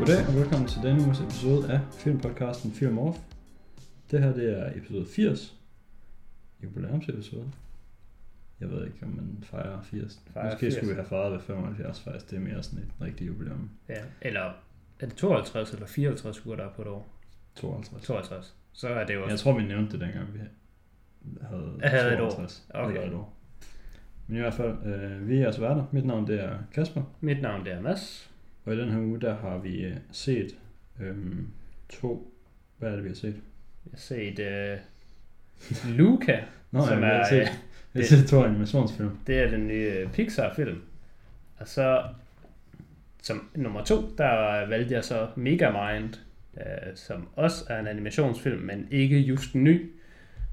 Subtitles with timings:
[0.00, 3.18] Goddag og velkommen til denne uges episode af filmpodcasten Film Off.
[4.10, 5.54] Det her det er episode 80,
[6.62, 7.52] jubilæumsepisode.
[8.60, 10.20] Jeg ved ikke, om man fejrer 80.
[10.32, 10.74] Fejrer Måske 80.
[10.74, 12.30] skulle vi have fejret ved 75 faktisk.
[12.30, 13.70] Det er mere sådan et rigtigt jubilæum.
[13.88, 14.40] Ja, eller
[15.00, 17.08] er det 52 eller 54 uger, der er på et år?
[17.54, 18.02] 52.
[18.02, 18.54] 52.
[18.72, 19.32] Så er det jo også...
[19.32, 20.38] Jeg tror, vi nævnte det dengang, vi
[21.42, 22.30] havde, Jeg havde et år.
[22.30, 22.66] 52.
[22.74, 22.94] Okay.
[22.94, 23.36] Eller et år.
[24.26, 25.84] Men i hvert fald, øh, vi er jeres værter.
[25.92, 27.02] Mit navn det er Kasper.
[27.20, 28.29] Mit navn det er Mads.
[28.70, 30.54] Og i den her uge, der har vi øh, set
[31.00, 31.46] øhm,
[31.88, 32.34] to...
[32.78, 33.34] Hvad er det, vi har set?
[33.84, 37.48] Jeg har set uh, Luca, Nå, Som har er, set, øh,
[37.92, 39.18] vi har set to animationsfilm.
[39.26, 40.82] det er den nye øh, Pixar-film.
[41.58, 42.02] Og så
[43.22, 46.14] som nummer to, der valgte jeg så Megamind,
[46.54, 46.62] uh,
[46.94, 49.90] som også er en animationsfilm, men ikke just ny.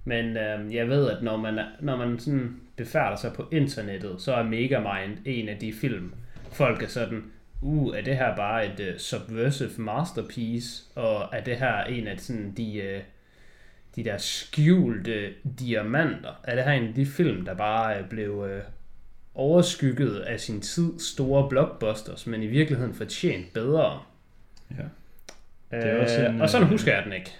[0.04, 4.34] Men uh, jeg ved, at når man, når man sådan befærder sig på internettet, så
[4.34, 6.14] er Megamind en af de film,
[6.52, 7.24] folk er sådan,
[7.62, 12.20] uh, er det her bare et uh, subversive masterpiece, og er det her en af
[12.20, 13.04] sådan de, uh,
[13.96, 16.42] de der skjulte diamanter?
[16.44, 18.50] Er det her en af de film, der bare uh, blev uh,
[19.36, 24.02] overskygget af sin tid store blockbusters, men i virkeligheden fortjent bedre?
[24.72, 24.84] Ja.
[25.72, 27.32] Det er også en, og sådan øh, husker jeg den ikke.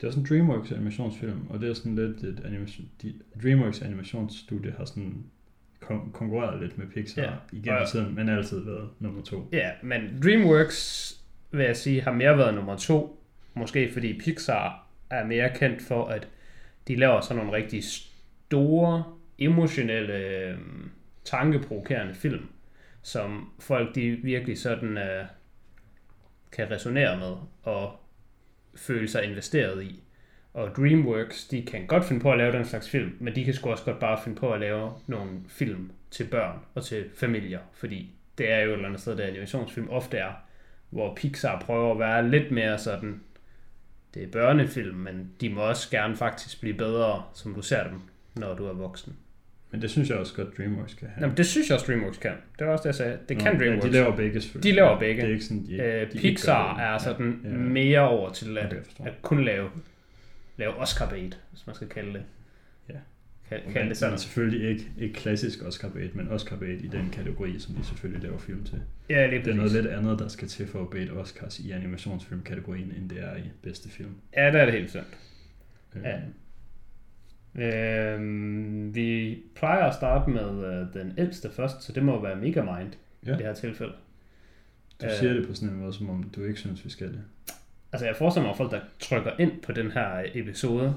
[0.00, 3.82] Det er sådan en DreamWorks animationsfilm, og det er sådan lidt et animation, de, DreamWorks
[3.82, 5.24] animationsstudie har sådan
[5.84, 7.30] kon- konkurreret lidt med Pixar Ja.
[7.52, 9.48] igennem tiden, men altid været nummer to.
[9.52, 11.14] Ja, men DreamWorks,
[11.50, 13.20] vil jeg sige, har mere været nummer to.
[13.54, 16.28] Måske fordi Pixar er mere kendt for, at
[16.88, 19.04] de laver sådan nogle rigtig store,
[19.38, 20.58] emotionelle, øh,
[21.24, 22.48] tankeprovokerende film,
[23.02, 25.24] som folk de virkelig sådan øh,
[26.52, 28.00] kan resonere med og
[28.76, 30.03] føle sig investeret i.
[30.54, 33.54] Og DreamWorks, de kan godt finde på at lave den slags film, men de kan
[33.54, 37.58] sgu også godt bare finde på at lave nogle film til børn og til familier,
[37.72, 40.32] fordi det er jo et eller andet sted, der animationsfilm ofte er,
[40.90, 43.20] hvor Pixar prøver at være lidt mere sådan,
[44.14, 48.00] det er børnefilm, men de må også gerne faktisk blive bedre, som du ser dem,
[48.34, 49.16] når du er voksen.
[49.70, 51.22] Men det synes jeg også godt, DreamWorks kan have.
[51.22, 52.32] Jamen, det synes jeg også, DreamWorks kan.
[52.58, 53.18] Det var også det, jeg sagde.
[53.28, 53.84] Det kan Nå, DreamWorks.
[53.84, 54.72] Ja, de laver begge selvfølgelig.
[54.72, 55.22] De laver begge.
[55.22, 56.84] Det er ikke sådan, de, øh, de ikke Pixar det.
[56.84, 57.60] er sådan Ja, ja, ja.
[57.60, 58.76] mere over til at, Okay,
[59.06, 59.70] at kun lave,
[60.56, 62.22] lave Oscar bait, hvis man skal kalde det.
[62.88, 62.94] Ja.
[63.50, 64.12] Men, kalde det sådan.
[64.12, 67.84] men selvfølgelig ikke, ikke klassisk Oscar bait, men Oscar bait i den kategori, som de
[67.84, 68.82] selvfølgelig laver film til.
[69.10, 69.82] Ja, lige Det er noget præcis.
[69.84, 73.42] lidt andet, der skal til for at bait Oscars i animationsfilmkategorien, end det er i
[73.62, 74.14] bedste film.
[74.36, 75.18] Ja, det er det helt sandt.
[75.96, 76.20] Øh, Ja.
[77.56, 82.92] Øhm, vi plejer at starte med øh, den ældste først, så det må være Megamind
[83.26, 83.30] ja.
[83.30, 83.92] I det her tilfælde.
[85.00, 85.12] Du Øh.
[85.12, 87.22] siger det på sådan en måde, som om du ikke synes, vi skal det.
[87.94, 90.94] Altså, jeg forestiller mig, at folk, der trykker ind på den her episode,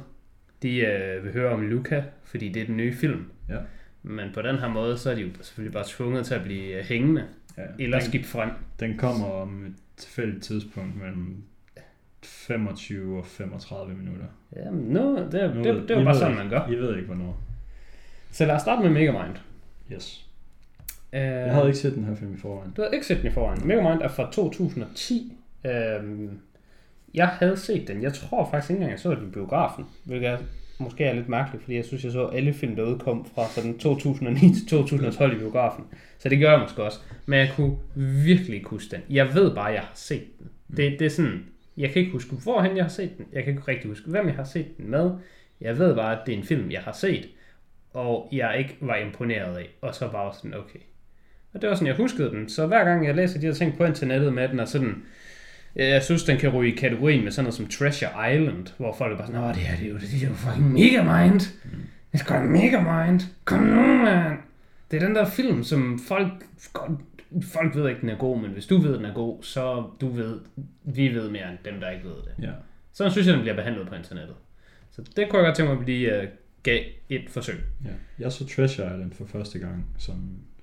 [0.61, 3.25] de øh, vil høre om Luca, fordi det er den nye film.
[3.49, 3.57] Ja.
[4.03, 6.77] Men på den her måde, så er de jo selvfølgelig bare tvunget til at blive
[6.79, 7.25] øh, hængende,
[7.57, 8.49] Ja, eller den, skifte frem.
[8.79, 11.43] den kommer om et tilfældigt tidspunkt mellem
[12.23, 14.25] 25 og 35 minutter.
[14.55, 16.43] Jamen, nu, det, Nu det, det, det er jo bare sådan, ikke.
[16.43, 16.67] man gør.
[16.71, 17.39] I ved ikke, hvornår.
[18.31, 19.35] Så lad os starte med Megamind.
[19.93, 20.25] Yes.
[21.13, 22.71] Øh, Jeg havde ikke set den her film i forvejen.
[22.77, 23.67] Du havde ikke set den i forvejen.
[23.67, 25.33] Megamind er fra 2010.
[25.65, 26.39] Øhm,
[27.13, 28.03] jeg havde set den.
[28.03, 29.85] Jeg tror faktisk ikke engang, jeg så den i biografen.
[30.03, 30.37] Hvilket er,
[30.79, 33.77] måske er lidt mærkeligt, fordi jeg synes, jeg så alle film, der udkom fra sådan
[33.77, 35.83] 2009 til 2012 i biografen.
[36.17, 36.99] Så det gør jeg måske også.
[37.25, 37.77] Men jeg kunne
[38.25, 39.01] virkelig ikke huske den.
[39.09, 40.49] Jeg ved bare, at jeg har set den.
[40.77, 41.45] Det, det er sådan,
[41.77, 43.25] jeg kan ikke huske, hvorhen jeg har set den.
[43.33, 45.11] Jeg kan ikke rigtig huske, hvem jeg har set den med.
[45.61, 47.29] Jeg ved bare, at det er en film, jeg har set.
[47.93, 49.69] Og jeg ikke var imponeret af.
[49.81, 50.79] Og så bare sådan, okay,
[51.53, 52.49] og det var sådan, jeg huskede den.
[52.49, 55.03] Så hver gang jeg læser de her ting på internettet med den, og sådan,
[55.85, 59.13] jeg synes, den kan ryge i kategorien med sådan noget som Treasure Island, hvor folk
[59.13, 61.39] er bare sådan, åh, det her, det er jo, det er jo fucking Megamind.
[62.11, 63.21] Det er sgu en Megamind.
[63.45, 64.37] Kom nu, mand.
[64.91, 66.31] Det er den der film, som folk,
[66.73, 66.91] godt,
[67.43, 70.07] folk ved ikke, den er god, men hvis du ved, den er god, så du
[70.07, 70.39] ved,
[70.83, 72.43] vi ved mere end dem, der ikke ved det.
[72.43, 72.51] Ja.
[72.93, 74.35] Sådan synes jeg, den bliver behandlet på internettet.
[74.91, 76.23] Så det kunne jeg godt tænke mig, at vi lige uh,
[76.63, 77.59] gav et forsøg.
[77.85, 77.89] ja.
[78.19, 80.15] Jeg så Treasure Island for første gang, som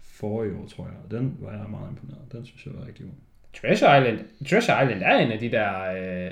[0.03, 0.97] forrige år, tror jeg.
[1.05, 2.33] Og den var jeg meget imponeret.
[2.33, 3.15] Den synes jeg var rigtig god.
[3.61, 4.19] Treasure Island,
[4.51, 6.31] Treasure Island er en af de der, øh,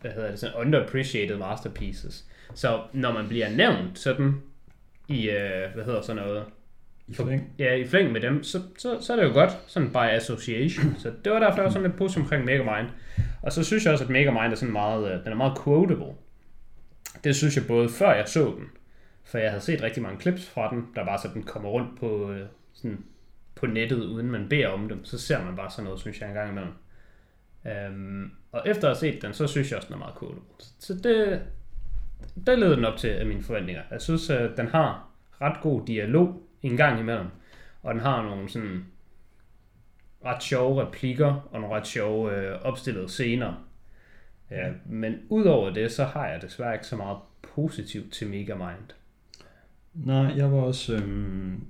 [0.00, 2.24] hvad hedder det, sådan underappreciated masterpieces.
[2.54, 4.34] Så når man bliver nævnt sådan
[5.08, 6.44] i, øh, hvad hedder sådan noget,
[7.08, 7.52] I flæng.
[7.58, 10.94] ja, i flæng med dem, så, så, så er det jo godt, sådan by association.
[10.98, 12.88] Så det var derfor, jeg var sådan lidt positiv omkring Megamind.
[13.42, 16.14] Og så synes jeg også, at Megamind er sådan meget, øh, den er meget quotable.
[17.24, 18.66] Det synes jeg både før jeg så den,
[19.24, 22.32] for jeg havde set rigtig mange clips fra den, der bare sådan kommer rundt på,
[22.32, 23.04] øh, sådan,
[23.60, 26.28] på nettet, uden man beder om dem, så ser man bare sådan noget, synes jeg,
[26.28, 26.72] en gang imellem.
[27.64, 30.42] Um, og efter at have set den, så synes jeg også, den er meget quotable.
[30.58, 31.42] Så det,
[32.46, 33.82] det leder den op til af mine forventninger.
[33.90, 35.08] Jeg synes, at den har
[35.40, 37.26] ret god dialog en gang imellem,
[37.82, 38.84] og den har nogle sådan
[40.24, 43.66] ret sjove replikker og nogle ret sjove øh, opstillede scener.
[44.50, 47.18] Ja, men udover det, så har jeg desværre ikke så meget
[47.54, 48.90] positivt til Megamind.
[49.94, 51.66] Nej, jeg var også øhm,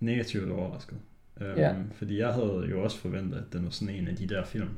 [0.00, 0.98] negativt overrasket.
[1.40, 1.74] Øhm, Ja.
[1.94, 4.68] Fordi jeg havde jo også forventet, at den var sådan en af de der film.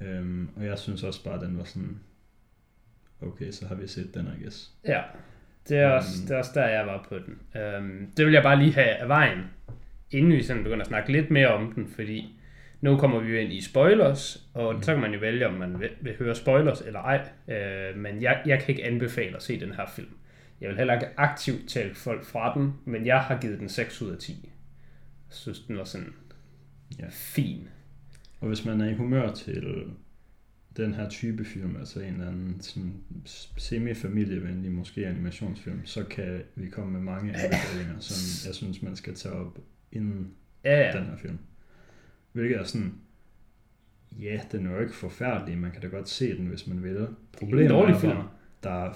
[0.00, 1.98] Øhm, og jeg synes også bare, at den var sådan,
[3.22, 4.70] okay, så har vi set den, I guess.
[4.86, 5.02] Ja,
[5.68, 6.26] det er, også, Øhm.
[6.28, 7.60] det er også der, jeg var på den.
[7.62, 9.38] Øhm, det vil jeg bare lige have af vejen,
[10.10, 12.36] inden vi sådan begynder at snakke lidt mere om den, fordi
[12.80, 15.80] nu kommer vi jo ind i spoilers, og så kan man jo vælge, om man
[15.80, 17.28] vil, vil høre spoilers eller ej.
[17.48, 20.08] Øh, men jeg, jeg kan ikke anbefale at se den her film.
[20.60, 24.02] Jeg vil heller ikke aktivt tale folk fra den, men jeg har givet den 6
[24.02, 24.50] ud af 10.
[25.30, 26.12] Jeg synes, den var sådan
[26.98, 27.06] Ja.
[27.10, 27.68] fin.
[28.40, 29.84] Og hvis man er i humør til
[30.76, 32.94] den her type film, altså en eller anden sådan
[33.56, 39.14] semi-familievenlig, måske animationsfilm, så kan vi komme med mange anbefalinger, som jeg synes, man skal
[39.14, 39.58] tage op
[39.92, 40.30] inden
[40.64, 40.98] Ja, ja.
[40.98, 41.38] den her film.
[42.32, 42.94] Hvilket er sådan,
[44.20, 46.96] ja, den er jo ikke forfærdelig, man kan da godt se den, hvis man vil.
[46.96, 48.12] en Problemet dårlig er film.
[48.12, 48.28] bare,
[48.62, 48.94] der er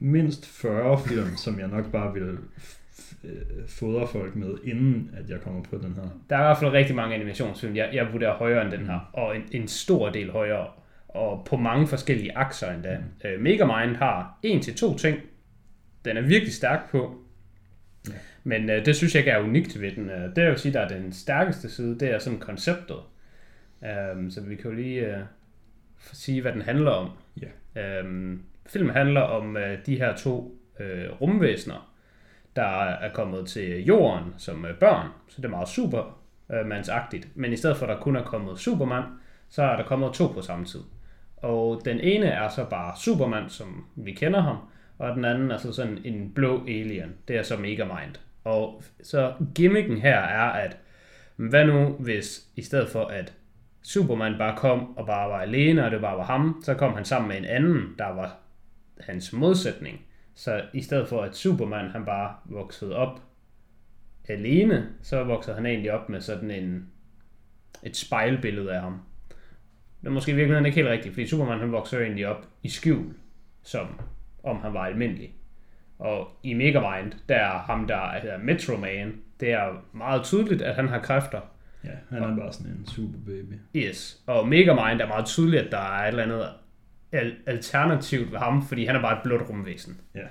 [0.00, 2.79] mindst 40 film, som jeg nok bare vil f-
[3.24, 6.02] øh, fodre folk med, inden at jeg kommer på den her.
[6.30, 9.10] Der er i hvert fald rigtig mange animationsfilm, jeg, jeg vurderer højere end den her,
[9.12, 10.66] og en, en stor del højere,
[11.08, 12.98] og på mange forskellige akser endda.
[12.98, 13.28] Mm.
[13.28, 15.18] Øh, Megamind har en til to ting,
[16.04, 17.16] den er virkelig stærk på,
[18.08, 18.12] Ja.
[18.44, 20.10] men øh, det synes jeg ikke er unikt ved den.
[20.10, 22.96] Øh, det jeg vil sige, der er den stærkeste side, det er sådan konceptet.
[24.14, 25.22] Um, så vi kan jo lige øh,
[26.12, 27.10] sige, hvad den handler om.
[27.42, 28.00] Ja.
[28.00, 31.89] Um, filmen handler om øh, de her to øh, rumvæsener,
[32.56, 37.24] der er kommet til jorden som øh, børn, så det er meget supermandsagtigt.
[37.24, 39.04] Øh, Men i stedet for at der kun er kommet Superman,
[39.48, 40.80] så er der kommet to på samme tid.
[41.36, 44.56] Og den ene er så bare Superman, som vi kender ham,
[44.98, 47.14] og den anden er så sådan en blå alien.
[47.28, 48.14] Det er så Megamind.
[48.44, 50.76] Og så gimmicken her er, at
[51.36, 53.32] hvad nu hvis i stedet for at
[53.82, 57.04] Superman bare kom og bare var alene, og det bare var ham, så kom han
[57.04, 58.36] sammen med en anden, der var
[59.00, 60.00] hans modsætning.
[60.40, 63.20] Så i stedet for at Superman han bare voksede op
[64.28, 66.86] alene, så voksede han egentlig op med sådan en
[67.82, 69.00] et spejlbillede af ham.
[70.00, 72.68] Det er måske i virkeligheden ikke helt rigtigt, fordi Superman han vokser egentlig op i
[72.68, 73.14] skjul,
[73.62, 74.00] som
[74.42, 75.34] om han var almindelig.
[75.98, 80.74] Og i Megamind, der er ham, der hedder Metro Man, det er meget tydeligt, at
[80.74, 81.40] han har kræfter.
[81.84, 83.54] Ja, han er bare sådan en super baby.
[83.76, 84.22] Yes.
[84.26, 86.46] Og Megamind er meget tydeligt, at der er et eller andet
[87.12, 90.00] al- alternativt ved ham, fordi han er bare et blåt rumvæsen.
[90.14, 90.26] Ja.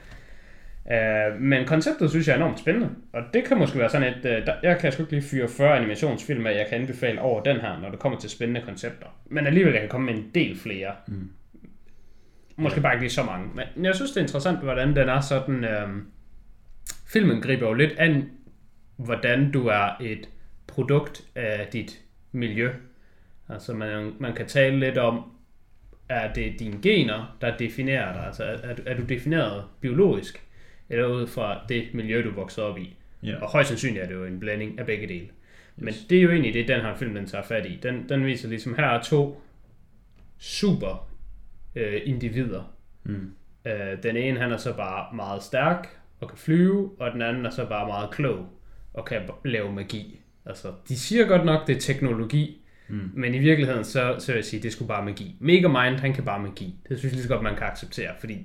[0.85, 4.17] Uh, men konceptet synes jeg er enormt spændende, og det kan måske være sådan et,
[4.17, 7.43] uh, der, jeg kan sgu ikke lige fyre 40 animationsfilm, af, jeg kan anbefale over
[7.43, 9.07] den her, når det kommer til spændende koncepter.
[9.25, 10.91] Men alligevel jeg kan komme med en del flere.
[11.07, 11.29] Mm.
[12.55, 13.47] Måske bare ikke lige så mange.
[13.75, 15.63] Men jeg synes, det er interessant, hvordan den er sådan...
[15.63, 15.87] Øh,
[17.07, 18.29] filmen griber jo lidt an,
[18.97, 20.29] hvordan du er et
[20.67, 21.99] produkt af dit
[22.31, 22.71] miljø.
[23.49, 25.31] Altså man, man kan tale lidt om,
[26.09, 28.25] er det dine gener, der definerer dig?
[28.25, 30.44] Altså er, er, du- er defineret biologisk,
[30.89, 32.95] eller ud fra det miljø, du voksede op i?
[33.23, 35.27] Ja, Og højst sandsynligt er det jo en blanding af begge dele.
[35.75, 36.06] Men Yes.
[36.09, 37.79] det er jo egentlig det, den her film den tager fat i.
[37.83, 39.41] Den, den viser ligesom, her er to
[40.38, 41.09] super
[41.75, 42.73] øh, individer.
[43.03, 43.31] Mm.
[43.65, 45.88] Øh, den ene han er så bare meget stærk
[46.19, 48.50] og kan flyve, og den anden er så bare meget klog
[48.93, 50.19] og kan lave magi.
[50.45, 53.12] Altså, de siger godt nok, det er teknologi, Mm.
[53.13, 55.36] men i virkeligheden, så, så vil jeg sige, det skulle bare magi.
[55.39, 56.75] Megamind, han kan bare magi.
[56.89, 58.38] Det synes jeg lige så godt, man kan acceptere, fordi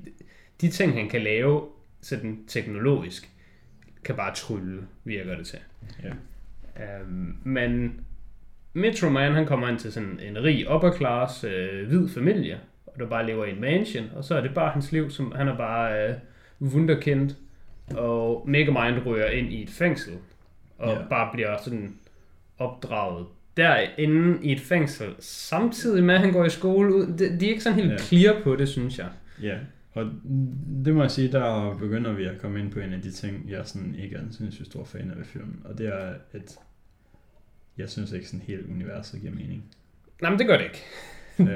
[0.60, 1.62] de ting, han kan lave
[2.00, 3.30] sådan teknologisk,
[4.04, 5.58] kan bare trylle, virker det til.
[6.02, 6.10] Ja.
[6.84, 8.00] Øhm, men
[8.72, 12.92] Metro Man, han kommer ind til sådan en rig upper class, øh, hvid familie, og
[13.00, 15.48] der bare lever i en mansion, og så er det bare hans liv, som han
[15.48, 16.14] er bare øh,
[16.60, 17.30] wunderkind,
[17.96, 20.12] og Megamind ryger ind i et fængsel,
[20.78, 20.98] og Ja.
[21.10, 21.94] bare bliver sådan
[22.58, 27.06] opdraget derinde i et fængsel, samtidig med, at han går i skole ud.
[27.06, 27.98] De, de er ikke sådan helt Ja.
[27.98, 29.06] clear på det, synes jeg.
[29.42, 29.56] Ja,
[29.92, 30.06] og
[30.84, 33.44] det må jeg sige, der begynder vi at komme ind på en af de ting,
[33.48, 36.58] jeg sådan ikke er en sindssygt stor fan af ved filmen, og det er, at
[37.78, 39.64] jeg synes ikke sådan helt universet giver mening.
[40.22, 40.82] Nej, men det gør det ikke.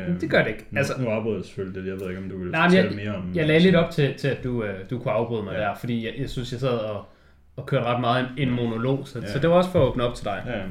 [0.09, 0.67] Øhm, Det gør det ikke.
[0.71, 2.97] Nu, Altså, nu afbryder jeg selvfølgelig det, jeg ved ikke, om du vil Nej, fortælle
[2.97, 5.52] mere om Jeg lagde lidt op til, til at du, øh, du kunne afbryde mig
[5.52, 5.61] ja.
[5.61, 7.05] Der, fordi jeg, jeg synes, jeg sad og,
[7.57, 9.21] og kørte ret meget en, en monolog, så.
[9.21, 9.33] Ja.
[9.33, 10.43] så det var også for at åbne op til dig.
[10.47, 10.62] Ja,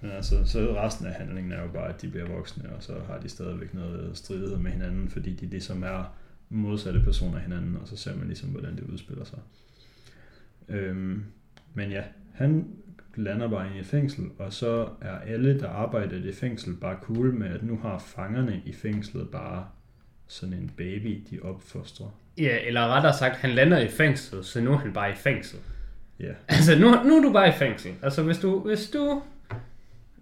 [0.00, 2.92] men altså, så resten af handlingen er jo bare, at de bliver voksne, og så
[3.06, 6.14] har de stadigvæk noget stridighed med hinanden, fordi de ligesom er
[6.48, 9.38] modsatte personer af hinanden, og så ser man ligesom, hvordan det udspiller sig.
[10.68, 11.24] Øhm,
[11.74, 12.02] men ja,
[12.34, 12.68] han
[13.14, 16.96] lander bare i et fængsel, og så er alle, der arbejder i det fængsel, bare
[17.02, 19.66] cool med, at nu har fangerne i fængslet bare
[20.26, 22.06] sådan en baby, de opfostrer.
[22.38, 25.58] Ja, eller rettere sagt, han lander i fængsel, så nu er han bare i fængsel.
[26.20, 27.94] Ja, Altså, nu, nu er du bare i fængsel.
[28.02, 29.22] Altså, hvis du, hvis du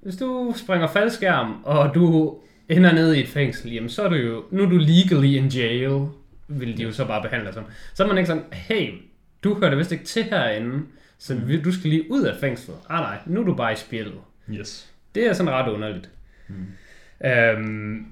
[0.07, 2.37] hvis du springer faldskærm, og du
[2.69, 5.49] ender ned i et fængsel, jamen så er du jo, nu er du legally in
[5.49, 6.09] jail,
[6.49, 7.65] vil de jo så bare behandle dig som.
[7.95, 8.95] Så er man ikke sådan, hey,
[9.45, 10.85] du hører det vist ikke til herinde,
[11.19, 11.63] så mm.
[11.63, 12.77] du skal lige ud af fængslet.
[12.89, 14.21] Ah nej, nu er du bare i spillet.
[14.51, 14.93] Yes.
[15.15, 16.11] Det er sådan ret underligt.
[16.49, 16.67] Mm.
[17.29, 18.07] Øhm,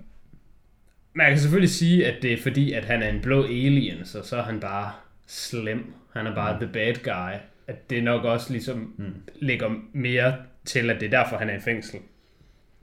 [1.12, 4.22] man kan selvfølgelig sige, at det er fordi, at han er en blå alien, så
[4.22, 4.92] så er han bare
[5.26, 5.92] slem.
[6.12, 6.66] Han er bare mm.
[6.66, 7.38] the bad guy.
[7.66, 9.14] At det nok også ligesom mm.
[9.40, 12.00] ligger mere til, at det er derfor, han er i fængsel.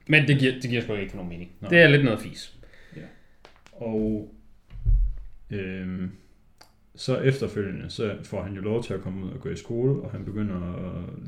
[0.07, 1.51] Men det giver, det giver sgu ikke nogen mening.
[1.61, 1.69] Nå.
[1.69, 2.53] Det er lidt noget fis.
[2.95, 3.01] Ja.
[3.71, 4.33] Og
[5.49, 6.11] øhm,
[6.95, 10.01] så efterfølgende, så får han jo lov til at komme ud og gå i skole,
[10.01, 10.55] og han begynder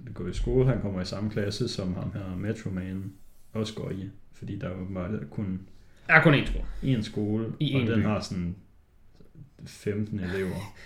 [0.08, 0.68] at gå i skole.
[0.68, 3.14] Han kommer i samme klasse, som ham her Metro Man
[3.54, 4.10] også går i.
[4.32, 5.62] Fordi der var kun...
[6.08, 6.66] Der er kun én skole.
[6.84, 8.04] En skole, I og en den by.
[8.04, 8.56] har sådan
[9.66, 10.56] 15 elever.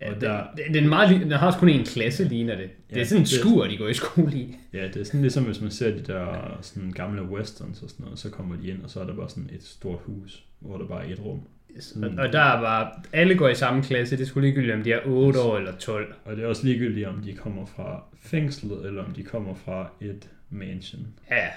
[0.00, 2.70] Ja, og der, den, den, meget, den har også kun en klasse, ligner det.
[2.90, 4.56] Det ja, er sådan en skur, de går i skole i.
[4.72, 8.04] Ja, det er sådan ligesom, hvis man ser de der sådan gamle westerns og sådan
[8.04, 10.78] noget, så kommer de ind, og så er der bare sådan et stort hus, hvor
[10.78, 11.40] der bare er et rum.
[11.80, 12.18] Sådan.
[12.18, 14.92] Og, og der er bare, alle går i samme klasse, det skulle ligegyldigt, om de
[14.92, 16.14] er 8 år eller 12.
[16.24, 19.90] Og det er også ligegyldigt, om de kommer fra fængslet, eller om de kommer fra
[20.00, 21.06] et mansion.
[21.30, 21.48] Ja.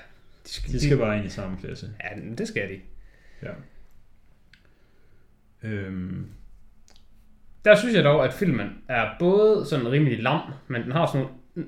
[0.46, 1.90] De skal, de skal bare ind i samme klasse.
[2.04, 2.80] Ja, det skal de.
[3.44, 3.52] Ja.
[5.64, 6.26] Øhm,
[7.66, 11.28] der synes jeg dog, at filmen er både sådan rimelig lam, men den har sådan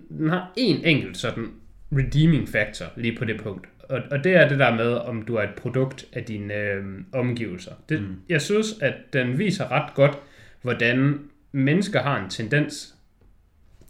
[0.09, 1.51] den har en enkelt sådan
[1.91, 3.67] redeeming factor lige på det punkt.
[3.89, 6.83] Og, og det er det der med, om du er et produkt af dine øh,
[7.13, 7.71] omgivelser.
[7.89, 8.15] Det, mm.
[8.29, 10.17] Jeg synes, at den viser ret godt,
[10.61, 11.19] hvordan
[11.51, 12.95] mennesker har en tendens,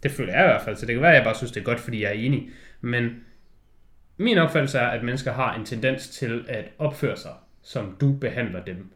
[0.02, 1.60] det føler jeg i hvert fald, så det kan være, at jeg bare synes, det
[1.60, 3.10] er godt, fordi jeg er enig, men
[4.16, 8.64] min opfattelse er, at mennesker har en tendens til at opføre sig, som du behandler
[8.64, 8.92] dem.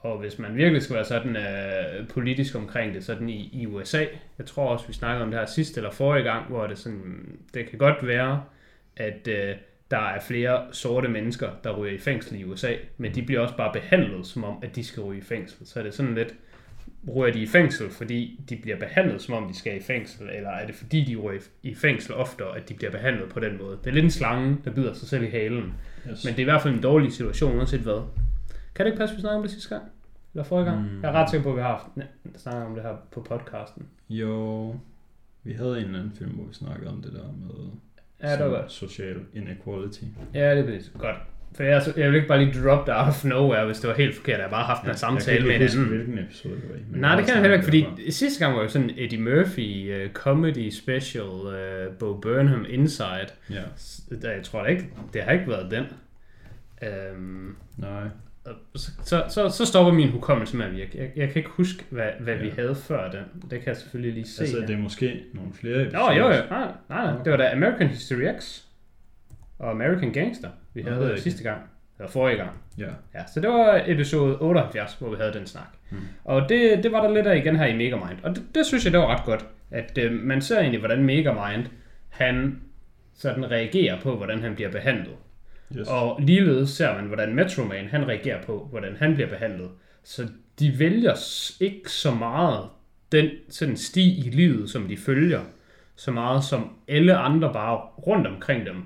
[0.00, 4.04] Og hvis man virkelig skal være sådan uh, politisk omkring det, sådan i, i USA,
[4.38, 7.38] jeg tror også, vi snakkede om det her sidste eller forrige gang, hvor det sådan,
[7.54, 8.42] det kan godt være,
[8.96, 13.22] at uh, der er flere sorte mennesker, der ryger i fængsel i USA, men de
[13.22, 15.66] bliver også bare behandlet som om, at de skal ryge i fængsel.
[15.66, 16.34] Så er det sådan lidt,
[17.14, 20.50] ryger de i fængsel, fordi de bliver behandlet som om, de skal i fængsel, eller
[20.50, 23.78] er det fordi, de ryger i fængsel oftere, at de bliver behandlet på den måde?
[23.84, 25.74] Det er lidt en slange, der bider sig selv i halen.
[26.10, 26.24] Yes.
[26.24, 28.02] Men det er i hvert fald en dårlig situation, uanset hvad.
[28.74, 29.90] Kan det ikke passe, at vi snakker om det sidste gang?
[30.34, 30.80] Eller forrige gang?
[30.80, 31.02] Mm.
[31.02, 31.86] Jeg er ret sikker på, at vi har haft,
[32.40, 33.86] snakket om det her på podcasten.
[34.08, 34.74] Jo,
[35.42, 37.70] vi havde en eller anden film, hvor vi snakkede om det der med
[38.22, 38.72] ja, det var godt.
[38.72, 40.02] social inequality.
[40.34, 41.16] Ja, det er godt.
[41.54, 43.96] For jeg, jeg vil ikke bare lige drop det out of nowhere, hvis det var
[43.96, 44.38] helt forkert.
[44.38, 45.84] Jeg har bare haft ja, en samtale med hinanden.
[45.84, 47.00] hvilken episode det var i.
[47.00, 48.10] Nej, det kan jeg heller ikke, fordi fra.
[48.10, 53.28] sidste gang var jo sådan Eddie Murphy uh, comedy special, uh, Bo Burnham Inside.
[53.50, 53.62] Ja.
[54.22, 55.84] Der, jeg tror da ikke, det har ikke været den.
[57.16, 58.08] Um, Nej
[58.76, 60.98] så, så, så, så stopper min hukommelse med at virke.
[60.98, 62.42] Jeg, jeg kan ikke huske, hvad, hvad ja.
[62.42, 63.50] vi havde før den.
[63.50, 64.42] Det kan jeg selvfølgelig lige se.
[64.42, 66.08] Altså, det er måske nogle flere episoder.
[66.08, 66.42] Nå, jo, jo.
[66.50, 67.22] Nej, nej, nej.
[67.24, 68.60] Det var da American History X
[69.58, 71.60] og American Gangster, vi havde det sidste gang.
[71.98, 72.50] Eller forrige gang.
[72.78, 72.88] Ja.
[73.14, 73.26] ja.
[73.34, 75.68] Så det var episode 78, hvor vi havde den snak.
[75.90, 76.00] Hmm.
[76.24, 78.18] Og det, det var der lidt af igen her i Megamind.
[78.22, 79.46] Og det, det synes jeg, det var ret godt.
[79.70, 81.66] At øh, man ser egentlig, hvordan Megamind,
[82.08, 82.60] han
[83.14, 85.14] sådan reagerer på, hvordan han bliver behandlet.
[85.76, 85.88] Yes.
[85.88, 89.68] Og ligeledes ser man, hvordan Metro Man, han reagerer på, hvordan han bliver behandlet.
[90.04, 91.14] Så de vælger
[91.60, 92.64] ikke så meget
[93.12, 95.40] den sådan sti i livet, som de følger,
[95.96, 98.76] så meget som alle andre bare rundt omkring dem.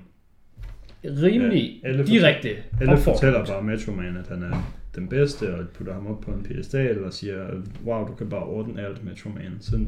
[1.03, 2.49] Rimelig ja, alle direkte
[2.81, 6.31] Alle fortæller bare Metro Man, at han er den bedste, og putter ham op på
[6.31, 7.47] en pedestal og siger,
[7.85, 9.57] wow, du kan bare ordne alt, Metro Man.
[9.59, 9.85] Så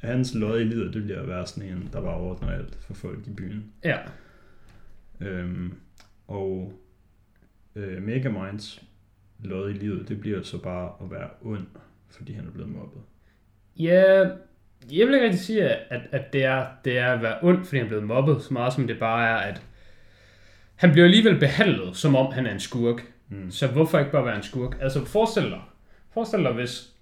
[0.00, 2.94] hans lod i livet, det bliver at være sådan en, der bare ordner alt for
[2.94, 3.64] folk i byen.
[3.84, 3.96] Ja.
[5.20, 5.72] Øhm,
[6.28, 6.72] og
[7.74, 8.82] øh, Megaminds
[9.38, 11.66] lod i livet, det bliver så bare at være ond,
[12.10, 13.02] fordi han er blevet mobbet.
[13.78, 14.28] Ja,
[14.92, 17.76] jeg vil ikke rigtig sige, at, at det, er, det er at være ond, fordi
[17.76, 19.62] han er blevet mobbet, så meget som det bare er, at
[20.74, 23.02] han bliver alligevel behandlet, som om han er en skurk.
[23.28, 23.50] Mm.
[23.50, 24.76] Så hvorfor ikke bare være en skurk?
[24.80, 25.60] Altså forestil dig,
[26.10, 26.94] forestil dig hvis,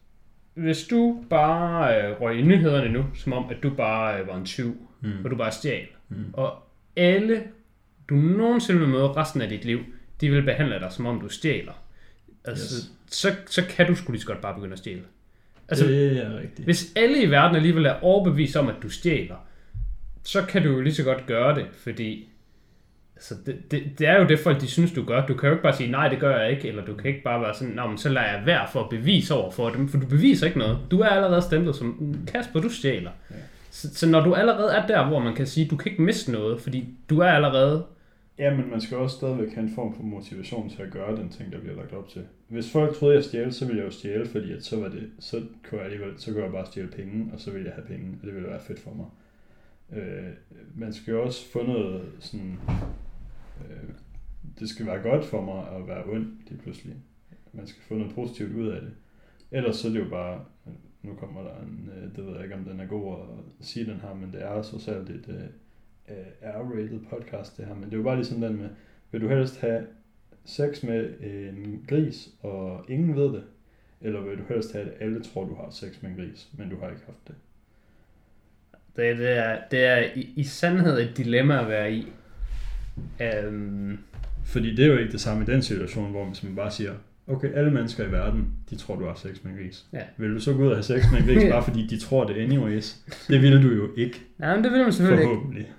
[0.54, 4.36] hvis du bare øh, røg i nyhederne nu, som om at du bare øh, var
[4.36, 5.24] en tyv, mm.
[5.24, 6.24] og du bare stjal, mm.
[6.32, 6.62] og
[6.96, 7.42] alle
[8.08, 9.80] du nogensinde vil møde resten af dit liv,
[10.20, 11.73] de vil behandle dig, som om du stjæler.
[12.44, 12.92] Altså, yes.
[13.06, 15.02] så, så kan du sgu lige så godt bare begynde at stjæle.
[15.68, 16.64] Altså, det er rigtigt.
[16.64, 19.37] Hvis alle i verden alligevel er overbevist om, at du stjæler,
[20.23, 22.28] så kan du jo lige så godt gøre det, fordi
[23.16, 25.26] altså, det, det, det er jo det folk, de synes, du gør.
[25.26, 27.23] Du kan jo ikke bare sige, nej, det gør jeg ikke, eller du kan ikke
[27.23, 29.99] bare være sådan, men så lader jeg være for at bevise over for dem, for
[29.99, 30.78] du beviser ikke noget.
[30.90, 33.11] Du er allerede stemplet som, Kasper, du stjæler.
[33.30, 33.37] Ja.
[33.70, 36.32] Så, så når du allerede er der, hvor man kan sige, du kan ikke miste
[36.32, 37.84] noget, fordi du er allerede
[38.38, 41.28] Ja, men man skal også stadigvæk have en form for motivation til at gøre den
[41.28, 42.26] ting, der bliver lagt op til.
[42.48, 45.10] Hvis folk troede, jeg stjal, så ville jeg jo stjæle, fordi at så, var det,
[45.18, 47.86] så kunne jeg alligevel, så kunne jeg bare stjæle penge, og så ville jeg have
[47.86, 49.06] penge, og det ville være fedt for mig.
[49.92, 50.32] Øh,
[50.74, 52.58] man skal jo også få noget sådan
[53.60, 53.90] øh,
[54.58, 56.96] det skal være godt for mig at være ond lige pludselig.
[57.52, 58.92] Man skal få noget positivt ud af det.
[59.50, 60.44] Ellers så er det jo bare,
[61.02, 63.16] nu kommer der en, øh, det ved jeg ikke om den er god
[63.60, 65.44] at sige den her, men det er så selv et øh,
[66.08, 68.68] uh, R-rated podcast det her, men det er jo bare ligesom den med,
[69.11, 69.87] vil du helst have
[70.44, 73.42] sex med en gris, og ingen ved det,
[74.00, 76.70] eller vil du helst have, at alle tror, du har sex med en gris, men
[76.70, 77.34] du har ikke haft det?
[78.96, 82.12] Det, det, er, det er i, i sandhed et dilemma at være i.
[83.49, 83.99] Um,
[84.44, 86.92] Fordi det er jo ikke det samme i den situation, hvor man simpelthen bare siger,
[87.26, 89.87] okay, alle mennesker i verden, de tror, du har sex med en gris.
[89.92, 90.02] Ja.
[90.16, 92.25] Vil du så gå ud og have sex med en gris, bare fordi de tror
[92.25, 92.96] det anyways?
[93.28, 95.73] Det vil du jo ikke, nej, men det vil man selvfølgelig ikke.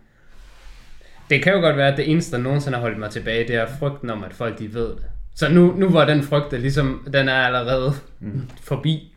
[1.29, 3.55] Det kan jo godt være, at det eneste, der nogensinde har holdt mig tilbage, det
[3.55, 5.05] er frygten om, at folk de ved det.
[5.35, 8.41] Så nu, nu var den frygt, der ligesom, den er allerede Mm.
[8.69, 9.11] forbi.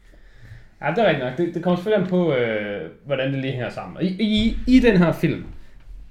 [0.83, 1.37] Ja, det er rigtigt nok.
[1.39, 4.03] Det, det kommer selvfølgelig an på, øh, hvordan det lige hænger sammen.
[4.03, 5.45] I, i, I den her film,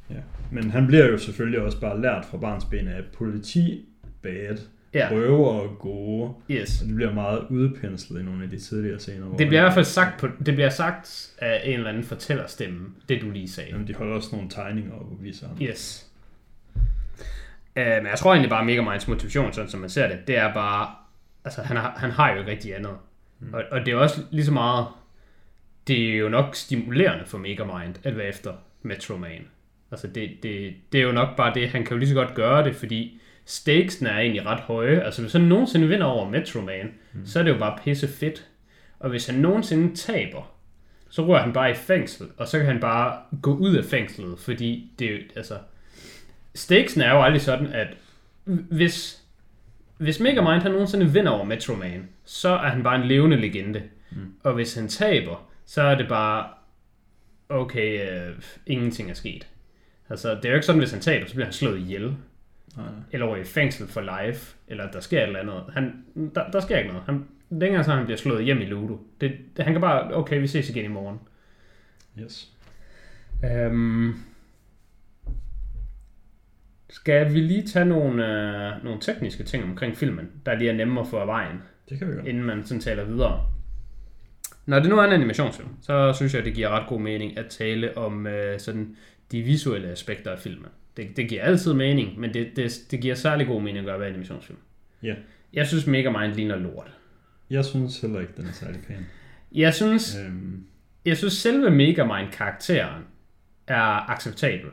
[0.10, 0.16] Ja.
[0.52, 3.86] Men han bliver jo selvfølgelig også bare lært fra barns ben af politi,
[4.24, 4.58] bad,
[4.98, 6.34] ja, røver og gode.
[6.50, 6.82] yes.
[6.82, 9.26] Og det bliver meget udpenslet i nogle af de tidligere scener.
[9.26, 12.04] hvor Det bliver i hvert fald sagt, på, det bliver sagt af en eller anden
[12.04, 13.70] fortællerstemme, det du lige sagde.
[13.70, 15.58] Jamen, de holder også nogle tegninger op og viser ham.
[15.62, 16.08] Yes.
[16.76, 20.54] Uh, men jeg tror egentlig bare, Megaminds motivation, sådan som man ser det, det er
[20.54, 20.90] bare,
[21.46, 22.94] altså han har, han har jo ikke rigtig andet.
[23.40, 23.54] Mm.
[23.54, 24.88] Og, og det er også lige så meget,
[25.88, 29.48] det er jo nok stimulerende for Megamind at være efter Metro Man.
[29.92, 32.34] Altså det, det, det er jo nok bare det, han kan jo lige så godt
[32.34, 35.00] gøre det, fordi stakesene er egentlig ret høje.
[35.00, 37.26] Altså hvis han nogensinde vinder over Metro Man, mm.
[37.26, 38.48] så er det jo bare pisse fedt.
[39.00, 40.54] Og hvis han nogensinde taber,
[41.10, 44.40] så rører han bare i fængsel, og så kan han bare gå ud af fængslet,
[44.40, 45.58] fordi det er altså,
[46.56, 47.88] stakesen er jo aldrig sådan, at
[48.46, 49.24] hvis,
[49.98, 53.84] hvis Megamind han nogensinde vinder over Metro Man, så er han bare en levende legende.
[54.12, 54.34] Mm.
[54.44, 56.48] Og hvis han taber, så er det bare,
[57.50, 59.48] okay, øh, ingenting er sket.
[60.10, 62.16] Altså, det er jo ikke sådan, hvis han taber, så bliver han slået ihjel.
[62.76, 62.86] Nej.
[63.12, 65.64] Eller over i fængsel for life, eller der sker et eller andet.
[65.74, 67.04] Han, der, der sker ikke noget.
[67.06, 69.00] Han, længere så han bliver slået hjem i Ludo.
[69.22, 71.20] Det, det, han kan bare, okay, vi ses igen i morgen.
[72.20, 72.52] Yes.
[73.46, 74.14] Øhm,
[76.90, 81.06] skal vi lige tage nogle, øh, nogle tekniske ting omkring filmen, der lige er nemmere
[81.06, 81.58] for vejen,
[81.90, 82.28] Det kan vi godt.
[82.28, 83.42] inden man sådan taler videre?
[84.66, 87.46] Når det nu er en animationsfilm, så synes jeg, det giver ret god mening at
[87.46, 88.96] tale om øh, sådan
[89.32, 90.70] de visuelle aspekter af filmen.
[90.98, 94.00] Det, det giver altid mening, men det, det, det giver særlig god mening at gøre
[94.00, 94.60] ved animationsfilm.
[95.04, 95.16] Ja.
[95.54, 96.92] Jeg synes Megamind ligner lort.
[97.50, 99.06] Jeg synes heller ikke, den er særlig pæn.
[99.52, 100.64] Jeg synes, Øhm,
[101.06, 103.04] jeg synes selve Megamind-karakteren
[103.68, 104.70] er acceptabel.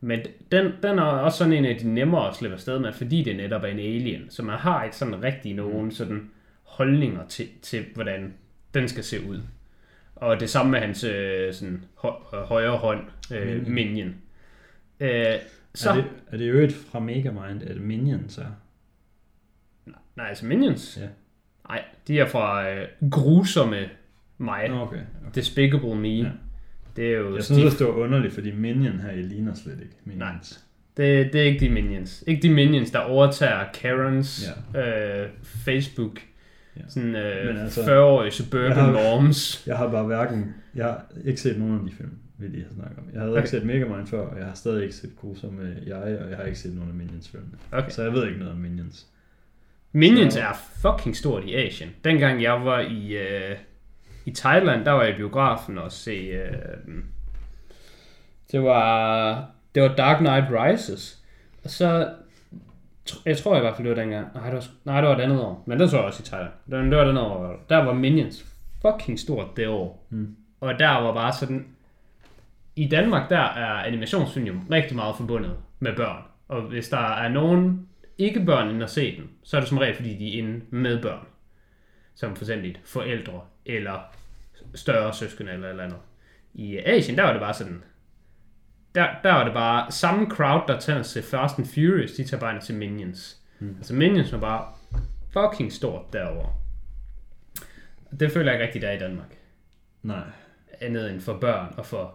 [0.00, 0.20] Men
[0.52, 3.36] den, den er også sådan en af de nemmere at slippe afsted med, fordi det
[3.36, 4.30] netop er en alien.
[4.30, 6.30] Så man har ikke sådan rigtig nogen sådan
[6.62, 8.34] holdninger til, til hvordan
[8.74, 9.40] den skal se ud.
[10.16, 13.00] Og det samme med hans øh, sådan, hø- højre hånd,
[13.32, 13.66] øh.
[13.66, 14.14] Minion.
[15.00, 15.34] Øh,
[15.78, 18.50] så, er, det, er det jo et fra Megamind, at Minions er?
[20.16, 20.98] Nej, altså Minions?
[21.00, 21.08] Ja.
[21.68, 23.88] Nej, de er fra øh, grusomme
[24.38, 24.70] mig.
[24.70, 24.96] Okay.
[24.96, 25.00] okay.
[25.34, 26.08] Despicable Me.
[26.08, 26.30] Ja.
[26.96, 29.96] Det er jo Jeg synes det var underligt, fordi Minion her i ligner slet ikke
[30.04, 30.64] Minions.
[30.98, 32.24] Det, det er ikke de minions.
[32.26, 35.22] Ikke de minions, der overtager Karens ja.
[35.22, 36.20] øh, Facebook.
[36.76, 36.82] Ja.
[36.88, 39.66] Sådan øh, Men altså, 40-årige suburban jeg har- moms.
[39.66, 40.54] Jeg har bare hverken...
[40.74, 43.04] Jeg har ikke set nogen af de film, vi lige har snakket om.
[43.12, 43.40] Jeg havde okay.
[43.40, 46.44] Ikke set Megamind før, og jeg har stadig ikke set grusomme jeg, og jeg har
[46.44, 47.52] ikke set nogen af Minions filmene.
[47.72, 47.90] Okay.
[47.90, 49.06] Så jeg ved ikke noget om Minions.
[49.92, 50.52] Minions Så- er
[50.82, 51.88] fucking stort i Asien.
[52.04, 53.56] Dengang jeg var i, øh,
[54.24, 56.10] i Thailand, der var jeg i biografen og se...
[56.10, 56.52] Øh,
[58.52, 61.18] det var det var Dark Knight Rises.
[61.64, 62.08] Og så...
[63.26, 64.28] Jeg tror i hvert fald, det var dengang.
[64.34, 65.64] Nej, det var, nej, det var et andet år.
[65.66, 66.52] Men det så jeg også i Thailand.
[66.66, 67.64] Var, det var andet år.
[67.68, 68.46] Der var Minions
[68.82, 70.06] fucking stort det år.
[70.10, 70.36] Mm.
[70.60, 71.66] Og der var bare sådan...
[72.76, 76.22] I Danmark, der er animationsfilm jo rigtig meget forbundet med børn.
[76.48, 79.78] Og hvis der er nogen ikke børn inde og se den, så er det som
[79.78, 81.26] regel, fordi de er inde med børn.
[82.14, 83.98] Som for eksempel forældre, eller
[84.74, 85.98] større søskende, eller eller andet.
[86.54, 87.82] I Asien, der var det bare sådan...
[88.94, 92.40] Der, der var det bare samme crowd, der tager til Fast and Furious, de tager
[92.40, 93.38] bare ind til Minions.
[93.58, 93.74] Mm.
[93.78, 94.66] Altså Minions var bare
[95.30, 96.52] fucking stort derovre.
[98.20, 99.36] Det føler jeg ikke rigtig, der er i Danmark
[100.02, 100.24] Nej.
[100.80, 102.14] andet end for børn og for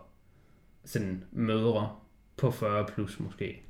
[0.86, 1.90] sådan mødre
[2.38, 3.62] på 40 plus måske.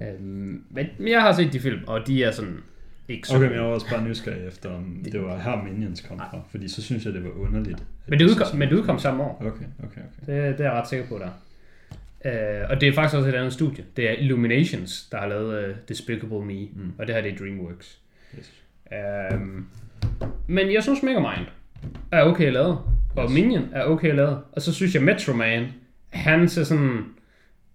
[0.00, 2.62] Øhm, men jeg har set de film, og de er sådan
[3.08, 6.00] ikke så Okay, men jeg var også bare nysgerrig efter, om det var her Minions
[6.00, 6.40] kom fra.
[6.50, 7.84] Fordi så synes jeg, det var underligt.
[8.06, 9.36] Men det, de udkom, men det udkom samme år.
[9.40, 10.00] Okay, okay, okay.
[10.20, 11.30] Det, det er jeg ret sikker på, der.
[12.24, 13.84] Uh, og det er faktisk også et andet studie.
[13.96, 16.92] Det er Illuminations, der har lavet uh, Despicable Me, mm.
[16.98, 17.98] og det her det er DreamWorks.
[18.38, 18.52] Yes.
[19.32, 19.68] Um,
[20.46, 21.46] men jeg synes Megamind
[22.12, 22.78] er okay lavet,
[23.16, 23.34] og Yes.
[23.34, 24.38] Minion er okay lavet.
[24.52, 25.66] Og så synes jeg Metro Man,
[26.08, 27.04] han ser sådan,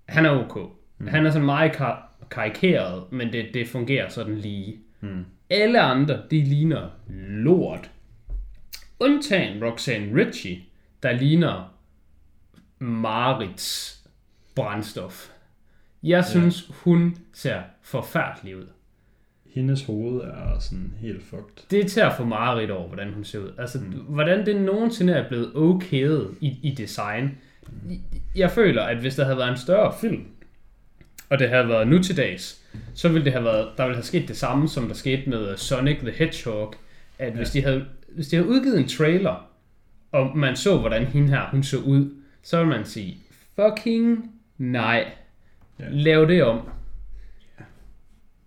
[0.05, 0.71] han er ok.
[0.97, 1.07] Mm.
[1.07, 4.77] Han er sådan meget kar- karikeret, men det, det fungerer sådan lige.
[5.01, 5.25] Mm.
[5.49, 6.89] Alle andre, de ligner
[7.29, 7.91] lort.
[8.99, 10.59] Undtagen Roxanne Ritchie,
[11.03, 11.73] der ligner
[12.79, 13.96] Marits
[14.57, 15.29] brændstof.
[16.03, 18.67] Jeg synes, hun ser forfærdelig ud.
[19.45, 21.69] Hendes hoved er sådan helt fucked.
[21.71, 23.51] Det er til at få Marit over, hvordan hun ser ud.
[23.57, 23.85] Altså, mm.
[23.91, 27.37] hvordan det nogensinde er blevet okayet i, i design.
[28.35, 30.23] Jeg føler, at hvis der havde været en større film,
[31.29, 32.61] og det havde været nu til dags,
[32.93, 35.57] så ville det have været, der ville have sket det samme, som der skete med
[35.57, 36.73] Sonic the Hedgehog,
[37.19, 37.35] at ja.
[37.35, 39.49] hvis, de havde, hvis de havde udgivet en trailer,
[40.11, 42.09] og man så, hvordan hende her, hun så ud,
[42.43, 43.17] så ville man sige,
[43.55, 45.11] fucking nej,
[45.79, 45.85] Ja.
[45.89, 46.69] lav det om.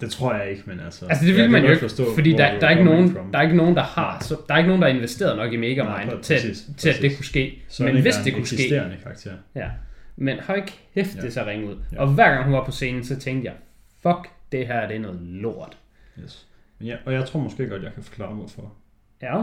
[0.01, 1.07] Det tror jeg ikke, men altså...
[1.07, 3.33] Altså det vil jeg man jo ikke, forstå, fordi der, der, er ikke nogen, from.
[3.33, 5.53] der er ikke nogen, der har, så, der er ikke nogen, der har investeret nok
[5.53, 7.17] i Megamind Nej, til, præcis, til at det præcis.
[7.17, 7.63] kunne ske.
[7.69, 9.33] Sonic men hvis det kunne ske, karakter.
[9.55, 9.71] ja.
[10.17, 10.63] Men høj
[10.95, 11.21] kæft, Ja.
[11.21, 11.77] det så ringe ud.
[11.93, 12.01] Ja.
[12.01, 13.55] Og hver gang hun var på scenen, så tænkte jeg,
[14.03, 15.79] fuck, det her det er noget lort.
[16.25, 16.49] Yes.
[16.79, 18.73] Men Ja, og jeg tror måske godt, jeg kan forklare, hvorfor.
[19.23, 19.43] Ja,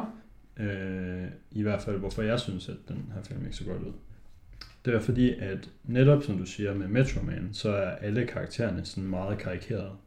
[0.60, 3.94] Øh, I hvert fald, hvorfor jeg synes, at den her film ikke så godt ud.
[4.88, 8.86] Det er fordi, at netop som du siger med Metro Man, så er alle karaktererne
[8.86, 9.98] sådan meget karikerede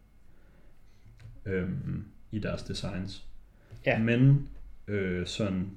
[1.47, 3.27] øhm, i deres designs.
[3.87, 3.99] Ja.
[3.99, 4.49] Men
[4.89, 5.71] øh, sådan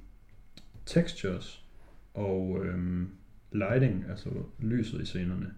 [0.86, 1.64] textures
[2.14, 3.08] og øhm,
[3.52, 5.54] lighting, altså lyset i scenerne,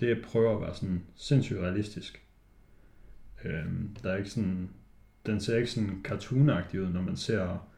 [0.00, 2.22] det prøver at være sådan sindssygt realistisk.
[3.44, 4.70] Øhm, der er ikke sådan,
[5.26, 7.68] den ser ikke sådan cartoonagtig ud, når man ser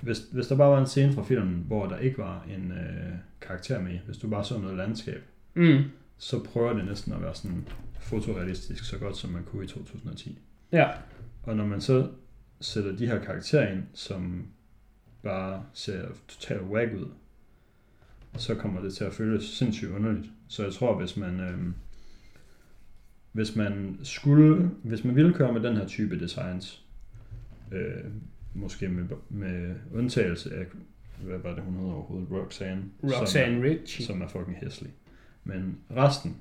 [0.00, 3.12] hvis, hvis der bare var en scene fra filmen, hvor der ikke var en øh,
[3.40, 5.22] karakter med, hvis du bare så noget landskab,
[5.54, 5.82] mm.
[6.18, 7.68] så prøver det næsten at være sådan
[8.00, 10.38] fotorealistisk, så godt som man kunne i 2010.
[10.72, 10.88] ja,
[11.42, 12.08] Og når man så
[12.60, 14.46] sætter de her karakterer ind, som
[15.22, 17.06] bare ser totalt whack ud,
[18.36, 20.26] så kommer det til at føles sindssygt underligt.
[20.48, 21.58] Så jeg tror, hvis man, øh,
[23.32, 26.84] hvis man skulle, hvis man ville køre med den her type designs,
[27.72, 28.04] øh,
[28.54, 30.66] måske med, med undtagelse af,
[31.22, 34.06] hvad var det hun hedder overhovedet, Roxanne, Som, Roxanne Ritchie.
[34.06, 34.92] som er fucking hæslig.
[35.44, 36.36] Men resten,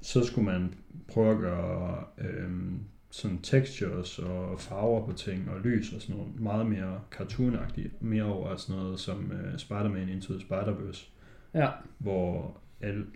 [0.00, 0.74] så skulle man
[1.08, 6.40] prøve at gøre øhm, sådan textures og farver på ting og lys og sådan noget
[6.40, 11.06] meget mere cartoonagtigt, mere over sådan noget som øh, Spider-Man Into the Spider-Verse,
[11.54, 13.06] Ja, hvor al,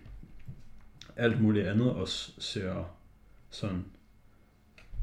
[1.15, 2.95] alt muligt andet også ser
[3.49, 3.85] sådan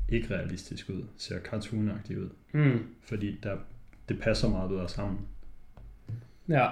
[0.08, 2.86] ikke realistisk ud, ser cartoonagtigt ud, mm.
[3.08, 3.56] fordi der,
[4.08, 5.18] det passer meget bedre sammen.
[6.48, 6.66] ja.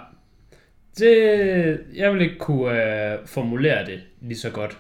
[0.99, 4.79] Det, jeg vil ikke kunne øh, formulere det lige så godt.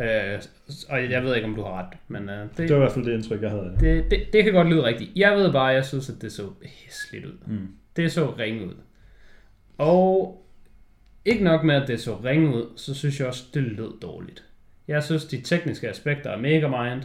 [0.00, 0.42] Øh,
[0.88, 2.92] og jeg ved ikke, om du har ret, men øh, det, Det var i hvert
[2.92, 3.76] fald det indtryk, jeg havde.
[3.80, 5.10] det, det, det kan godt lyde rigtigt.
[5.16, 7.32] Jeg ved bare, at jeg synes, at det så hæsligt ud.
[7.46, 7.68] Mm.
[7.96, 8.74] Det så ringe ud.
[9.78, 10.42] Og
[11.24, 14.44] ikke nok med, at det så ringe ud, så synes jeg også, det lød dårligt.
[14.88, 17.02] Jeg synes, de tekniske aspekter af Megamind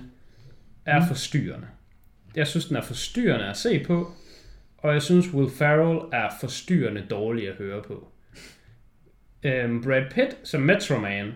[0.85, 1.05] er Mm.
[1.07, 1.67] forstyrrende.
[2.35, 4.13] Jeg synes, den er forstyrrende at se på,
[4.77, 8.07] og jeg synes, Will Ferrell er forstyrrende dårlig at høre på.
[9.43, 11.33] Øhm, Brad Pitt som Metro Man,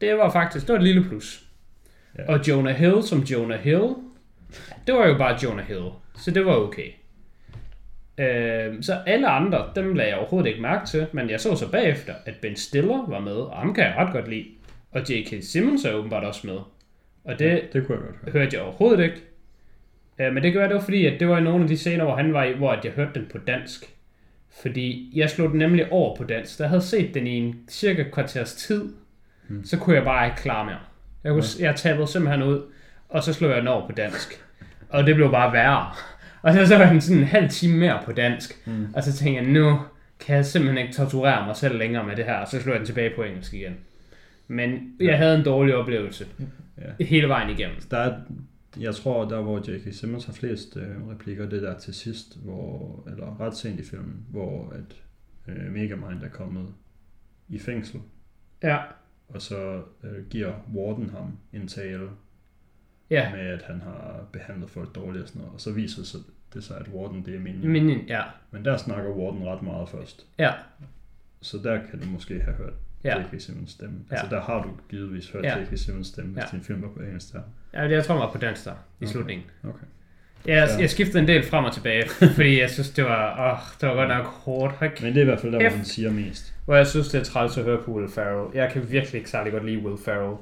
[0.00, 1.44] det var faktisk det var et lille plus.
[2.18, 2.32] Ja.
[2.32, 3.94] Og Jonah Hill som Jonah Hill,
[4.86, 6.90] det var jo bare Jonah Hill, så det var okay.
[8.18, 11.70] Øhm, så alle andre, dem lagde jeg overhovedet ikke mærke til, men jeg så så
[11.70, 14.46] bagefter, at Ben Stiller var med, og ham kan jeg ret godt lide.
[14.90, 15.42] Og J.K.
[15.42, 16.58] Simmons er åbenbart også med.
[17.24, 18.32] Og det, det kunne jeg godt høre.
[18.32, 19.22] hørte jeg overhovedet ikke.
[20.20, 22.04] Øh, men det gør det var fordi, at det var i nogle af de scener,
[22.04, 23.84] hvor han var i, hvor jeg hørte den på dansk.
[24.62, 26.58] Fordi jeg slog den nemlig over på dansk.
[26.58, 28.84] Da jeg havde set den i en cirka kvarters tid,
[29.48, 29.64] Hmm.
[29.64, 30.78] så kunne jeg bare ikke klare mere.
[31.24, 32.62] Jeg, kunne, jeg tabede simpelthen ud,
[33.08, 34.44] og så slog jeg den over på dansk.
[34.88, 35.86] Og det blev bare værre.
[36.42, 38.66] Og så så var den sådan en halv time mere på dansk.
[38.66, 38.86] Mm.
[38.94, 39.78] Og så tænkte jeg, nu
[40.20, 42.34] kan jeg simpelthen ikke torturere mig selv længere med det her.
[42.34, 43.76] Og så slog jeg den tilbage på engelsk igen.
[44.48, 46.26] Men jeg havde en dårlig oplevelse
[46.98, 47.04] Ja.
[47.04, 47.76] hele vejen igennem.
[47.90, 48.14] Der er,
[48.80, 49.94] jeg tror, der hvor J.K.
[49.94, 53.84] Simmons har flest øh, replikker, det er der til sidst, hvor, eller ret sent i
[53.84, 55.02] filmen, hvor at
[55.48, 56.74] øh, Megamind er kommet
[57.48, 58.00] i fængsel,
[58.62, 58.78] Ja,
[59.28, 62.08] og så øh, giver Warden ham en tale
[63.10, 63.30] ja.
[63.36, 66.20] med, at han har behandlet folk dårligt og sådan noget, og så viser sig
[66.54, 67.72] det sig, at Warden det er Minion.
[67.72, 68.22] Minion, ja.
[68.50, 70.52] Men der snakker Warden ret meget først, Ja,
[71.40, 72.72] så der kan du måske have hørt
[73.04, 73.18] ja.
[73.20, 73.40] J.K.
[73.40, 74.00] Simmons stemme.
[74.10, 74.16] Ja.
[74.16, 75.58] Altså der har du givetvis hørt Ja.
[75.58, 75.78] J.K.
[75.78, 76.56] Simmons stemme, hvis Ja.
[76.56, 77.42] din film var på engelsk der.
[77.74, 79.12] Ja jeg tror, den var på dansk der, i Okay.
[79.12, 79.46] slutningen.
[79.64, 79.86] Okay.
[80.46, 83.88] Jeg, jeg skiftede en del frem og tilbage, fordi jeg synes, det var, åh, det
[83.88, 84.74] var godt nok hårdt.
[84.74, 86.54] Hold Men det er i hvert fald der, hvor han siger mest.
[86.64, 88.56] Hvor jeg synes, det er træls at høre på Will Ferrell.
[88.56, 90.36] Jeg kan virkelig ikke særlig godt lide Will Ferrell.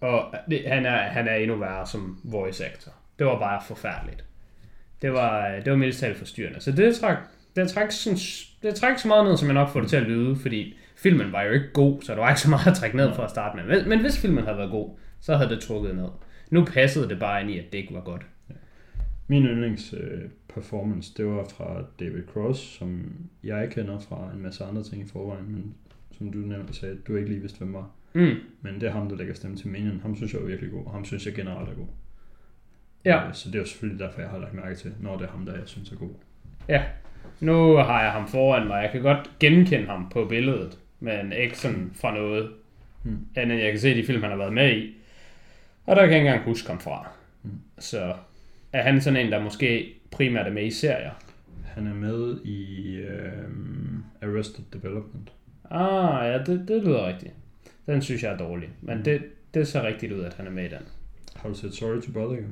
[0.00, 2.92] Og det, han, er, han er endnu værre som voice actor.
[3.18, 4.24] Det var bare forfærdeligt.
[5.02, 6.60] Det var, det var mildest talt forstyrrende.
[6.60, 7.16] Så det træk,
[7.56, 8.18] det træk, sådan,
[8.62, 11.32] det træk så meget ned, som jeg nok får det til at lyde, fordi filmen
[11.32, 13.30] var jo ikke god, så der var ikke så meget at trække ned for at
[13.30, 13.64] starte med.
[13.64, 16.08] Men, men hvis filmen havde været god, så havde det trukket ned.
[16.50, 18.26] Nu passede det bare ind i, at det ikke var godt.
[19.26, 20.20] Min yndlings øh,
[20.54, 25.06] performance, det var fra David Cross, som jeg kender fra en masse andre ting i
[25.08, 25.74] forvejen, men
[26.18, 27.90] som du nævnte sagde, du ikke lige vidste, hvem var.
[28.12, 28.34] Mm.
[28.62, 30.00] Men det er ham, der lægger stemme til Minion.
[30.02, 31.86] Ham synes jeg er virkelig god, og ham synes jeg generelt er god.
[33.04, 33.28] Ja.
[33.28, 35.30] Øh, Så det er jo selvfølgelig derfor, jeg har lagt mærke til, når det er
[35.30, 36.10] ham, der jeg synes er god.
[36.68, 36.82] Ja,
[37.40, 38.82] nu har jeg ham foran mig.
[38.82, 42.50] Jeg kan godt genkende ham på billedet, men ikke sådan fra noget
[43.02, 43.18] Hmm.
[43.36, 44.96] andet, jeg kan se de film, han har været med i.
[45.90, 47.08] Og der kan jeg ikke engang huske ham fra.
[47.42, 47.60] Hmm.
[47.78, 48.14] Så
[48.72, 51.10] er han sådan en, der måske primært er med i serier.
[51.64, 53.48] Han er med i øh,
[54.22, 55.32] Arrested Development.
[55.70, 57.34] Ah, ja, det, det lyder rigtigt.
[57.86, 58.68] Den synes jeg er dårlig.
[58.80, 59.22] Men det,
[59.54, 60.82] det ser rigtigt ud, at han er med i den.
[61.36, 62.48] Har du set Sorry to Bother You?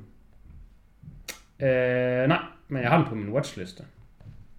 [1.67, 3.85] Øh, nej, men jeg har den på min watchliste.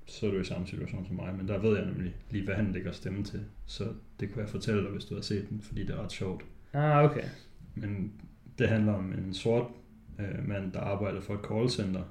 [0.05, 2.55] Så er du i samme situation som mig, men der ved jeg nemlig lige, hvad
[2.55, 3.45] han lægger stemme til.
[3.65, 3.83] Så
[4.19, 6.43] det kunne jeg fortælle dig, hvis du har set den, fordi det er ret sjovt.
[6.73, 7.23] Ah, okay.
[7.75, 8.11] Men
[8.59, 9.65] det handler om en sort
[10.19, 12.01] øh, mand, der arbejder for et callcenter.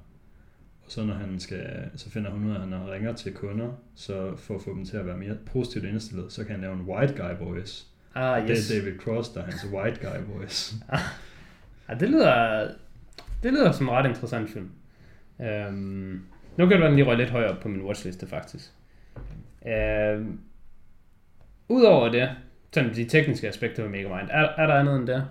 [0.85, 3.69] Og så når han skal, så finder hun ud af, at han ringer til kunder,
[3.95, 6.75] så for at få dem til at være mere positivt indstillet, så kan han lave
[6.75, 7.87] en white guy voice.
[8.15, 8.69] Ah, yes.
[8.69, 10.77] Det er David Cross, der er hans white guy voice.
[11.89, 12.69] Ja, det lyder,
[13.43, 14.71] det lyder som en ret interessant film.
[15.41, 16.23] Øhm,
[16.57, 18.73] nu kan det være, den lige røg lidt højere op på min watchliste, faktisk.
[19.67, 20.41] Øhm,
[21.69, 22.29] Udover det,
[22.73, 25.27] sådan de tekniske aspekter ved Megamind, er, er der andet end det?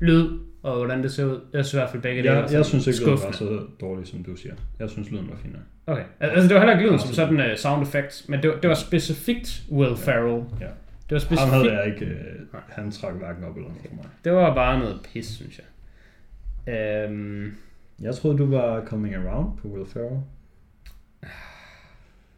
[0.00, 1.40] Lyd, og hvordan det ser ud.
[1.52, 3.36] Jeg synes i hvert fald begge dele Jeg, synes ikke, det var skuffende.
[3.38, 4.54] så dårligt, som du siger.
[4.78, 5.56] Jeg synes, lyden var fin.
[5.86, 8.56] Okay, altså det var heller ikke lyden som sådan uh, sound effects, men det var,
[8.56, 10.44] det var specifikt Will Ferrell.
[10.60, 10.66] Ja.
[11.08, 12.20] Det var specifikt, havde jeg ikke, øh,
[12.68, 14.04] han trak hverken op eller ned for mig.
[14.24, 15.60] det var bare noget pis, synes
[16.66, 16.74] jeg.
[16.74, 17.54] Øhm,
[18.02, 20.20] Jeg troede, du var coming around på Will Ferrell,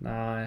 [0.00, 0.46] nej.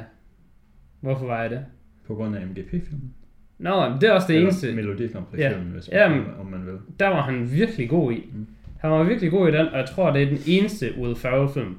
[0.99, 1.65] Hvorfor var jeg det?
[2.07, 3.13] på grund af MGP-filmen.
[3.61, 4.73] Nå, men det er også det eneste.
[4.75, 5.53] Melodi Grand Ja.
[5.53, 6.73] Hvis man, men- om man vil.
[6.99, 8.29] Der var han virkelig god i.
[8.33, 8.47] Mm.
[8.79, 11.77] Han var virkelig god i den, og jeg tror, det er den eneste Will Ferrell-film,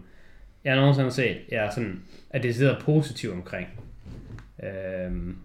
[0.64, 3.68] jeg nogensinde har set, jeg er sådan, at det sidder positiv omkring.
[4.64, 5.36] Øhm,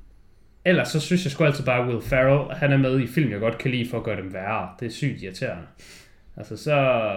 [0.66, 3.32] ellers så synes jeg sgu altid bare, at Will Ferrell, han er med i film,
[3.32, 4.70] jeg godt kan lide for at gøre dem værre.
[4.80, 5.64] Det er sygt irriterende.
[6.38, 7.10] Altså så,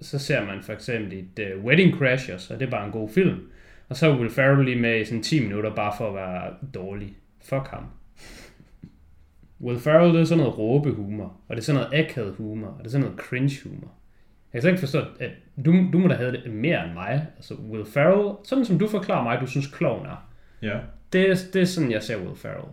[0.00, 3.08] så ser man for eksempel et uh, Wedding Crashers, og det er bare en god
[3.08, 3.38] film.
[3.88, 6.54] Og så er Will Ferrell lige med i sådan 10 minutter, bare for at være
[6.74, 7.16] dårlig.
[7.44, 7.84] Fuck ham.
[9.60, 12.78] Will Ferrell, det er sådan noget råbehumor, og det er sådan noget akavet humor, og
[12.78, 13.92] det er sådan noget cringe humor.
[14.52, 15.30] Jeg kan ikke forstå, at
[15.64, 17.26] du, du må da have det mere end mig.
[17.36, 20.28] Altså Will Ferrell, sådan som du forklarer mig, du synes kloven er.
[20.62, 20.78] Ja,
[21.12, 22.68] Det er, det er sådan, jeg ser Will Ferrell.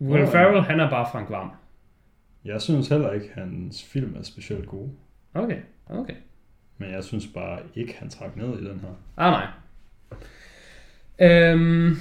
[0.00, 0.28] Will ja.
[0.28, 1.50] Ferrell, han er bare Frank Vam.
[2.44, 4.90] jeg synes heller ikke, at hans film er specielt gode.
[5.34, 5.58] Okay,
[5.90, 6.14] okay.
[6.78, 8.88] Men jeg synes bare ikke, han trak ned i den her.
[9.16, 9.46] Ah, nej.
[11.20, 11.96] Øhm,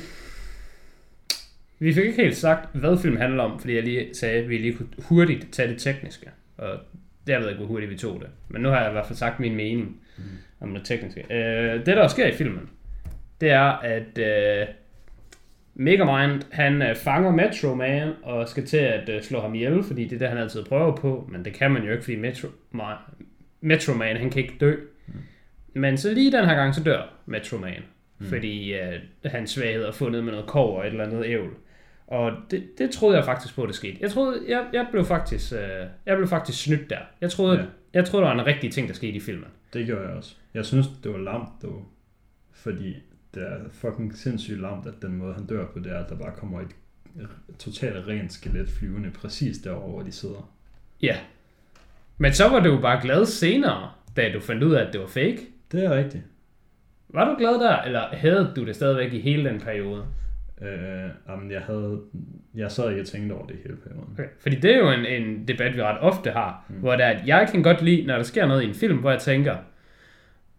[1.81, 4.57] vi fik ikke helt sagt, hvad filmen handler om, fordi jeg lige sagde, at vi
[4.57, 6.29] lige kunne hurtigt tage det tekniske.
[6.57, 6.79] Og
[7.27, 8.27] jeg ved ikke, hvor hurtigt vi tog det.
[8.49, 10.23] Men nu har jeg i hvert fald sagt min mening Mm.
[10.59, 11.21] om det tekniske.
[11.29, 12.69] Øh, det, der sker i filmen,
[13.41, 14.67] det er, at øh,
[15.75, 20.03] Megamind, han øh, fanger Metro Man og skal til at øh, slå ham ihjel, fordi
[20.03, 22.47] det er det, han altid prøver på, men det kan man jo ikke, fordi Metro,
[22.75, 23.11] Ma-
[23.61, 24.75] Metro Man, han kan ikke dø.
[25.73, 27.83] Men så lige den her gang, så dør Metro Man,
[28.19, 28.25] mm.
[28.25, 31.49] fordi øh, hans svaghed er fundet med noget kov og et eller andet ævl.
[32.11, 33.97] Og det, det troede jeg faktisk på, det skete.
[34.01, 35.59] Jeg troede, jeg, jeg blev faktisk, øh,
[36.05, 36.99] jeg blev faktisk snydt der.
[37.21, 37.65] Jeg troede, ja.
[37.93, 39.47] jeg troede, der var en rigtig ting, der skete i filmen.
[39.73, 40.35] Det gjorde jeg også.
[40.53, 41.87] Jeg synes, det var lamt dog.
[42.53, 42.95] Fordi
[43.33, 46.15] det er fucking sindssygt lamt, at den måde, han dør på, det er, at der
[46.15, 46.69] bare kommer et
[47.59, 50.51] totalt rent skelet flyvende præcis derovre, hvor de sidder.
[51.01, 51.17] Ja.
[52.17, 55.01] Men så var du jo bare glad senere, da du fandt ud af, at det
[55.01, 55.39] var fake.
[55.71, 56.23] Det er rigtigt.
[57.09, 60.05] Var du glad der, eller havde du det stadigvæk i hele den periode?
[60.63, 62.01] Øh, jamen, jeg havde...
[62.55, 64.09] Jeg sad ikke og tænkte over det hele perioden.
[64.13, 64.23] Okay.
[64.39, 66.75] Fordi det er jo en, en debat, vi ret ofte har, mm.
[66.75, 68.97] hvor det er, at jeg kan godt lide, når der sker noget i en film,
[68.97, 69.55] hvor jeg tænker,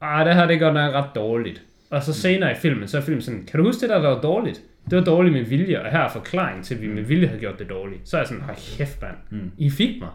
[0.01, 1.63] ah, det her det godt nok ret dårligt.
[1.91, 4.09] Og så senere i filmen, så er filmen sådan, kan du huske det der, der
[4.09, 4.63] var dårligt?
[4.91, 7.41] Det var dårligt med vilje, og her er forklaring til, at vi med vilje havde
[7.41, 8.09] gjort det dårligt.
[8.09, 9.51] Så er jeg sådan, hold kæft mand, Mm.
[9.59, 10.09] I fik mig.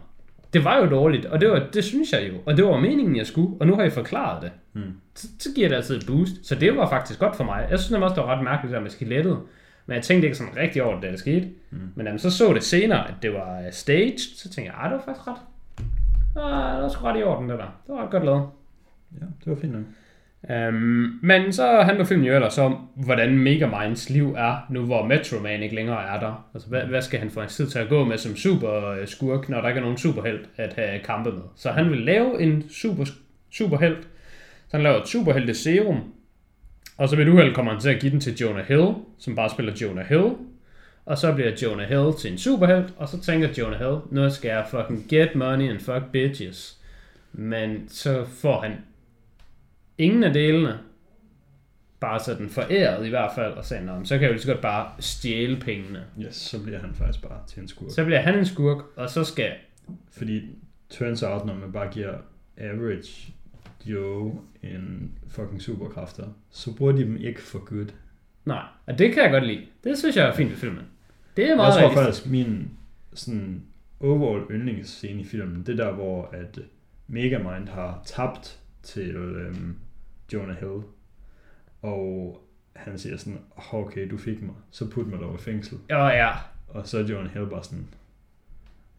[0.54, 2.34] Det var jo dårligt, og det, var, det synes jeg jo.
[2.45, 4.52] Og det var meningen, jeg skulle, og nu har I forklaret det.
[4.73, 4.82] Mm.
[5.15, 6.45] Så, så giver det altid et boost.
[6.45, 7.67] Så det var faktisk godt for mig.
[7.69, 9.38] Jeg synes nemlig også, det var ret mærkeligt der med skelettet.
[9.88, 11.50] Men jeg tænkte ikke sådan rigtig over det, da det skete.
[11.71, 11.78] Mm.
[11.95, 14.82] Men da man så så det senere, at det var øh, staged, så tænkte jeg,
[14.82, 15.38] ej, det var faktisk ret.
[16.36, 17.82] Ah, det var sgu ret i orden, det der.
[17.88, 18.50] Det var ret godt lavet.
[19.21, 19.84] Ja, det var fint nok.
[20.50, 25.39] Um, men så handler filmen jo ellers om, hvordan Megaminds liv er, nu hvor Metro
[25.39, 26.47] Man ikke længere er der.
[26.54, 29.50] Altså, hvad, hvad skal han få hans tid til at gå med som super skurk,
[29.50, 31.41] når der ikke er nogen superhelt at have kampe med?
[31.56, 33.06] Så han vil lave en super,
[33.52, 34.08] superhelt.
[34.67, 36.13] Så han laver et superhelte serum.
[36.97, 39.36] Og så ved et uheld kommer han til at give den til Jonah Hill, som
[39.36, 40.33] bare spiller Jonah Hill.
[41.05, 44.49] og så bliver Jonah Hill til en superhelt, og så tænker Jonah Hill, nu skal
[44.49, 46.77] jeg fucking get money and fuck bitches.
[47.33, 48.71] Men så får han
[49.97, 50.79] ingen af delene,
[51.99, 54.41] bare sådan foræret i hvert fald, og sagde, "Nå, men så kan jeg jo lige
[54.41, 56.03] så godt bare stjæle pengene.
[56.21, 57.91] Yes, så bliver han faktisk bare til en skurk.
[57.91, 59.51] Så bliver han en skurk, og så skal
[60.12, 60.41] Fordi
[60.89, 62.13] turns out, når man bare giver
[62.57, 63.33] average
[63.91, 67.88] Joe en fucking superkræfter, så bruger de dem ikke for good.
[68.45, 69.65] Nej, og det kan jeg godt lide.
[69.84, 70.84] Det synes jeg er fint ved filmen.
[71.38, 72.06] Det er Jeg meget tror realistisk.
[72.06, 72.71] faktisk, min
[73.13, 73.63] sådan
[74.00, 76.60] overall yndlingsscene i filmen, det er der, hvor at
[77.08, 79.76] Megamind har tabt til øhm,
[80.34, 80.82] Jonah Hill,
[81.82, 82.41] og
[82.76, 85.78] han siger sådan, "Åh, okay, du fik mig, så put mig dog i fængsel.
[85.89, 86.32] Ja, ja.
[86.67, 87.88] Og så er Jonah Hill bare sådan,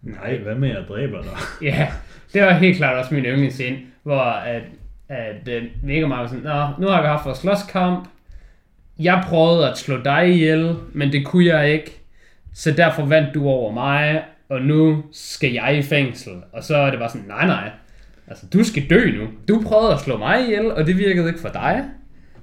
[0.03, 1.31] nej, hvad med, at jeg dræber dig?
[1.69, 1.89] Ja,
[2.33, 4.63] det var helt klart også min yndlingsscene, hvor at,
[5.09, 8.09] at uh, Megamind var sådan, Nå, nu har vi haft vores slåskamp.
[8.99, 12.01] Jeg prøvede at slå dig ihjel, men det kunne jeg ikke.
[12.55, 16.33] Så derfor vandt du over mig, og nu skal jeg i fængsel.
[16.53, 17.71] Og så er det bare sådan, nej nej,
[18.27, 19.29] altså du skal dø nu.
[19.49, 21.85] Du prøvede at slå mig ihjel, og det virkede ikke for dig.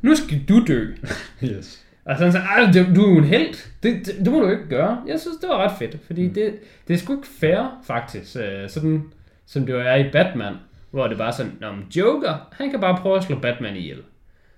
[0.01, 0.93] Nu skal du dø.
[1.43, 1.84] yes.
[2.05, 2.39] Og sådan så,
[2.73, 3.53] du, du er jo en held.
[3.83, 5.01] Det, det, det, må du ikke gøre.
[5.07, 6.55] Jeg synes, det var ret fedt, fordi det,
[6.87, 8.35] det er sgu ikke fair, faktisk.
[8.35, 9.03] øh, Sådan,
[9.45, 10.53] som det jo er i Batman,
[10.91, 14.01] hvor det bare er sådan, men Joker, han kan bare prøve at slå Batman ihjel.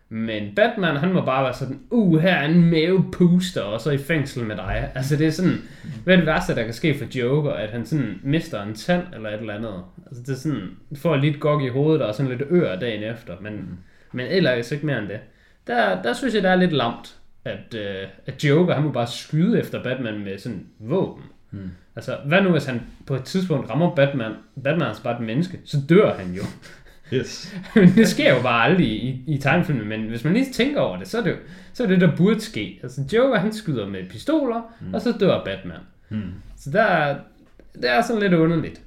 [0.10, 3.97] Men Batman, han må bare være sådan, uh, her er en mavepuster, og så i
[3.97, 4.91] fængsel med dig.
[4.95, 5.57] Altså det er sådan,
[6.03, 9.03] hvad er det værste, der kan ske for Joker, at han sådan mister en tand
[9.13, 9.83] eller et eller andet.
[10.05, 13.33] Altså det er sådan, får lidt gok i hovedet og sådan lidt ør dagen efter,
[13.41, 13.79] men,
[14.13, 15.19] men ellers ikke mere end det.
[15.67, 19.07] Der, der synes jeg, der er lidt lamt, at, øh, at Joker, han må bare
[19.07, 21.23] skyde efter Batman med sådan våben.
[21.49, 21.71] Hmm.
[21.95, 24.31] Altså, hvad nu hvis han på et tidspunkt rammer Batman,
[24.63, 26.41] Batman er altså bare et menneske, så dør han jo.
[27.13, 27.55] Yes.
[27.75, 30.97] Men det sker jo bare aldrig i, i tegnefilmen, men hvis man lige tænker over
[30.97, 31.36] det, så er det jo
[31.73, 32.79] så er det, der burde ske.
[32.83, 34.93] Altså, Joker, han skyder med pistoler, mm.
[34.93, 35.77] og så dør Batman.
[36.10, 36.31] Hmm.
[36.57, 37.17] Så der, er-
[37.73, 38.81] det er sådan lidt underligt.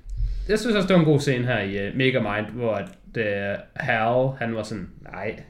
[0.49, 3.61] Jeg synes også, det var en god scene her i uh, Megamind, hvor at, uh,
[3.77, 5.43] Hal, han var sådan, nej,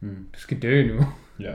[0.00, 0.26] Hmm.
[0.34, 1.06] du skal dø nu.
[1.40, 1.52] Ja.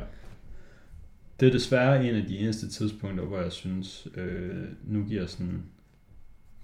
[1.40, 5.64] Det er desværre en af de eneste tidspunkter, hvor jeg synes, øh, nu giver sådan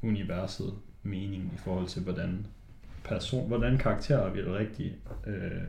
[0.01, 2.45] universet mening i forhold til, hvordan,
[3.03, 4.95] person, hvordan karakterer vil rigtig
[5.27, 5.61] øh,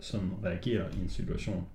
[0.00, 1.66] sådan reagere i en situation.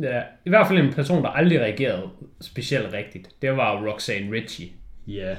[0.00, 2.10] Ja, i hvert fald en person, der aldrig reagerede
[2.40, 3.28] specielt rigtigt.
[3.42, 4.68] Det var Roxanne Ritchie.
[5.06, 5.36] Ja,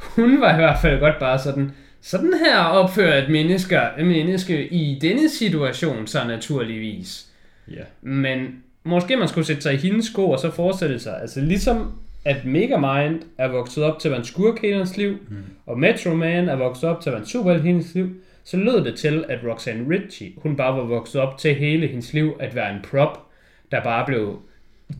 [0.16, 4.68] Hun var i hvert fald godt bare sådan, sådan her opfører et menneske, et menneske
[4.68, 7.32] i denne situation så naturligvis.
[7.70, 11.40] ja, Men måske man skulle sætte sig i hendes sko og så forestille sig, altså
[11.40, 11.92] ligesom
[12.24, 15.36] at Megamind er vokset op til at være en skurk hele hans liv, mm.
[15.66, 18.08] og Metro Man er vokset op til at være en superhelt hele hendes liv,
[18.44, 22.12] så lød det til, at Roxanne Ritchie, hun bare var vokset op til hele hendes
[22.12, 23.26] liv at være en prop,
[23.70, 24.42] der bare blev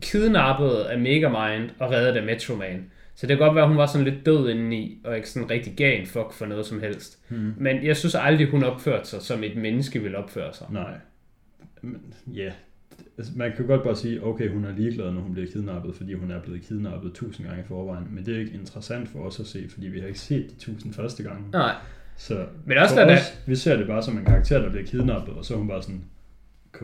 [0.01, 2.91] kidnappet af Megamind og reddet af Metro Man.
[3.15, 5.51] Så det kan godt være, at hun var sådan lidt død indeni, og ikke sådan
[5.51, 7.19] rigtig gav en fuck for noget som helst.
[7.29, 7.55] Hmm.
[7.57, 10.67] Men jeg synes aldrig, hun opførte sig, som et menneske ville opføre sig.
[10.71, 10.95] nej.
[12.27, 12.51] Ja,
[13.21, 16.15] altså, man kan godt bare sige, okay, hun er ligeglad, når hun bliver kidnappet, fordi
[16.15, 18.07] hun er blevet kidnappet tusind gange i forvejen.
[18.11, 20.55] Men det er ikke interessant for os at se, fordi vi har ikke set de
[20.65, 21.51] tusind første gange.
[21.53, 21.75] Nej,
[22.17, 25.35] Så Men også for os, vi ser det bare som en karakter, der bliver kidnappet,
[25.35, 26.05] og så er hun bare sådan,
[26.73, 26.83] K.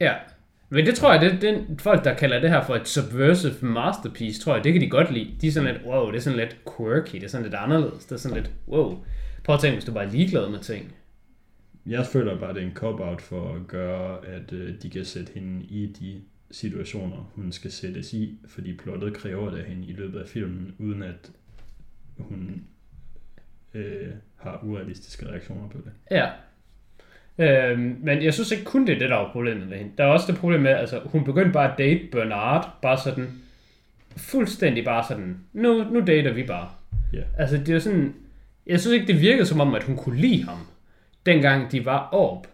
[0.00, 0.14] Ja.
[0.68, 4.40] Men det tror jeg, det, det folk, der kalder det her for et subversive masterpiece,
[4.40, 5.30] tror jeg, det kan de godt lide.
[5.40, 8.04] De er sådan lidt, wow, det er sådan lidt quirky, det er sådan lidt anderledes,
[8.04, 8.98] det er sådan lidt, wow.
[9.44, 10.94] Prøv at tænke, hvis du bare er ligeglad med ting.
[11.86, 15.32] Jeg føler bare, det er en cop-out for at gøre, at øh, de kan sætte
[15.34, 16.20] hende i de
[16.50, 20.74] situationer, hun skal sættes i, fordi plottet kræver det af hende i løbet af filmen,
[20.78, 21.30] uden at
[22.18, 22.62] hun
[23.74, 25.92] øh, har urealistiske reaktioner på det.
[26.10, 26.30] Ja.
[27.38, 29.92] Øhm, men jeg synes ikke kun det er det, der var problemet med hende.
[29.98, 33.28] Der er også det problem med, altså hun begyndte bare at date Bernard, bare sådan,
[34.16, 36.68] fuldstændig bare sådan, nu, nu dater vi bare.
[37.12, 37.22] Ja.
[37.38, 38.14] Altså det er sådan,
[38.66, 40.58] jeg synes ikke det virkede som om, at hun kunne lide ham,
[41.26, 42.46] dengang de var op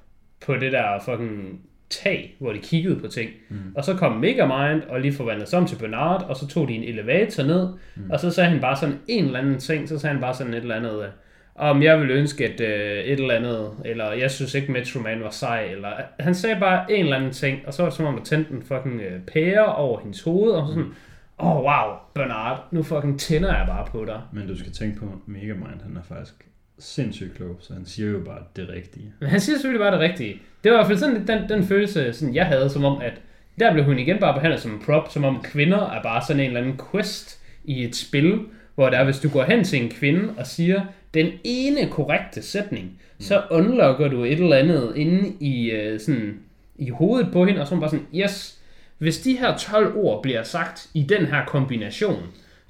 [0.47, 1.61] på det der fucking
[1.91, 3.31] tag, hvor de kiggede på ting.
[3.49, 3.57] Mm.
[3.75, 6.75] Og så kom Megamind og lige forvandlede sig om til Bernard, og så tog de
[6.75, 8.11] en elevator ned, mm.
[8.11, 10.55] og så sagde han bare sådan en eller anden ting, så sagde han bare sådan
[10.55, 11.09] et eller andet, øh,
[11.55, 15.21] om jeg vil ønske at øh, et eller andet, eller jeg synes ikke Metro Man
[15.21, 18.07] var sej, eller han sagde bare en eller anden ting, og så var det som
[18.07, 20.95] om, der tændte en fucking øh, pære over hendes hoved, og så sådan,
[21.39, 24.21] åh oh, wow, Bernard, nu fucking tænder jeg bare på dig.
[24.33, 26.35] Men du skal tænke på, Megamind, han er faktisk
[26.83, 29.13] sindssygt klog, så han siger jo bare det rigtige.
[29.21, 30.41] Men han siger selvfølgelig bare det rigtige.
[30.65, 33.13] Det var i hvert fald sådan den, den følelse, sådan jeg havde, som om, at
[33.61, 36.41] der blev hun igen bare behandlet som en prop, som om kvinder er bare sådan
[36.41, 38.41] en eller anden quest i et spil,
[38.75, 40.81] hvor der er, hvis du går hen til en kvinde og siger
[41.15, 46.39] den ene korrekte sætning, så unlocker du et eller andet inde i, øh, sådan,
[46.79, 48.59] i hovedet på hende, og så er hun bare sådan, yes,
[48.99, 52.23] hvis de her 12 ord bliver sagt i den her kombination,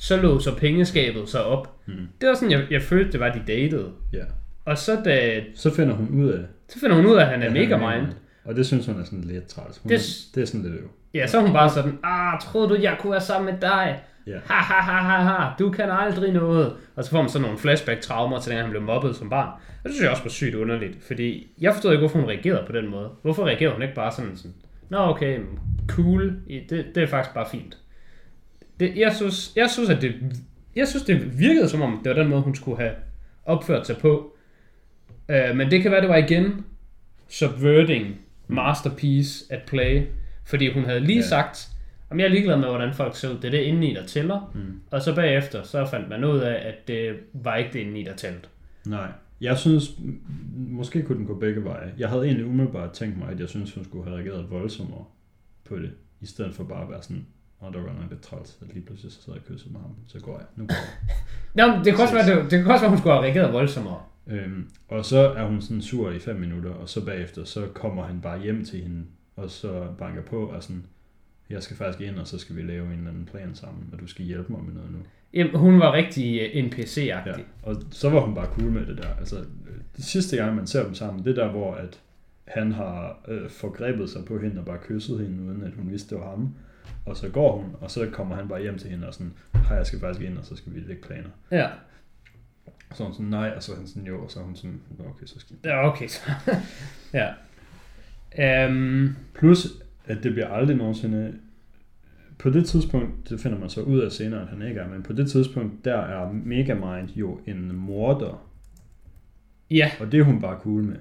[0.03, 1.77] så låser pengeskabet sig op.
[1.87, 1.95] Mm.
[2.21, 3.89] Det var sådan, jeg, jeg følte, det var, de datede.
[4.13, 4.25] Ja.
[4.65, 6.47] Og så, da, Så finder hun ud af det.
[6.69, 8.13] så finder hun ud af, at han er Ja, mega han mind.
[8.45, 9.79] Og det synes hun er sådan lidt træls.
[9.79, 10.89] Hun Det- det, det er sådan lidt øv.
[11.15, 14.01] Ja, så er hun bare sådan, ah, troede du, jeg kunne være sammen med dig?
[14.27, 14.39] Ja.
[14.47, 16.73] Ha, ha, ha, ha, ha, du kan aldrig noget.
[16.97, 19.49] Og så får man sådan nogle flashback-traumer til, dengang han blev mobbet som barn.
[19.49, 22.63] Og det synes jeg også var sygt underligt, fordi jeg forstod ikke, hvorfor hun reagerede
[22.67, 23.09] på den måde.
[23.23, 24.55] Hvorfor reagerede hun ikke bare sådan sådan,
[24.89, 25.39] nå okay,
[25.89, 26.33] cool,
[26.71, 27.79] det, det er faktisk bare fint.
[28.83, 30.15] Det, jeg, synes, jeg synes, at det,
[30.77, 32.93] jeg synes, det virkede som om, det var den måde, hun skulle have
[33.45, 34.37] opført sig på.
[35.29, 36.65] Uh, men det kan være, det var igen
[37.29, 40.07] subverting masterpiece at play.
[40.45, 41.27] Fordi hun havde lige ja.
[41.27, 41.69] Sagt,
[42.11, 43.35] om jeg er ligeglad med, hvordan folk ser ud.
[43.35, 44.53] Det er det indeni, der tæller.
[44.55, 44.81] Mm.
[44.91, 48.15] Og så bagefter, så fandt man ud af, at det var ikke det indeni, der
[48.15, 48.49] tælte.
[48.87, 49.09] Nej.
[49.41, 49.91] Jeg synes,
[50.57, 51.93] måske kunne den gå begge veje.
[51.99, 55.05] Jeg havde egentlig umiddelbart tænkt mig, at jeg synes, hun skulle have reageret voldsommere
[55.65, 57.27] på det, i stedet for bare at være sådan,
[57.63, 59.81] og det var nok lidt træls, at lige pludselig så sad jeg og kyssede med
[59.81, 60.47] ham, så går jeg.
[60.57, 61.17] Nu går jeg.
[61.67, 63.53] Nå, men det kan også være, det, det kan også være, hun skulle have reageret
[63.53, 64.01] voldsommere.
[64.27, 68.05] Øhm, og så er hun sådan sur i fem minutter, og så bagefter, så kommer
[68.05, 69.05] han bare hjem til hende,
[69.37, 70.87] og så banker på, og sådan,
[71.51, 74.01] jeg skal faktisk ind, og så skal vi lave en eller anden plan sammen, og
[74.01, 74.99] du skal hjælpe mig med noget nu.
[75.35, 77.39] Jamen, hun var rigtig øh, NPC-agtig.
[77.39, 79.09] Ja, og så var hun bare cool med det der.
[79.19, 79.37] Altså,
[79.97, 82.01] det sidste gang, man ser dem sammen, det er der, hvor at
[82.45, 86.15] han har øh, forgrebet sig på hende og bare kysset hende, uden at hun vidste,
[86.15, 86.55] det var ham.
[87.07, 89.33] Og så går hun, og så kommer han bare hjem til hende og sådan,
[89.69, 91.29] hej, jeg skal faktisk ind, og så skal vi lægge planer.
[91.51, 91.67] Ja,
[92.91, 94.45] Og så er hun sådan, nej, og så er han sådan, jo, og så er
[94.45, 96.07] hun sådan, okay, så skal ja okay.
[96.09, 96.31] Så.
[97.19, 97.29] ja.
[98.69, 99.67] Um, Plus,
[100.07, 101.35] at det bliver aldrig nogensinde...
[102.39, 105.03] På det tidspunkt, det finder man så ud af senere, at han ikke er, men
[105.03, 108.49] på det tidspunkt, der er Megamind jo en morder,
[109.71, 110.97] ja, og det er hun bare cool med.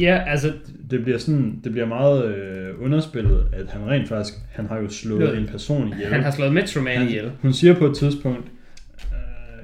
[0.00, 0.52] Ja, altså,
[0.90, 4.88] Det bliver sådan, det bliver meget øh, underspillet, at han rent faktisk, han har jo
[4.88, 5.38] slået Lød.
[5.38, 6.12] en person ihjel.
[6.12, 7.24] han har slået Metro Man ihjel.
[7.24, 8.48] han, hun siger på et tidspunkt,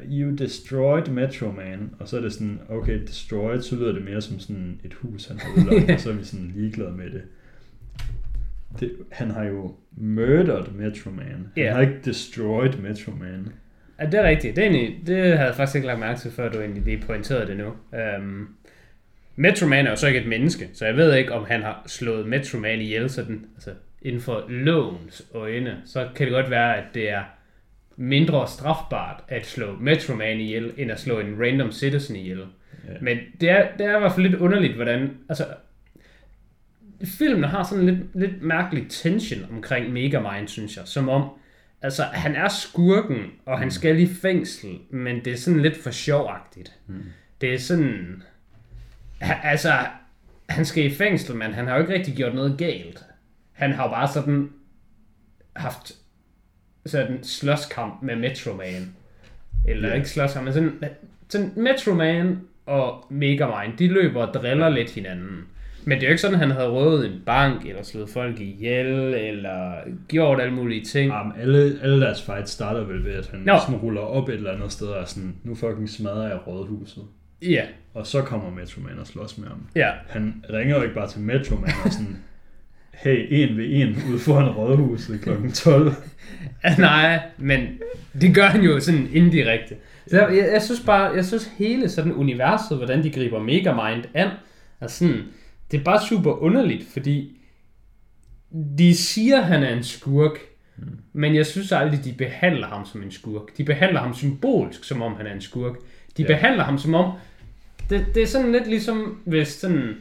[0.05, 4.05] uh, you destroyed Metro Man, og så er det sådan, okay, destroyed, så lyder det
[4.05, 7.11] mere som sådan et hus, han har udlagt, og så er vi sådan ligeglade med
[7.11, 7.23] det.
[8.81, 11.27] det han har jo murdered Metro Man.
[11.27, 11.73] Han Ja.
[11.75, 13.49] har ikke destroyed Metro Man.
[14.01, 14.57] Ja, det er rigtigt.
[14.57, 17.03] Det, er egentlig, det havde jeg faktisk ikke lagt mærke til, før du egentlig lige
[17.07, 17.67] pointerede det nu.
[18.19, 18.49] Um,
[19.37, 21.83] Metro Man er jo så ikke et menneske, så jeg ved ikke, om han har
[21.87, 23.71] slået Metro Man ihjel sådan, altså
[24.03, 25.83] inden for lovens øjne.
[25.85, 27.23] Så kan det godt være, at det er
[27.97, 32.39] mindre strafbart at slå Metro Man ihjel, end at slå en random citizen ihjel.
[32.89, 32.93] Ja.
[33.01, 35.11] Men det er, det er i hvert fald lidt underligt, hvordan...
[35.29, 35.47] Altså,
[37.19, 40.87] filmen har sådan lidt, lidt mærkelig tension omkring Megamind, synes jeg.
[40.87, 41.31] Som om,
[41.83, 45.91] altså, han er skurken, og han skal i fængsel, men det er sådan lidt for
[45.91, 46.73] sjovagtigt.
[46.87, 47.03] Mm.
[47.41, 48.23] Det er sådan...
[49.21, 49.73] Altså,
[50.49, 53.05] han skal i fængsel, men han har jo ikke rigtig gjort noget galt.
[53.53, 54.51] Han har jo bare sådan
[55.57, 55.93] haft
[56.87, 58.95] sådan slåskamp med Metro Man.
[59.69, 59.95] Eller Ja.
[59.95, 60.81] ikke slåskamp, men sådan,
[61.29, 65.45] sådan Metro Man og Megamind, de løber og driller lidt hinanden.
[65.85, 68.41] Men det er jo ikke sådan, at han havde røvet en bank, eller slået folk
[68.41, 69.73] ihjel, eller
[70.09, 71.13] gjort alle mulige ting.
[71.13, 73.59] Jamen, alle, alle deres fights starter vel ved, at han no.
[73.59, 77.05] sådan ruller op et eller andet sted og sådan, nu fucking smadrer jeg rådhuset.
[77.43, 77.65] Ja,
[77.95, 79.67] Og så kommer Metro Man og slås med ham.
[79.75, 79.91] ja.
[80.09, 82.17] Han ringer jo ikke bare til Metro Man og sådan,
[82.95, 85.31] hey, en ved en ude foran rådhuset kl.
[85.55, 85.95] 12.
[86.79, 87.69] Nej, men
[88.21, 89.77] det gør han jo sådan indirekte.
[90.07, 94.05] Så jeg, jeg, jeg synes bare, jeg synes hele sådan universet, hvordan de griber Megamind
[94.15, 94.29] an,
[94.81, 95.23] er sådan,
[95.71, 97.39] det er bare super underligt, fordi
[98.79, 100.39] de siger, han er en skurk,
[100.77, 100.99] mm.
[101.13, 103.57] men jeg synes aldrig, de behandler ham som en skurk.
[103.57, 105.75] De behandler ham symbolsk, som om han er en skurk.
[106.17, 106.27] De Ja.
[106.29, 107.13] behandler ham som om,
[107.91, 109.95] det, det er sådan lidt ligesom, hvis sådan,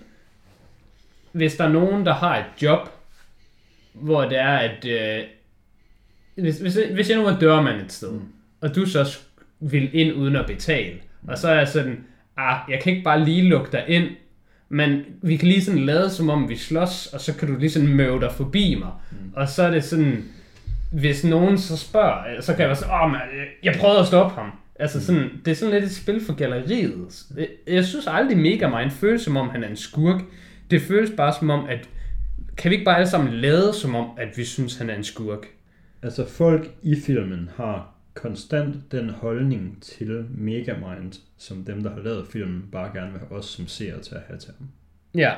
[1.32, 2.90] hvis der er nogen, der har et job,
[3.94, 5.24] hvor det er, at øh,
[6.36, 8.22] hvis, hvis, hvis jeg nu er dørmand et sted, mm.
[8.62, 9.18] og du så
[9.60, 10.94] vil ind uden at betale,
[11.28, 12.04] og så er jeg sådan,
[12.38, 14.08] ah, jeg kan ikke bare lige lukke dig ind,
[14.70, 17.70] men vi kan lige sådan lade som om vi slås, og så kan du lige
[17.70, 18.92] sådan møve dig forbi mig.
[19.12, 19.18] Mm.
[19.36, 20.24] Og så er det sådan,
[20.92, 23.22] hvis nogen så spørger, så kan jeg være sådan, åh, oh, man,
[23.64, 24.52] jeg prøvede at stoppe ham.
[24.80, 27.26] Altså sådan, det er sådan lidt et spil for galleriet.
[27.68, 30.22] Jeg- synes aldrig Megamind føles som om, han er en skurk.
[30.72, 31.90] Det føles bare som om, at
[32.58, 35.04] kan vi ikke bare alle sammen lade som om, at vi synes, han er en
[35.04, 35.46] skurk?
[36.02, 42.28] Altså folk i filmen har konstant den holdning til Megamind, som dem, der har lavet
[42.28, 44.68] filmen, bare gerne vil have os som seere til at have til ham.
[45.16, 45.34] Ja,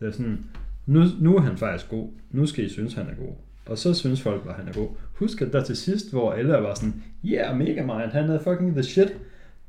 [0.00, 0.44] Det er sådan,
[0.86, 2.08] nu, nu er han faktisk god.
[2.30, 3.34] Nu skal I synes, han er god.
[3.68, 4.88] Og så synes folk bare, han er god.
[5.14, 8.82] Husk, at der til sidst, hvor alle var sådan, yeah, Megamind, han er fucking the
[8.82, 9.12] shit.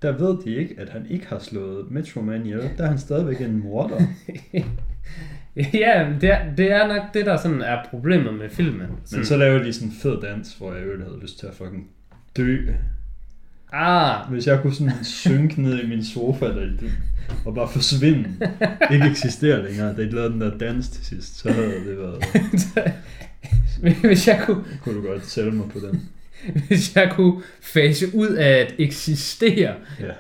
[0.01, 2.69] Der ved de ikke, at han ikke har slået Metro Man ihjel.
[2.77, 4.01] Der er han stadigvæk en morder.
[5.73, 8.79] Ja, det er, det er nok det, der sådan er problemet med filmen.
[8.79, 11.47] Men Sådan, så laver de sådan en fed dans, hvor jeg øvrigt havde lyst til
[11.47, 11.87] at fucking
[12.37, 12.57] dø.
[13.73, 16.69] Ah, Hvis jeg kunne sådan synke ned i min sofa der,
[17.45, 18.29] og bare forsvinde,
[18.93, 22.23] ikke eksistere længere, da de lavede den der dans til sidst, så havde det været,
[24.01, 26.09] hvis jeg kunne, kunne du godt sælge mig på den.
[26.67, 30.11] hvis jeg kunne fase ud af at eksistere Ja.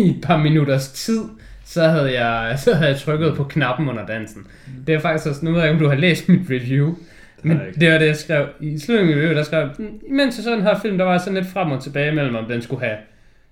[0.00, 1.20] i et par minutters tid,
[1.64, 4.46] så havde jeg, så havde jeg trykket på knappen under dansen.
[4.86, 6.94] Det er faktisk også, nu ved jeg ikke, om du har læst mit review,
[7.42, 8.46] men det var det, jeg skrev.
[8.60, 11.18] I slutningen af review, der skrev, "Mm, imens jeg så den her film, der var
[11.18, 12.96] sådan lidt frem og tilbage mellem, om den skulle have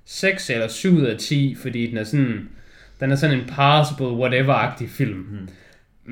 [0.05, 2.49] 6 eller 7 ud af 10, fordi den er sådan,
[3.01, 5.19] den er sådan en passable, whatever-agtig film.
[5.19, 5.49] Mm.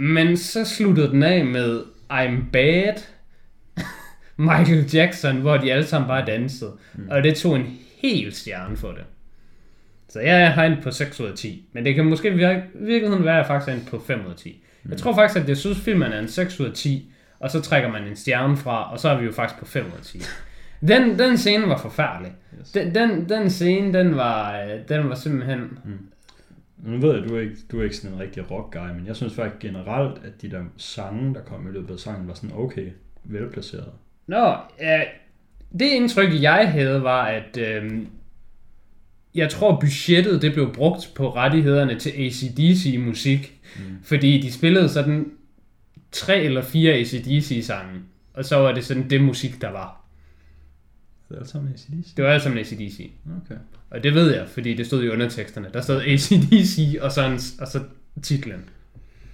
[0.02, 1.80] Men så sluttede den af med
[2.12, 2.94] I'm Bad,
[4.36, 6.72] Michael Jackson, hvor de alle sammen bare dansede.
[6.94, 7.08] Mm.
[7.10, 9.04] Og det tog en hel stjerne for det.
[10.08, 11.68] Så jeg har en på 6 ud af 10.
[11.72, 14.20] Men det kan måske virke, i virkeligheden være, at jeg faktisk er en på 5
[14.26, 14.64] ud af 10.
[14.82, 14.90] Mm.
[14.90, 17.12] Jeg tror faktisk, at jeg synes, filmen er en 6 ud af 10.
[17.40, 19.84] Og så trækker man en stjerne fra, og så er vi jo faktisk på 5
[19.86, 20.22] ud af 10.
[20.88, 22.32] Den, den scene var forfærdelig.
[22.60, 22.70] Yes.
[22.70, 25.78] Den, den, den scene, den var, øh, den var simpelthen...
[26.82, 29.06] Nu ved jeg, du er ikke, du er ikke sådan en rigtig rock guy, men
[29.06, 32.34] jeg synes faktisk generelt, at de der sange, der kom i løbet af sangen, var
[32.34, 32.88] sådan okay
[33.24, 33.92] velplaceret.
[34.26, 35.02] Nå, ja,
[35.78, 38.06] det indtryk, jeg havde, var, at øhm,
[39.34, 43.82] jeg tror, budgettet det blev brugt på rettighederne til ACDC-musik, mm.
[44.02, 45.32] fordi de spillede sådan
[46.12, 48.00] tre eller fire ACDC-sange,
[48.34, 50.01] og så var det sådan det musik, der var.
[51.32, 52.14] Det er alt sammen ACDC.
[52.16, 53.10] Det var alt sammen ACDC.
[53.44, 53.60] Okay.
[53.90, 55.66] Og det ved jeg, fordi det stod i underteksterne.
[55.74, 57.80] Der stod ACDC, og så, en, og så
[58.22, 58.64] titlen.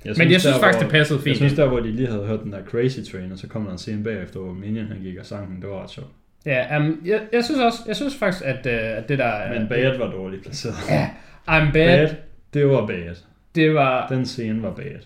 [0.04, 1.36] Jeg Men jeg synes der, faktisk, hvor- det passede Jeg fint.
[1.36, 3.72] synes der, hvor de lige havde hørt den der Crazy Train, og så kom der
[3.72, 5.60] en scene bagefter, hvor Minion han gik og sang den.
[5.62, 6.08] Det var ret sjovt.
[6.46, 9.58] Ja, um, jeg, jeg, synes også, jeg synes faktisk, at, uh, at det der...
[9.58, 10.74] Men Bad var dårligt placeret.
[10.90, 11.10] Ja,
[11.48, 11.72] I'm bad.
[12.08, 12.14] Bad,
[12.54, 13.14] det var bad.
[13.54, 14.08] Det var...
[14.08, 15.00] Den scene var bad.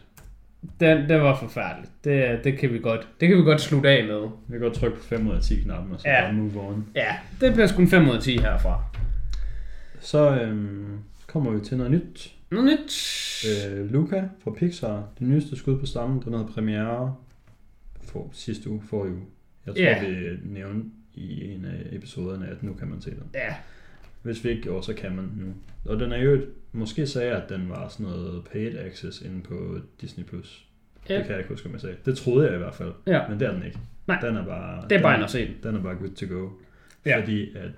[0.81, 1.91] Den, den var forfærdelig.
[2.05, 4.21] Det, det, kan vi godt, det kan vi godt slutte af med.
[4.23, 6.21] Vi kan godt trykke på 5 ud af 10 knappen, og så Ja.
[6.25, 6.87] bare move on.
[6.95, 8.85] Ja, det bliver sgu en 5 ud af 10 herfra.
[10.01, 12.35] Så øhm, kommer vi til noget nyt.
[12.51, 12.95] Noget nyt.
[13.71, 17.15] Øh, Luca fra Pixar, det nyeste skud på stammen, den havde premiere
[18.05, 19.21] for sidste uge, for uge.
[19.67, 20.09] Jeg tror, Ja.
[20.09, 23.23] vi nævnte i en af episoderne, at nu kan man se den.
[23.35, 23.55] Ja,
[24.23, 25.55] Hvis vi ikke gjorde, så kan man nu.
[25.93, 29.21] Og den er jo, et- måske sagde jeg, at den var sådan noget paid access
[29.21, 30.25] inde på Disney+.
[30.25, 30.67] Plus.
[31.09, 31.15] Ja.
[31.17, 31.97] Det kan jeg ikke huske, om jeg sagde.
[32.05, 32.93] Det troede jeg i hvert fald.
[33.07, 33.29] Ja.
[33.29, 33.79] Men det er den ikke.
[34.07, 34.21] Nej.
[34.21, 35.55] Den er bare, det er den, bare ind at se den.
[35.63, 36.49] Den er bare good to go.
[37.07, 37.21] Ja.
[37.21, 37.71] Fordi at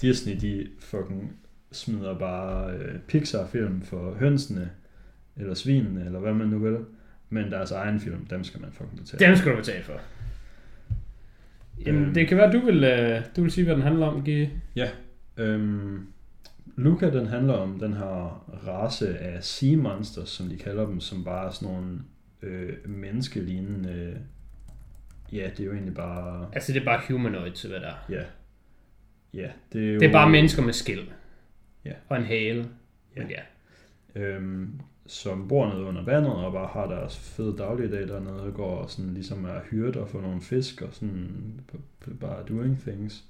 [0.00, 1.36] Disney, de fucking
[1.72, 4.70] smider bare øh, Pixar-film for hønsene,
[5.36, 6.76] eller svinene, eller hvad man nu vil.
[7.30, 9.26] Men deres egen film, dem skal man fucking betale.
[9.26, 10.00] Den skal du betale for.
[11.86, 12.14] Jamen, Øhm.
[12.14, 14.50] det kan være, du vil, øh, du vil sige, hvad den handler om, Give.
[15.36, 16.06] Øhm,
[16.76, 21.24] Luca, den handler om den her race af sea monsters, som de kalder dem, som
[21.24, 21.98] bare er sådan nogle
[22.42, 24.20] øh, menneskelignende...
[25.32, 26.48] Ja, det er jo egentlig bare...
[26.52, 27.94] Altså, det er bare humanoids, hvad der er.
[28.08, 28.22] Ja.
[29.34, 30.00] Ja, det er jo...
[30.00, 31.08] Det er bare mennesker med skæld.
[31.84, 31.92] Ja.
[32.08, 32.68] Og en hale.
[33.16, 33.22] Ja.
[33.22, 33.40] Men ja.
[34.20, 38.76] øhm, som bor nede under vandet og bare har deres fede dagligdag dernede og går
[38.76, 41.60] og sådan ligesom er hyrder for nogle fisk og sådan
[42.20, 43.24] bare doing things.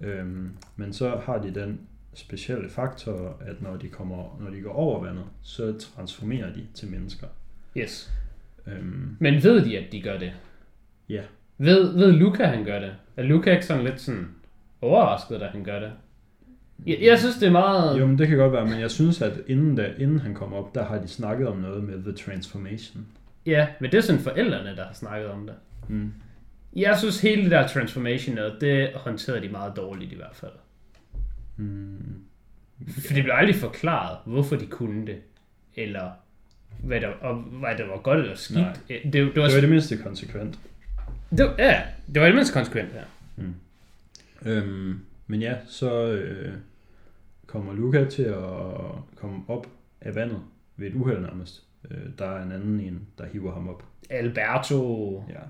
[0.00, 1.80] Øhm, men så har de den
[2.14, 6.88] specielle faktor, at når de, kommer, når de går over vandet, så transformerer de til
[6.90, 7.26] mennesker.
[7.76, 8.12] Yes.
[8.66, 10.32] Øhm, Men ved de, at de gør det?
[11.08, 11.22] Ja.
[11.58, 12.94] Ved, ved Luca, han gør det?
[13.16, 14.28] Er Luca ikke sådan lidt sådan
[14.80, 15.92] overrasket, da han gør det?
[16.86, 18.00] Jeg, jeg synes, det er meget...
[18.00, 20.52] jo, men det kan godt være, men jeg synes, at inden, da, inden han kom
[20.52, 23.06] op, der har de snakket om noget med The Transformation.
[23.46, 25.54] Ja, men det er sådan forældrene, der har snakket om det.
[25.88, 26.12] Mm.
[26.76, 30.52] Jeg synes, hele det der transformation noget, det håndterede de meget dårligt i hvert fald.
[31.56, 32.22] Mm.
[32.88, 35.18] For det blev aldrig forklaret, hvorfor de kunne det.
[35.74, 36.10] Eller
[36.84, 38.58] hvad der, og hvad der var godt eller skidt.
[38.58, 38.76] Nej.
[38.88, 40.58] Det, det, var, Det var det mindste konsekvent.
[41.30, 41.82] det, var, ja,
[42.14, 43.04] det var det mindst konsekvent her.
[44.42, 46.52] Øhm, men ja, så øh,
[47.46, 48.44] kommer Luca til at
[49.16, 49.66] komme op
[50.00, 50.42] af vandet
[50.76, 51.62] ved et uheld nærmest.
[51.90, 53.84] Øh, der er en anden en, der hiver ham op.
[54.10, 55.24] Alberto...
[55.28, 55.40] Ja.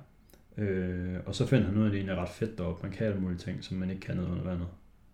[0.61, 2.83] Øh, og så finder han ud af, at det egentlig er ret fedt deroppe.
[2.83, 4.69] Man kan alle mulige ting, som man ikke kan nede under vandet.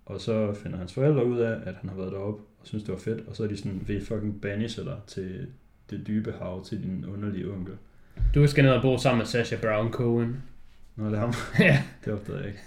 [0.06, 2.92] Og så finder hans forældre ud af, at han har været deroppe og synes, det
[2.92, 3.28] var fedt.
[3.28, 5.46] Og så er de sådan, vi fucking banisher dig til
[5.90, 7.74] det dybe hav, til din underlige onkel.
[8.34, 10.42] Du skal ned og bo sammen med Sasha Brown Cohen.
[10.96, 11.32] Nå, det er ham.
[11.58, 11.82] ja.
[12.04, 12.60] Det opdagede jeg ikke.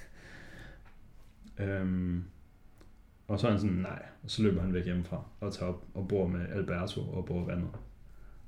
[1.74, 2.24] Øhm,
[3.28, 4.04] og så er han sådan, nej.
[4.24, 7.46] Og så løber han væk hjemmefra og tager op og bor med Alberto og bor
[7.46, 7.70] vandet.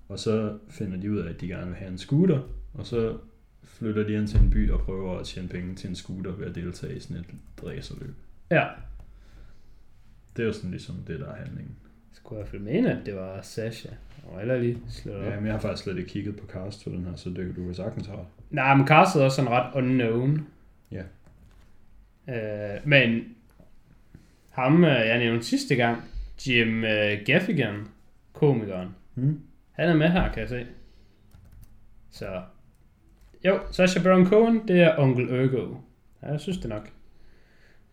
[0.09, 2.39] Og så finder de ud af, at de gerne vil have en scooter.
[2.73, 3.17] Og så
[3.63, 6.45] flytter de ind til en by og prøver at tjene penge til en scooter ved
[6.47, 7.25] at deltage i sådan et
[7.57, 8.15] dræserløb.
[8.51, 8.67] Ja.
[10.35, 11.75] Det er jo sådan ligesom det, der er handlingen.
[12.13, 13.89] Skulle jeg med ind, at det var Sasha.
[14.23, 15.13] Og eller lige slå.
[15.13, 17.55] Ja, men jeg har faktisk slet ikke kigget på cast for den her, så det,
[17.55, 18.25] du kan sagtens have.
[18.49, 20.47] Nej, men castet er også sådan ret unknown.
[20.91, 21.03] Ja.
[22.29, 23.35] Øh, men
[24.51, 26.01] ham, øh, jeg nævnte sidste gang,
[26.47, 27.87] Jim øh, Gaffigan,
[28.33, 29.41] komikeren, Hmm?
[29.71, 30.65] han er med her, kan jeg se.
[32.11, 32.41] Så,
[33.45, 35.75] jo, Sacha Baron Cohen, det er onkel Ergo.
[36.23, 36.89] Ja, jeg synes det nok.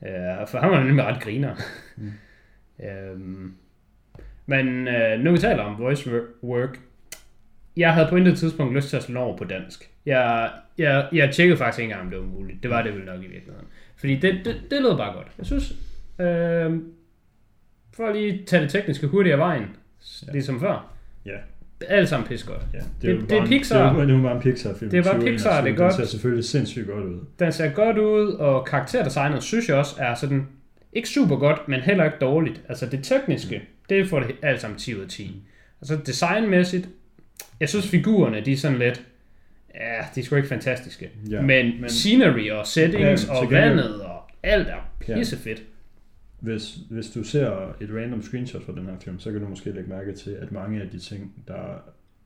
[0.03, 1.55] Ja, for han var nemlig ret griner.
[1.97, 2.13] Mm.
[2.87, 3.55] øhm,
[4.47, 6.79] men øh, nu vi taler om voice wor- work,
[7.77, 9.91] jeg havde på intet tidspunkt lyst til at slå over på dansk.
[10.07, 12.63] Jeg, jeg, jeg tjekkede faktisk ikke engang, om det var muligt.
[12.63, 13.67] Det var det vel nok i virkeligheden.
[13.97, 15.27] Fordi det, det, det lød bare godt.
[15.39, 15.71] Jeg synes,
[16.21, 16.79] øh,
[17.97, 19.67] for at lige tage det tekniske hurtigt af vejen,
[20.27, 20.33] Ja.
[20.33, 20.93] ligesom før.
[21.27, 21.37] Ja.
[21.89, 22.63] Alt sammen pis godt.
[22.75, 23.77] Ja, Det- jo det er bare en- Pixar.
[23.77, 24.91] Det er, jo- det er bare en Pixar-film.
[24.91, 25.33] Det er bare 2021.
[25.33, 25.93] Pixar, det er godt.
[25.97, 27.19] Den ser selvfølgelig sindssygt godt ud.
[27.39, 30.47] Den ser godt ud, og karakterdesignet synes jeg også er sådan,
[30.93, 32.63] ikke super godt, men heller ikke dårligt.
[32.69, 35.43] Altså det tekniske, det får det alt sammen 10 ud af 10.
[35.81, 36.89] Altså designmæssigt,
[37.61, 39.03] jeg synes figurerne, de er sådan lidt,
[39.75, 39.81] ja,
[40.15, 41.11] de er sgu ikke fantastiske.
[41.31, 45.63] Ja, Ja, men, men scenery og settings Ja, ja, og vandet og alt er pissefedt.
[46.41, 49.71] Hvis, hvis du ser et random screenshot fra den her film, så kan du måske
[49.73, 51.75] lægge mærke til, at mange af de ting, der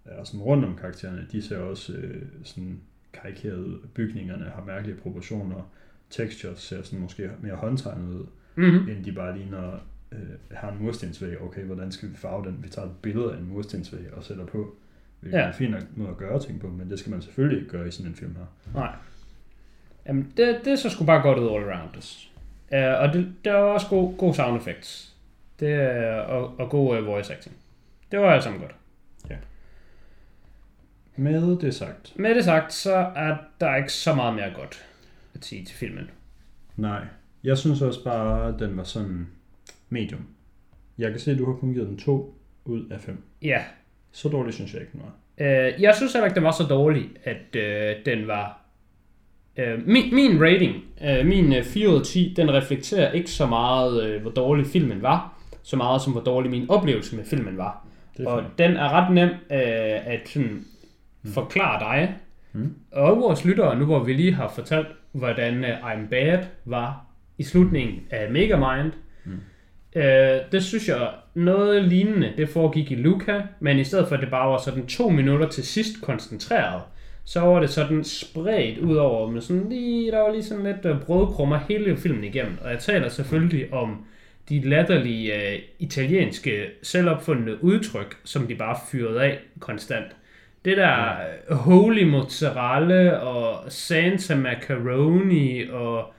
[0.05, 2.81] er sådan rundt om karaktererne, de ser også øh, sådan
[3.13, 3.79] karikerede.
[3.95, 5.71] Bygningerne har mærkelige proportioner.
[6.11, 8.89] Textures ser sådan måske mere håndtegnet ud, Mm-hmm.
[8.89, 9.73] end de bare ligner
[10.13, 10.19] øh,
[10.51, 11.41] har en murstensvæg.
[11.43, 12.59] Okay, hvordan skal vi farve den?
[12.63, 14.77] Vi tager et billede af en murstensvæg og sætter på.
[15.21, 15.43] Hvilket Ja.
[15.45, 17.89] er en fin måde at gøre ting på, men det skal man selvfølgelig ikke gøre
[17.89, 18.73] i sådan en film her.
[18.81, 18.95] Nej.
[20.07, 22.03] Jamen, det, det så sgu bare godt ud all around.
[22.73, 25.15] Uh, og det, der var også god, god sound effects.
[25.61, 27.57] Det, uh, og, og god uh, voice acting.
[28.13, 28.75] Det var alt sammen godt.
[31.17, 34.85] Med det sagt, Med det sagt, så er der ikke så meget mere godt
[35.35, 36.11] at sige til filmen.
[36.77, 37.01] nej.
[37.45, 39.27] Jeg synes også bare, at den var sådan
[39.89, 40.27] medium.
[40.99, 43.23] Jeg kan se, at du har kun givet den 2 ud af 5.
[43.43, 43.65] Ja,
[44.13, 45.13] Så dårligt synes jeg ikke, den var.
[45.47, 48.62] uh, jeg synes heller ikke, den var så dårlig, at uh, den var...
[49.59, 53.47] Uh, min, min rating, uh, min uh, 4 ud af 10, den reflekterer ikke så
[53.47, 57.57] meget, uh, hvor dårlig filmen var, så meget som hvor dårlig min oplevelse med filmen
[57.59, 57.87] var.
[58.19, 58.59] Det Og fint.
[58.59, 60.65] den er ret nem øh, at sådan,
[61.35, 62.15] forklare dig.
[62.53, 62.75] Mm.
[62.93, 67.05] Og vores lyttere, nu hvor vi lige har fortalt, hvordan uh, I'm Bad var
[67.39, 68.93] i slutningen af Megamind,
[69.25, 69.41] Mm.
[70.01, 74.21] øh, det synes jeg, noget lignende, det foregik i Luca, men i stedet for at
[74.23, 76.83] det bare var sådan to minutter til sidst koncentreret,
[77.25, 80.85] så var det sådan spredt ud over, med sådan lige, der var lige sådan lidt
[80.85, 82.59] øh, brødkrummer hele filmen igennem.
[82.65, 84.05] Og jeg taler selvfølgelig om
[84.49, 90.07] de latterlige øh, italienske selvopfundne udtryk, som de bare fyrede af konstant.
[90.65, 91.11] Det der
[91.51, 96.13] øh, holy mozzarella og Santa macaroni og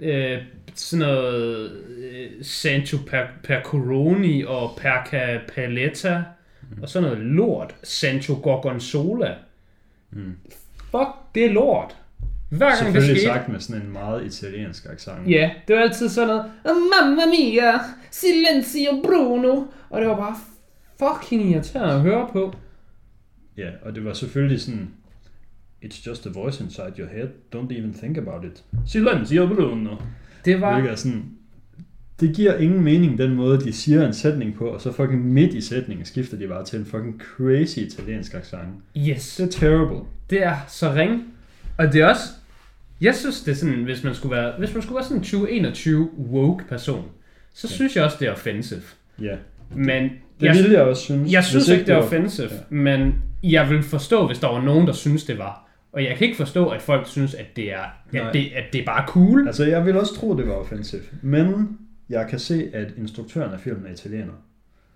[0.00, 0.38] øh,
[0.74, 6.22] sådan noget øh, Sancho per, percoroni og perca paletta
[6.76, 6.82] Mm.
[6.82, 7.74] og sådan noget lort.
[7.82, 9.34] Sancho gorgonzola.
[10.10, 10.32] Mm.
[10.90, 11.96] Fuck, det er lort.
[12.50, 15.30] Hver gang det Selvfølgelig skete, sagt med sådan en meget italiensk accent.
[15.30, 17.72] Ja, det var altid sådan noget, "Oh, Mamma mia,
[18.10, 19.62] silenzio Bruno.
[19.90, 20.36] Og det var bare
[20.98, 22.54] fucking irriterende at høre på.
[23.56, 24.90] Ja, og det var selvfølgelig sådan,
[25.84, 28.64] it's just a voice inside your head, don't even think about it.
[28.86, 29.96] Silenzio Bruno.
[30.44, 31.37] Det var, Hvilket er sådan,
[32.20, 35.54] det giver ingen mening, den måde, de siger en sætning på, og så fucking midt
[35.54, 38.68] i sætningen skifter de bare til en fucking crazy italiensk accent.
[38.96, 39.96] yes, Det er terrible.
[40.30, 41.22] det er så ring.
[41.78, 42.22] Og det er også,
[43.00, 45.22] jeg synes det er sådan, hvis man skulle være, hvis man skulle være sådan en
[45.24, 47.04] 2021 woke person,
[47.54, 47.74] så Ja.
[47.74, 48.80] synes jeg også, det er offensive.
[49.22, 49.36] Ja,
[49.76, 50.10] Men det
[50.46, 51.32] jeg, ville jeg også synes.
[51.32, 52.74] jeg synes ikke, det er offensive, Ja.
[52.76, 55.64] men jeg vil forstå, hvis der var nogen, der synes, det var.
[55.92, 57.78] Og jeg kan ikke forstå, at folk synes, at det er,
[58.12, 58.26] Nej.
[58.28, 59.46] at det, at det er bare cool.
[59.46, 61.00] Altså, jeg vil også tro, det var offensive.
[61.22, 61.78] Men
[62.10, 64.32] jeg kan se, at instruktøren af filmen er italiener.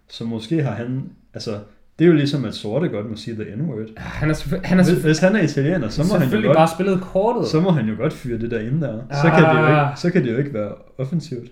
[0.09, 1.03] Så måske har han...
[1.35, 1.51] Altså,
[1.99, 3.89] det er jo ligesom, at sorte godt må sige the n-word.
[3.97, 6.57] Han er, han er Hvis, hvis han er italiener, så må han jo godt...
[6.57, 7.49] bare spillet kortet.
[7.49, 9.03] Så må han jo godt fyre det der inde der.
[9.11, 9.91] Så kan, det jo Ah.
[9.91, 11.51] ikke, så kan det jo ikke være offensivt.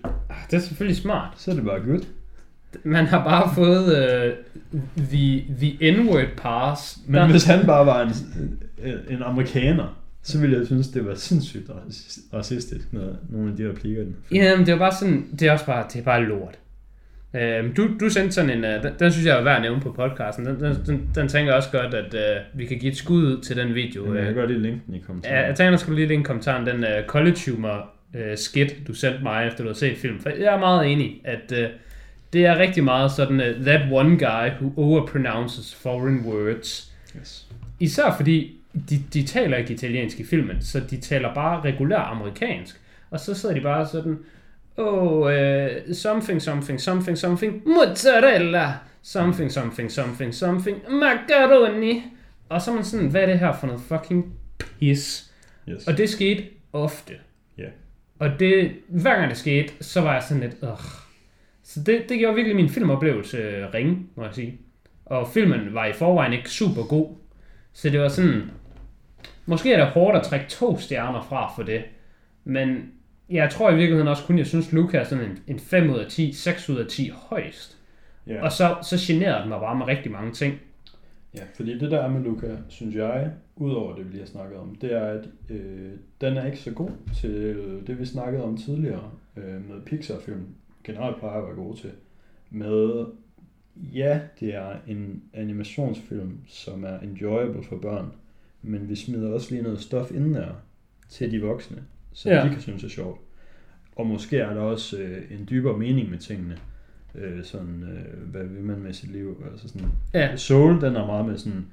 [0.51, 1.33] Det er selvfølgelig smart.
[1.37, 2.01] Så er det bare good.
[2.83, 3.85] Man har bare fået
[4.73, 6.97] uh, the, the N-word pass.
[7.07, 8.13] Men Der- hvis han bare var en,
[9.09, 13.69] en amerikaner, så ville jeg synes, det var sindssygt racis- racistisk med nogle af de
[13.69, 14.03] replikker.
[14.03, 14.15] den.
[14.31, 16.57] Jamen, det er bare sådan, det er også bare, det er bare lort.
[17.35, 19.81] Øhm, du, du sendte sådan en, uh, den, den synes jeg er værd at nævne
[19.81, 20.45] på podcasten.
[20.45, 23.23] Den, den, den, den tænker jeg også godt, at uh, vi kan give et skud
[23.23, 24.05] ud til den video.
[24.05, 25.47] Men jeg kan Uh, godt lige linke den i ja, kommentaren.
[25.47, 29.19] jeg tænker, der skulle lige linke kommentaren, den uh, college humor uh, skit, du sendte
[29.23, 30.19] mig, efter du har set film.
[30.19, 31.57] For jeg er meget enig, at uh,
[32.33, 36.91] det er rigtig meget sådan, uh, that one guy who overpronounces foreign words.
[37.19, 37.47] Yes.
[37.79, 42.81] Især fordi, de, de taler ikke italiensk i filmen, så de taler bare regulær amerikansk.
[43.09, 44.19] Og så sidder de bare sådan,
[44.77, 52.03] oh, uh, something, something, something, something, mozzarella, something, something, something, something, macaroni.
[52.49, 54.33] Og så er man sådan, hvad er det her for noget fucking
[54.79, 55.31] pis?
[55.69, 55.87] Yes.
[55.87, 56.43] Og det skete
[56.73, 57.13] ofte.
[57.57, 57.67] Ja.
[58.19, 60.79] Og det, hver gang det skete, så var jeg sådan lidt, Ugh.
[61.63, 64.59] Så det, det gjorde virkelig min filmoplevelse øh, ringe, må jeg sige.
[65.05, 67.15] Og filmen var i forvejen ikke super god.
[67.73, 68.51] Så det var sådan,
[69.45, 71.83] måske er det hårdt at trække to stjerner fra for det.
[72.43, 72.91] Men
[73.29, 75.97] jeg tror i virkeligheden også kun, jeg synes, Luca er sådan en, en 5 ud
[75.97, 77.77] af 10, 6 ud af 10 højst.
[78.27, 78.43] Ja.
[78.43, 80.59] Og så, så generede den mig bare med rigtig mange ting.
[81.35, 84.57] Ja, fordi det der er med Luca, synes jeg, udover det vi lige har snakket
[84.57, 87.55] om, det er, at øh, den er ikke så god til
[87.87, 90.47] det, vi snakkede om tidligere øh, med Pixar-film.
[90.83, 91.91] Generelt plejer at være gode til.
[92.49, 93.05] Med,
[93.75, 98.11] ja, det er en animationsfilm, som er enjoyable for børn,
[98.61, 100.47] men vi smider også lige noget stof ind der
[101.09, 101.77] til de voksne,
[102.13, 102.43] så Ja.
[102.43, 103.19] de kan synes er sjovt.
[103.95, 106.57] Og måske er der også øh, en dybere mening med tingene.
[107.15, 109.43] Øh, sådan, øh, hvad vil man med sit liv?
[109.51, 111.65] Altså sådan, Ja, Soul, den er meget med sådan,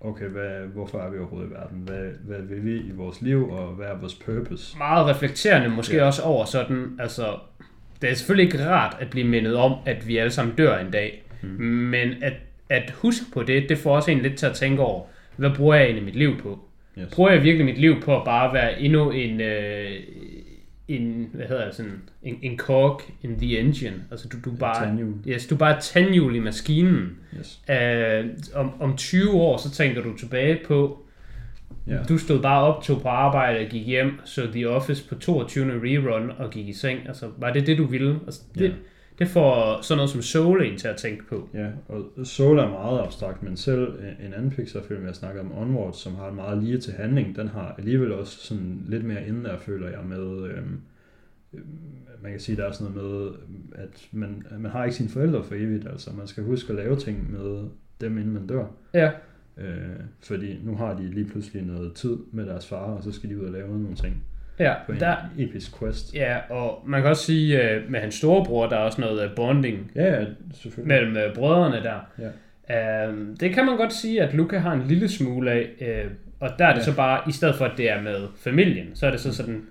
[0.00, 1.78] okay, hvad, hvorfor er vi overhovedet i verden?
[1.78, 4.78] Hvad, hvad vil vi i vores liv, og hvad er vores purpose?
[4.78, 6.04] meget reflekterende måske Ja.
[6.04, 7.36] også over sådan, altså,
[8.02, 10.90] det er selvfølgelig ikke rart at blive mindet om, at vi alle sammen dør en
[10.90, 11.24] dag.
[11.42, 11.48] Mm.
[11.64, 12.32] Men at,
[12.68, 15.04] at huske på det, det får også en lidt til at tænke over,
[15.36, 16.58] hvad bruger jeg egentlig mit liv på?
[16.98, 17.08] Yes.
[17.14, 19.90] Bruger jeg virkelig mit liv på at bare være endnu en, øh,
[20.88, 23.94] en hvad hedder det, sådan, en, en cog in the engine?
[24.10, 25.14] Altså du, du bare, tandhjul.
[25.28, 27.16] yes, du bare tandhjul i maskinen.
[27.38, 27.60] Yes.
[27.70, 28.24] Øh,
[28.54, 31.00] om, om 20 år, så tænker du tilbage på,
[31.88, 31.96] Ja.
[32.08, 35.64] du stod bare op, tog på arbejde, gik hjem, så The Office på 22.
[35.82, 36.98] rerun og gik i seng.
[37.08, 38.18] Altså, var det det, du ville?
[38.26, 38.70] Altså, det, Ja.
[39.18, 41.48] Det får sådan noget som Soul en til at tænke på.
[41.54, 45.92] Ja, og Soul er meget abstrakt, men selv en anden Pixar-film, jeg snakker om, Onward,
[45.92, 49.44] som har en meget lige til handling, den har alligevel også sådan lidt mere inden
[49.44, 50.50] der, føler jeg, med...
[50.50, 50.80] Øhm,
[51.52, 51.64] øhm,
[52.22, 53.30] man kan sige, der er sådan noget med,
[53.74, 56.96] at man, man har ikke sine forældre for evigt, altså man skal huske at lave
[56.96, 57.64] ting med
[58.00, 58.66] dem, inden man dør.
[58.94, 59.10] Ja.
[59.56, 63.30] Øh, fordi nu har de lige pludselig noget tid med deres far, og så skal
[63.30, 64.24] de ud og lave nogle ting
[64.58, 66.14] Ja, på en der, episk quest.
[66.14, 69.30] ja, og man kan også sige, øh, med hans storebror, der er også noget øh,
[69.36, 70.24] bonding Ja, ja,
[70.54, 70.86] selvfølgelig.
[71.02, 72.00] mellem øh, brødrene der.
[72.18, 72.28] Ja.
[73.08, 76.50] Øhm, det kan man godt sige, at Luca har en lille smule af, øh, og
[76.58, 76.84] der er det Ja.
[76.84, 79.62] så bare, i stedet for at det er med familien, så er det så sådan,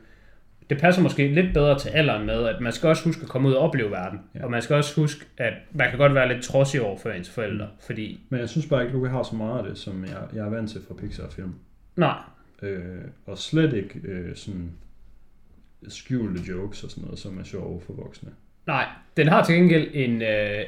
[0.69, 3.49] det passer måske lidt bedre til alderen med, at man skal også huske at komme
[3.49, 4.19] ud og opleve verden.
[4.33, 4.39] Ja.
[4.39, 4.45] Ja.
[4.45, 7.29] Og man skal også huske, at man kan godt være lidt trodsig over for ens
[7.29, 10.17] forældre, fordi, Men jeg synes bare ikke, Luca har så meget af det, som jeg,
[10.35, 11.53] jeg er vant til fra Pixar-film.
[11.95, 12.15] nej,
[12.61, 14.71] Øh, og slet ikke øh, sådan
[15.87, 18.29] skjulte jokes og sådan noget, som er sjove for voksne.
[18.67, 18.85] nej,
[19.17, 20.65] den har til gengæld en, øh,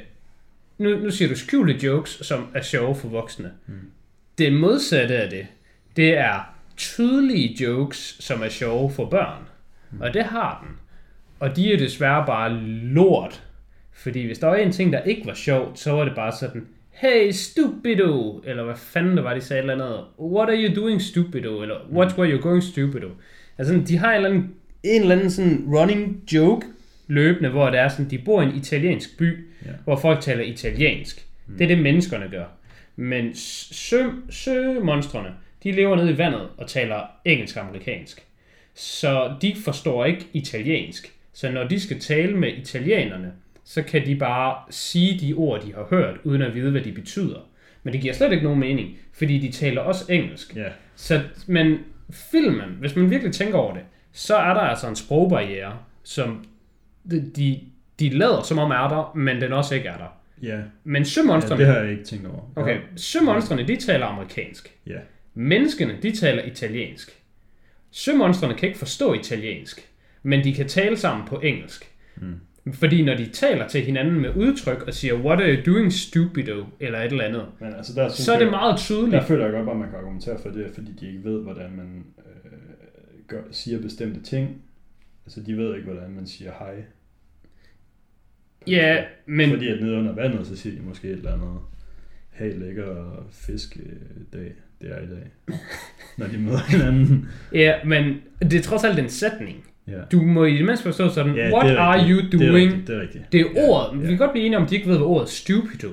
[0.77, 3.51] nu, nu siger du skjulte jokes, som er sjove for voksne.
[3.67, 3.91] Mm.
[4.37, 5.47] Det modsatte af det,
[5.95, 9.43] det er tydelige jokes, som er sjove for børn.
[9.91, 10.01] Mm.
[10.01, 10.77] Og det har den.
[11.39, 13.43] Og de er desværre bare lort.
[13.91, 16.67] Fordi hvis der var en ting, der ikke var sjovt, så var det bare sådan,
[16.95, 19.99] Hey stupido, eller hvad fanden det var, de sagde eller andet.
[20.19, 23.07] What are you doing stupido, eller what were you going stupido.
[23.57, 26.65] Altså de har en eller anden, en eller anden sådan running joke
[27.07, 29.71] løbende, hvor det er sådan, de bor i en italiensk by, Ja.
[29.83, 31.25] hvor folk taler italiensk.
[31.57, 32.45] Det er det, menneskerne gør.
[32.95, 35.29] Men sø, sømonstrene,
[35.63, 38.23] de lever nede i vandet og taler engelsk-amerikansk.
[38.73, 41.11] Så de forstår ikke italiensk.
[41.33, 43.31] Så når de skal tale med italienerne,
[43.65, 46.91] så kan de bare sige de ord, de har hørt, uden at vide, hvad de
[46.91, 47.39] betyder.
[47.83, 50.55] Men det giver slet ikke nogen mening, fordi de taler også engelsk.
[50.55, 51.77] Ja, Så, men
[52.11, 56.45] filmen, hvis man virkelig tænker over det, så er der altså en sprogbarriere, som
[57.11, 57.59] de, de,
[57.99, 60.19] de lader som om er der, men den også ikke er der.
[60.41, 60.59] ja.
[60.83, 62.41] Men ja sømonstrene, det har jeg ikke tænkt over.
[62.55, 64.73] okay, sømonstrene, de taler amerikansk.
[64.87, 64.97] Ja,
[65.33, 67.19] Menneskene, de taler italiensk.
[67.91, 69.89] Sømonstrene kan ikke forstå italiensk,
[70.23, 71.91] men de kan tale sammen på engelsk.
[72.15, 72.39] Mm.
[72.73, 76.65] Fordi når de taler til hinanden med udtryk og siger, what are you doing stupido,
[76.79, 79.11] eller et eller andet, men altså der synes så er det jeg, meget tydeligt.
[79.11, 81.71] der føler jeg godt, at man kan argumentere for det, fordi de ikke ved, hvordan
[81.71, 82.51] man øh,
[83.27, 84.61] gør, siger bestemte ting.
[85.25, 86.83] Altså de ved ikke, hvordan man siger hej.
[88.67, 91.57] Ja, men Fordi at nede under vandet, så siger de måske et eller andet,
[92.31, 95.31] hey lækker fiskedag, det er i dag.
[96.17, 97.29] Når de møder hinanden.
[97.53, 99.65] Ja, men det er trods alt en sætning.
[99.87, 99.99] Ja.
[100.11, 102.55] Du må i det mindste forstå sådan, Ja, what det are you Det er doing?
[102.55, 103.23] rigtigt, det er rigtigt.
[103.31, 103.97] Det er ordet.
[103.99, 104.09] Vi ja.
[104.09, 105.87] kan godt blive enige om, at de ikke ved, hvad ordet stupido,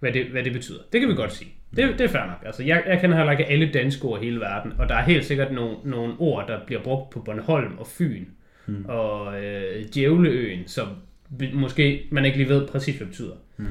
[0.00, 0.78] hvad det, hvad det betyder.
[0.92, 1.50] Det kan vi godt sige.
[1.76, 2.42] Det, det er fair nok.
[2.46, 5.02] Altså, jeg, jeg kender heller ikke alle danske ord i hele verden, og der er
[5.02, 8.24] helt sikkert nogle, nogle ord, der bliver brugt på Bornholm og Fyn
[8.66, 8.84] Hmm.
[8.88, 10.88] og øh, Djævleøen, som
[11.30, 13.34] vi- måske man ikke lige ved præcis, hvad det betyder.
[13.56, 13.66] Hmm.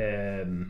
[0.00, 0.66] Øhm,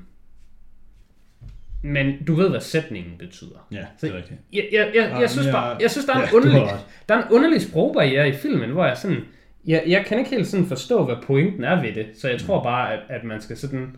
[1.83, 3.67] men du ved, hvad sætningen betyder.
[3.73, 4.41] Ja, Så- det er rigtigt.
[4.53, 6.37] Jeg, jeg, jeg, Ah, jeg, synes, men bare, jeg- synes, der er, en Ja, har
[6.37, 6.63] underlig,
[7.09, 9.21] der er en underlig sprogbarriere i filmen, hvor jeg sådan,
[9.67, 12.63] Jeg, jeg kan ikke helt sådan forstå, hvad pointen er ved det, så jeg tror
[12.63, 13.97] bare, at, at man skal sådan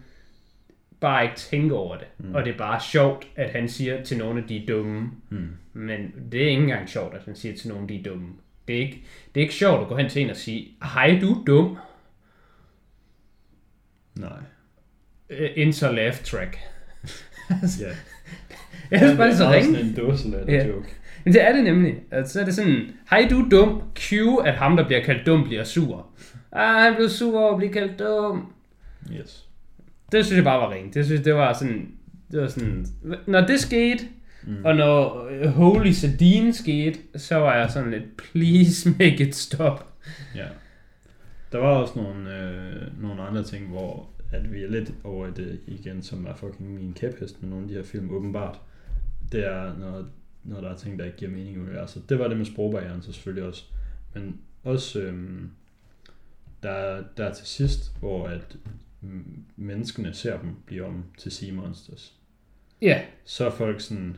[1.01, 2.07] bare ikke tænke over det.
[2.19, 2.35] Mm.
[2.35, 5.11] Og det er bare sjovt, at han siger til nogen, at de er dumme.
[5.31, 5.49] Mm.
[5.73, 8.29] Men det er ikke engang sjovt, at han siger til nogen, de er dumme.
[8.69, 9.05] Det er ikke,
[9.35, 11.77] det er ikke sjovt at gå hen til en og sige, hej, du er dum.
[14.15, 14.39] Nej.
[15.31, 16.25] Uh, Inter left
[17.49, 17.81] track.
[17.81, 17.87] Ja.
[18.91, 20.19] Jeg synes bare, det er så ringe.
[20.19, 20.67] sådan en Ja.
[20.67, 20.89] joke.
[21.25, 21.95] Men det er det nemlig.
[22.11, 25.27] Altså, så er det sådan, hej du er dum, cue, at ham, der bliver kaldt
[25.27, 26.07] dum, bliver sur.
[26.53, 28.53] Ah, han blev sur over at blive kaldt dum.
[29.21, 29.45] Yes.
[30.13, 30.95] Det synes jeg bare var rent.
[30.95, 31.89] Det synes det var sådan,
[32.33, 32.87] det var sådan,
[33.27, 34.05] når det skete,
[34.43, 34.57] mm.
[34.65, 39.89] og når øh, Holy Sardine skete, så var jeg sådan lidt, please make it stop.
[40.35, 40.45] Ja.
[41.53, 45.31] Der var også nogle, øh, nogle andre ting, hvor at vi er lidt over i
[45.31, 48.61] det igen, som er fucking min kæphest med nogle af de her film, åbenbart.
[49.33, 50.07] Det er, når,
[50.45, 52.09] når der er ting, der ikke giver mening i universet.
[52.09, 53.65] Det var det med sprogbarrieren så selvfølgelig også.
[54.15, 55.51] Men også, øhm,
[56.63, 58.57] der, der er til sidst, hvor at
[59.01, 62.15] mm, menneskene ser dem blive om til Sea Monsters.
[62.83, 64.17] Ja, så er folk sådan,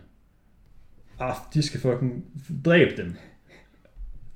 [1.18, 2.24] ah, de skal fucking
[2.64, 3.14] dræbe dem.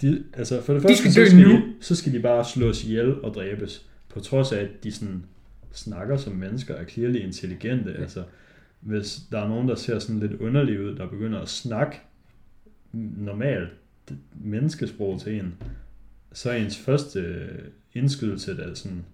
[0.01, 1.57] De, altså for det De første, skal så, skal nu.
[1.57, 5.25] De, så skal de bare slås ihjel og dræbes, på trods af, at de sådan
[5.73, 7.95] snakker som mennesker, er clearly intelligente.
[7.99, 8.25] Altså,
[8.81, 12.01] hvis der er nogen, der ser sådan lidt underlig ud, der begynder at snakke
[12.93, 13.68] normalt
[14.35, 15.55] menneskesprog til en,
[16.33, 17.49] så er ens første
[17.95, 19.05] indskydelse, der er sådan,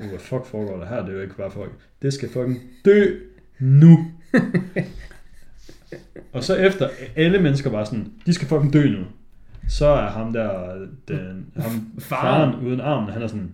[0.00, 1.00] oh, hvad fuck foregår der her?
[1.00, 1.72] Det er jo ikke bare folk.
[2.02, 3.18] Det skal fucking dø
[3.58, 4.12] nu.
[6.32, 9.04] og så efter alle mennesker bare sådan, de skal fucking dø nu.
[9.68, 10.74] Så er ham der,
[11.08, 12.00] den, ham, Faren.
[12.00, 13.52] faren uden armen, han er sådan,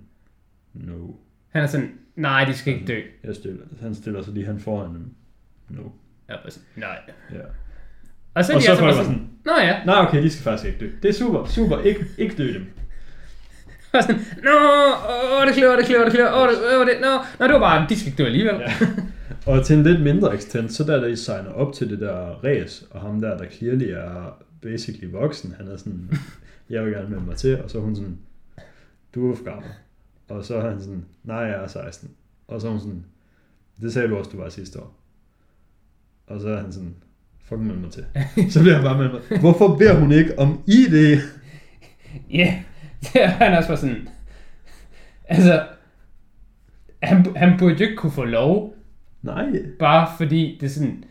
[0.75, 1.13] no.
[1.49, 3.01] han er sådan, nej, de skal ikke dø.
[3.25, 5.05] Jeg stiller, han stiller sig lige han foran dem.
[5.69, 5.83] No.
[6.29, 6.99] Bare sådan, nej.
[7.33, 7.41] Ja.
[8.35, 9.85] Og så Og de så altså folk bare sådan, sådan, nå ja.
[9.85, 10.91] nej okay, de skal faktisk ikke dø.
[11.03, 12.67] Det er super, super, ikke, ikke dø dem.
[13.93, 14.51] Og sådan, nå,
[15.41, 17.09] åh, det klør, det klør, det klør, åh, det, åh, det, nå,
[17.41, 18.55] nå, det var bare, de skal ikke dø alligevel.
[18.55, 18.73] Ja.
[19.47, 22.45] Og til en lidt mindre extent, så der, der I signer op til det der
[22.45, 26.11] race, og ham der, der clearly er basically voksen, han er sådan,
[26.71, 28.19] jeg vil gerne melde mig til, og så er hun sådan,
[29.15, 29.71] du er for gammel.
[30.29, 32.11] Og så er han sådan, nej, jeg er 16.
[32.49, 33.05] Og så er hun sådan,
[33.81, 34.95] det sagde du også, du var sidste år.
[36.27, 36.97] Og så er han sådan,
[37.41, 38.05] fuck meld mig til.
[38.53, 39.41] Så bliver han bare meldt mig.
[39.41, 41.19] Hvorfor beder hun ikke om ID?
[42.31, 42.63] Ja,
[43.03, 44.09] det er han også bare sådan,
[45.25, 45.67] altså,
[47.03, 48.77] han, han burde jo ikke kunne få lov,
[49.23, 49.47] Nej.
[49.79, 51.05] bare fordi det er sådan,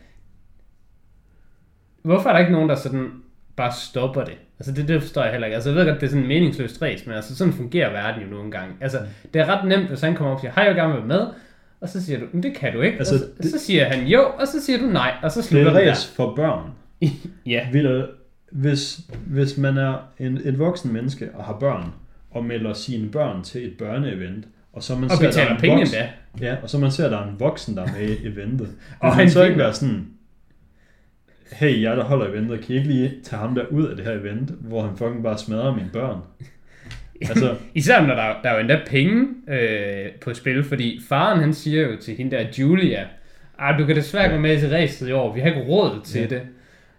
[2.02, 3.10] hvorfor er der ikke nogen, der sådan
[3.56, 4.38] bare stopper det?
[4.60, 5.54] Altså det, det forstår jeg heller ikke.
[5.54, 8.22] Altså jeg ved godt, det er sådan en meningsløst race, men altså sådan fungerer verden
[8.22, 8.74] jo nogle gange.
[8.80, 8.98] Altså
[9.34, 11.04] det er ret nemt, hvis han kommer op og siger, hej, jeg vil gerne være
[11.06, 11.20] med,
[11.80, 12.98] og så siger du, men det kan du ikke.
[12.98, 15.40] Altså, og så, det- så siger han jo, og så siger du nej, og så
[15.40, 16.62] Det er slutter et den race for børn.
[17.46, 18.06] ja, Vil,
[18.52, 21.84] hvis, hvis man er en, et voksen menneske og har børn,
[22.30, 25.50] og melder sine børn til et børneevent, og så man og ser, der er betaler
[25.54, 26.46] en penge voksen, endda.
[26.46, 28.68] Ja, og så man ser, at der er en voksen, der er med i eventet.
[29.00, 30.06] Og han så ikke være sådan,
[31.52, 34.04] hey, jeg der holder eventet, kan I ikke lige tage ham der ud af det
[34.04, 36.16] her event, hvor han fucking bare smadrer mine børn?
[37.20, 41.54] Altså, Især når der, der er jo endda penge øh, på spil, fordi faren han
[41.54, 43.04] siger jo til hende der Julia,
[43.58, 46.20] ah, du kan desværre gå med til racet i år, vi har ikke råd til
[46.20, 46.26] Ja.
[46.26, 46.42] det.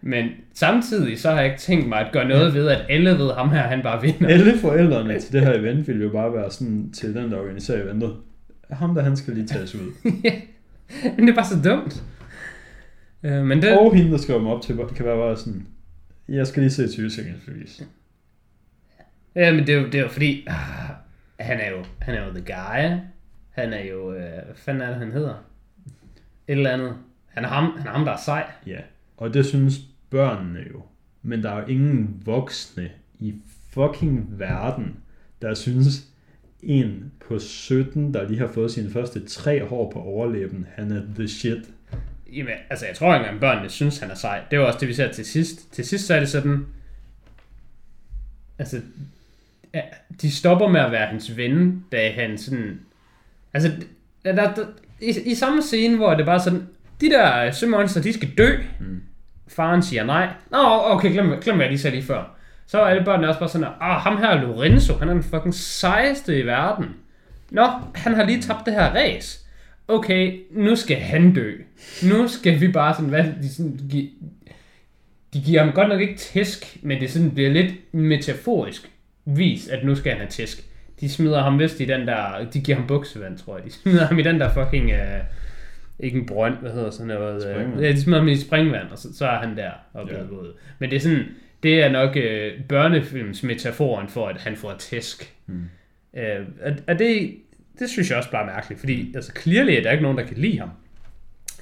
[0.02, 3.32] Men samtidig så har jeg ikke tænkt mig at gøre noget ved, at alle ved
[3.34, 4.28] ham her, han bare vinder.
[4.28, 7.84] alle forældrene til det her event ville jo bare være sådan til den, der organiserer
[7.84, 8.14] eventet.
[8.72, 9.91] Ham der, han skal lige tages ud.
[11.18, 12.04] Men det er bare så dumt.
[13.24, 15.67] Øh, men det, Og hende, der skriver mig op til, kan være bare sådan,
[16.30, 17.84] jeg skal lige se 20 sikkerhedsbevis.
[19.36, 20.89] ja, men det er jo, det er jo fordi, ah,
[21.39, 22.99] han er jo, han er jo the guy.
[23.49, 25.34] Han er jo, øh, hvad fanden er det, han hedder?
[26.47, 26.95] Et eller andet.
[27.28, 28.51] Han er ham, han er ham der er sej.
[28.67, 28.80] Ja,
[29.17, 30.82] og det synes børnene jo.
[31.22, 33.36] Men der er jo ingen voksne i
[33.70, 34.97] fucking verden,
[35.41, 36.07] der synes
[36.63, 41.01] en på 17, der lige har fået sine første tre hår på overlæben, han er
[41.15, 41.70] the shit.
[42.34, 44.42] Jamen, altså jeg tror ikke engang børnene synes, han er sej.
[44.52, 45.74] Det var også det, vi ser til sidst.
[45.74, 46.66] Til sidst så er det sådan,
[48.60, 48.82] altså,
[49.74, 49.82] ja,
[50.22, 52.80] de stopper med at være hans ven, da han sådan,
[53.54, 53.72] altså,
[54.26, 54.66] der, der, der,
[55.02, 56.68] i, i samme scene, hvor det bare sådan,
[57.02, 58.58] de der sømonster, de skal dø.
[58.80, 59.02] Mm.
[59.48, 60.28] Faren siger nej.
[60.52, 62.36] Nå, okay, glem, glem hvad jeg lige sagde lige før.
[62.68, 65.54] Så er alle børnene også bare sådan, ah, ham her Lorenzo, han er den fucking
[65.54, 66.86] sejeste i verden.
[67.52, 69.40] Nå, han har lige tabt det her race.
[69.90, 71.54] Okay, nu skal han dø.
[72.04, 74.10] Nu skal vi bare sådan, hvad, de, sådan, de,
[75.34, 78.92] de giver ham godt nok ikke tæsk, men det sådan bliver lidt metaforisk
[79.26, 80.64] vis, at nu skal han have tæsk.
[81.00, 83.66] De smider ham vist i den der, de giver ham buksevand, tror jeg.
[83.66, 84.98] De smider ham i den der fucking, uh,
[86.00, 87.42] ikke en brønd, hvad hedder sådan noget.
[87.42, 87.78] Springvand.
[87.78, 90.14] Uh, ja, de smider ham i springvand, og så, så er han der og Ja.
[90.14, 90.54] blevet våd.
[90.80, 91.24] Men det er sådan,
[91.64, 95.34] det er nok øh, børnefilms metaforen for, at han får tæsk.
[95.48, 95.64] Mm.
[96.18, 97.36] Øh, og, og det,
[97.80, 100.26] det synes jeg også bare er mærkeligt, fordi altså, clearly er der ikke nogen, der
[100.26, 100.70] kan lide ham.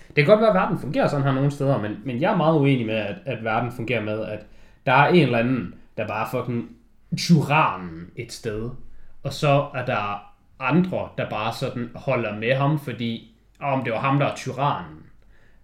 [0.08, 2.38] Det kan godt være, at verden fungerer sådan her nogle steder, men, men jeg er
[2.38, 4.46] meget uenig med, at, at verden fungerer med, at
[4.86, 6.70] der er en eller anden, der bare er fucking
[7.18, 8.70] tyrannen et sted,
[9.24, 13.94] og så er der andre, der bare sådan holder med ham, fordi ah, om det
[13.94, 15.04] var ham, der er tyrannen.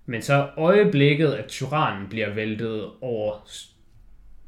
[0.05, 3.33] Men så øjeblikket, at tyrannen bliver væltet over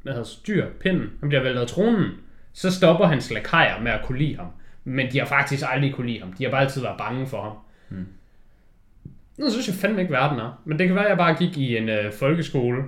[0.02, 2.10] hvad hedder styr, pinden, han bliver væltet af tronen,
[2.52, 4.46] så stopper hans lakajer med at kunne lide ham.
[4.88, 6.32] Men de har faktisk aldrig kunne lide ham.
[6.32, 7.52] De har bare altid været bange for ham.
[7.88, 8.06] Hmm.
[9.38, 10.62] Nu synes jeg fandme ikke, verden er.
[10.64, 12.82] Men det kan være, at jeg bare gik i en øh, folkeskole,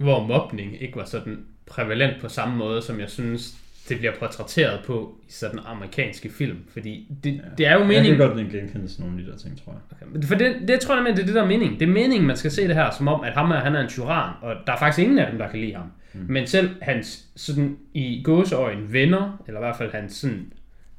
[0.00, 3.54] hvor mobning ikke var sådan prævalent på samme måde, som jeg synes,
[3.88, 6.58] det bliver portrætteret på i sådan amerikanske film.
[6.68, 7.40] Fordi det, ja.
[7.58, 8.06] det er jo meningen...
[8.06, 10.08] Jeg kan godt genkende sådan nogle af de der ting, tror jeg.
[10.12, 10.26] Okay.
[10.26, 11.80] For det, det tror jeg nemlig, det er det der er mening.
[11.80, 13.80] Det er meningen, man skal se det her, som om, at ham er, han er
[13.80, 15.86] en tyran, og der er faktisk ingen af dem, der kan lide ham.
[16.14, 16.20] Mm.
[16.28, 20.52] Men selv hans sådan i gåseøjen venner, eller i hvert fald hans sådan,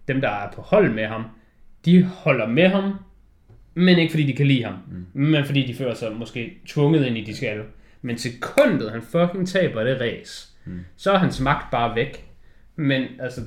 [0.07, 1.23] dem, der er på hold med ham,
[1.85, 2.93] de holder med ham,
[3.73, 5.21] men ikke fordi de kan lide ham, mm.
[5.21, 7.61] men fordi de føler sig måske tvunget ind i, de skal.
[8.01, 10.79] Men sekundet, han fucking taber det race, mm.
[10.95, 12.25] så er hans magt bare væk.
[12.75, 13.41] Men altså,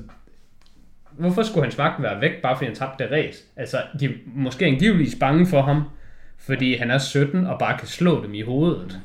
[1.11, 3.43] hvorfor skulle hans magt være væk, bare fordi han tabte det race?
[3.55, 5.83] Altså, de er måske angiveligt bange for ham,
[6.37, 8.99] fordi han er 17 og bare kan slå dem i hovedet.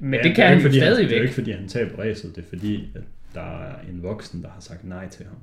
[0.00, 1.08] Men ja, det kan det han jo stadigvæk.
[1.08, 3.02] Det er jo ikke, fordi han taber racet, det er fordi, at
[3.34, 5.36] der er en voksen, der har sagt nej til ham.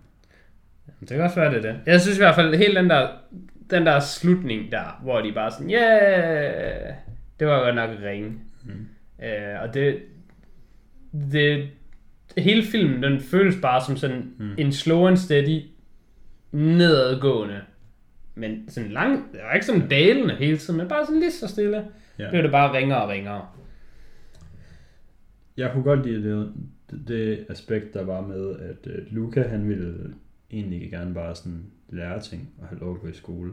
[1.09, 1.79] Det kan også være, det det.
[1.85, 3.09] Jeg synes i hvert fald, hele den der,
[3.69, 6.93] den der slutning der, hvor de bare sådan, yeah,
[7.39, 8.33] det var godt nok ringe.
[8.63, 8.87] Mm.
[9.19, 9.99] Uh, og det,
[11.31, 11.69] det,
[12.37, 14.55] hele filmen, den føles bare som sådan mm.
[14.57, 15.61] en slow and steady,
[16.51, 17.61] nedadgående,
[18.35, 21.47] men sådan lang, det var ikke sådan dalende hele tiden, men bare sådan lige så
[21.47, 21.85] stille.
[22.19, 22.29] Ja.
[22.29, 23.47] Blev det bare ringere og ringere.
[25.57, 26.53] Jeg kunne godt lide det,
[27.07, 30.13] det aspekt, der var med, at uh, Luca, han ville
[30.53, 33.51] egentlig gerne bare sådan lære ting og have lov at gå i skole.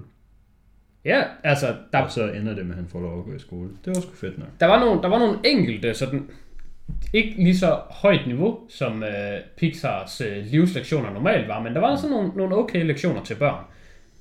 [1.05, 1.77] Ja, altså...
[1.93, 1.99] Der...
[1.99, 3.71] Og så ender det med, at han får lov at gå i skole.
[3.85, 4.49] Det var sgu fedt nok.
[4.61, 6.31] Der var nogle, der var nogle enkelte sådan
[7.13, 11.97] ikke lige så højt niveau, som øh, Pixars øh, livslektioner normalt var, men der var
[11.97, 13.65] sådan nogle, nogle okay lektioner til børn.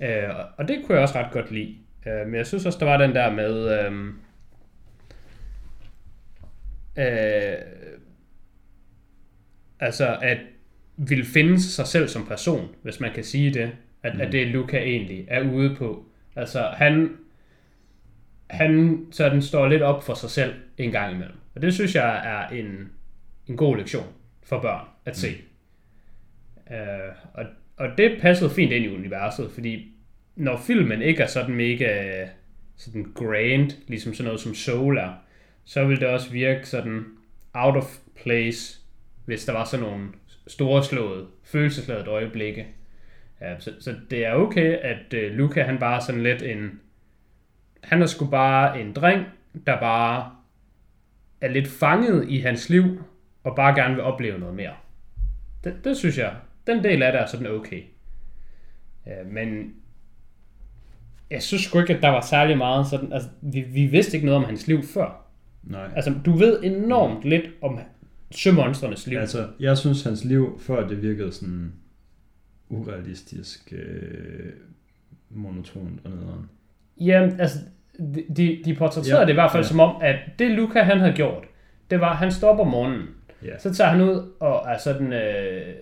[0.01, 1.75] Øh, og det kunne jeg også ret godt lide.
[2.07, 3.79] Øh, men jeg synes også, der var den der med...
[3.79, 4.07] Øh,
[6.97, 7.57] øh,
[9.79, 10.37] altså, at
[11.07, 13.71] vil finde sig selv som person, hvis man kan sige det,
[14.03, 14.21] at, mm.
[14.21, 16.05] at det Luca egentlig er ude på.
[16.35, 17.17] Altså, han,
[18.49, 21.37] han sådan står lidt op for sig selv en gang imellem.
[21.55, 22.89] Og det synes jeg er en,
[23.47, 24.07] en god lektion
[24.43, 25.29] for børn at se.
[25.29, 26.75] Mm.
[26.75, 27.45] Uh, og,
[27.77, 29.91] og det passede fint ind i universet, fordi
[30.35, 32.25] når filmen ikke er sådan mega
[32.75, 35.13] sådan grand, ligesom sådan noget som Soul er,
[35.65, 37.05] så vil det også virke sådan
[37.53, 38.79] out of place,
[39.25, 40.07] hvis der var sådan nogle
[40.49, 42.67] storslået, følelsesladet øjeblikke.
[43.41, 46.79] Ja, så, så det er okay, at uh, Luca han bare er sådan lidt en...
[47.83, 49.25] Han er sgu bare en dreng,
[49.67, 50.31] der bare
[51.41, 53.03] er lidt fanget i hans liv,
[53.43, 54.73] og bare gerne vil opleve noget mere.
[55.63, 56.35] Det, det synes jeg,
[56.67, 57.83] den del af det er sådan okay.
[59.05, 59.73] Ja, men
[61.29, 64.25] jeg synes sgu ikke, at der var særlig meget sådan, altså, vi, vi vidste ikke
[64.25, 65.25] noget om hans liv før.
[65.63, 65.89] Nej.
[65.95, 67.79] Altså, du ved enormt lidt om
[68.31, 69.17] sømonstrenes liv.
[69.17, 71.73] Altså, jeg synes, hans liv før det virkede sådan
[72.69, 74.51] urealistisk øh,
[75.29, 76.49] monotont og nederen.
[76.97, 77.59] Ja, altså,
[78.37, 79.67] de, de portrætterede ja, det i hvert fald ja.
[79.67, 81.43] som om, at det Luca han havde gjort,
[81.89, 83.07] det var, at han stopper morgenen.
[83.43, 83.57] Ja.
[83.59, 85.75] Så tager han ud og er sådan, øh,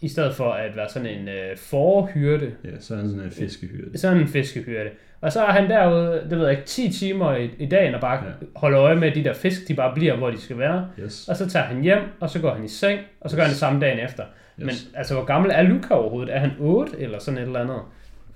[0.00, 2.52] i stedet for at være sådan en øh, forhyrte.
[2.64, 3.98] Ja, så er han sådan en fiskehyrde.
[3.98, 4.90] Sådan en fiskehyrde.
[5.20, 8.00] Og så er han derude, det ved jeg ikke, 10 timer i, i dagen og
[8.00, 8.30] bare ja.
[8.56, 10.88] holder øje med, at de der fisk, de bare bliver, hvor de skal være.
[11.00, 11.28] Yes.
[11.28, 13.38] Og så tager han hjem, og så går han i seng, og så yes.
[13.38, 14.24] gør han det samme dagen efter.
[14.60, 14.66] Yes.
[14.66, 16.34] Men altså, hvor gammel er Luca overhovedet?
[16.34, 17.76] Er han 8 eller sådan et eller andet?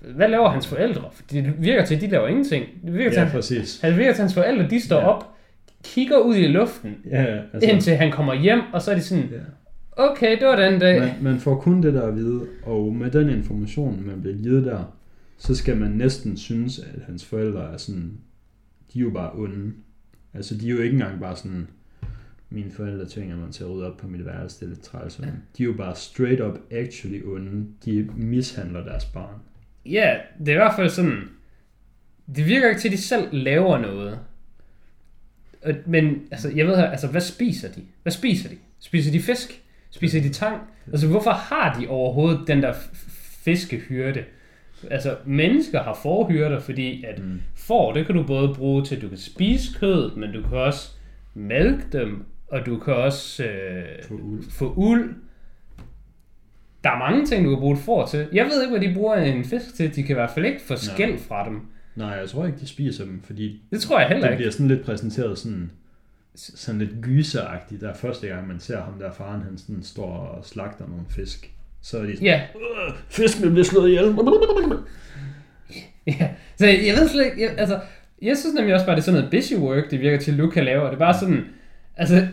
[0.00, 1.02] Hvad laver hans forældre?
[1.12, 2.66] For det virker til, at de laver ingenting.
[2.84, 3.80] Det virker ja, til, præcis.
[3.80, 5.06] Han virker til, at hans forældre, de står ja.
[5.06, 5.28] op,
[5.84, 7.70] kigger ud i luften, ja, altså.
[7.70, 9.38] indtil han kommer hjem, og så er de sådan, ja.
[9.97, 11.01] Okay, det var den dag.
[11.01, 14.64] Man, man får kun det der at vide, og med den information, man bliver givet
[14.64, 14.97] der,
[15.38, 18.18] så skal man næsten synes, at hans forældre er sådan,
[18.93, 19.72] de er jo bare onde.
[20.34, 21.68] Altså, de er jo ikke engang bare sådan,
[22.51, 25.18] mine forældre tvinger mig til at rydde op på mit værelse, det er lidt træls.
[25.18, 25.24] Ja.
[25.59, 27.66] De er jo bare straight up actually onde.
[27.84, 29.34] De mishandler deres barn.
[29.86, 31.20] Ja, det er i hvert fald sådan,
[32.36, 34.18] det virker ikke til, at de selv laver noget.
[35.86, 37.82] Men altså, jeg ved her, altså, hvad spiser de?
[38.03, 38.57] Hvad spiser de?
[38.78, 39.61] Spiser de fisk?
[39.95, 40.57] Spiser de tang?
[40.93, 42.72] Altså, hvorfor har de overhovedet den der
[43.45, 44.24] fiskehyrde?
[44.90, 47.40] Altså, mennesker har forhyrter, fordi at mm.
[47.55, 50.59] får, det kan du både bruge til, at du kan spise kød, men du kan
[50.59, 50.90] også
[51.34, 54.43] mælke dem, og du kan også øh, Få uld.
[54.51, 55.14] få uld.
[56.84, 58.28] Der er mange ting, du kan bruge et får til.
[58.32, 59.95] Jeg ved ikke, hvad de bruger en fisk til.
[59.97, 61.61] De kan i hvert fald ikke få skæld fra dem.
[61.97, 64.36] Nej, jeg tror ikke, de spiser dem, fordi Det tror jeg heller det ikke.
[64.40, 65.70] bliver sådan lidt præsenteret sådan,
[66.34, 67.80] sådan lidt gyseragtigt.
[67.80, 71.04] Der er første gang, man ser ham der faren, han sådan står og slagter nogle
[71.10, 71.50] fisk.
[71.82, 74.04] Så er de sådan, Ja, "Øh, fiskene bliver slået ihjel.
[76.06, 76.28] ja.
[76.56, 77.80] Så jeg ved slet ikke, jeg, altså,
[78.22, 80.60] jeg synes nemlig også bare, det er sådan noget busy work, det virker til, Luca
[80.60, 80.84] laver.
[80.84, 81.44] Det er bare sådan,
[81.96, 82.26] altså,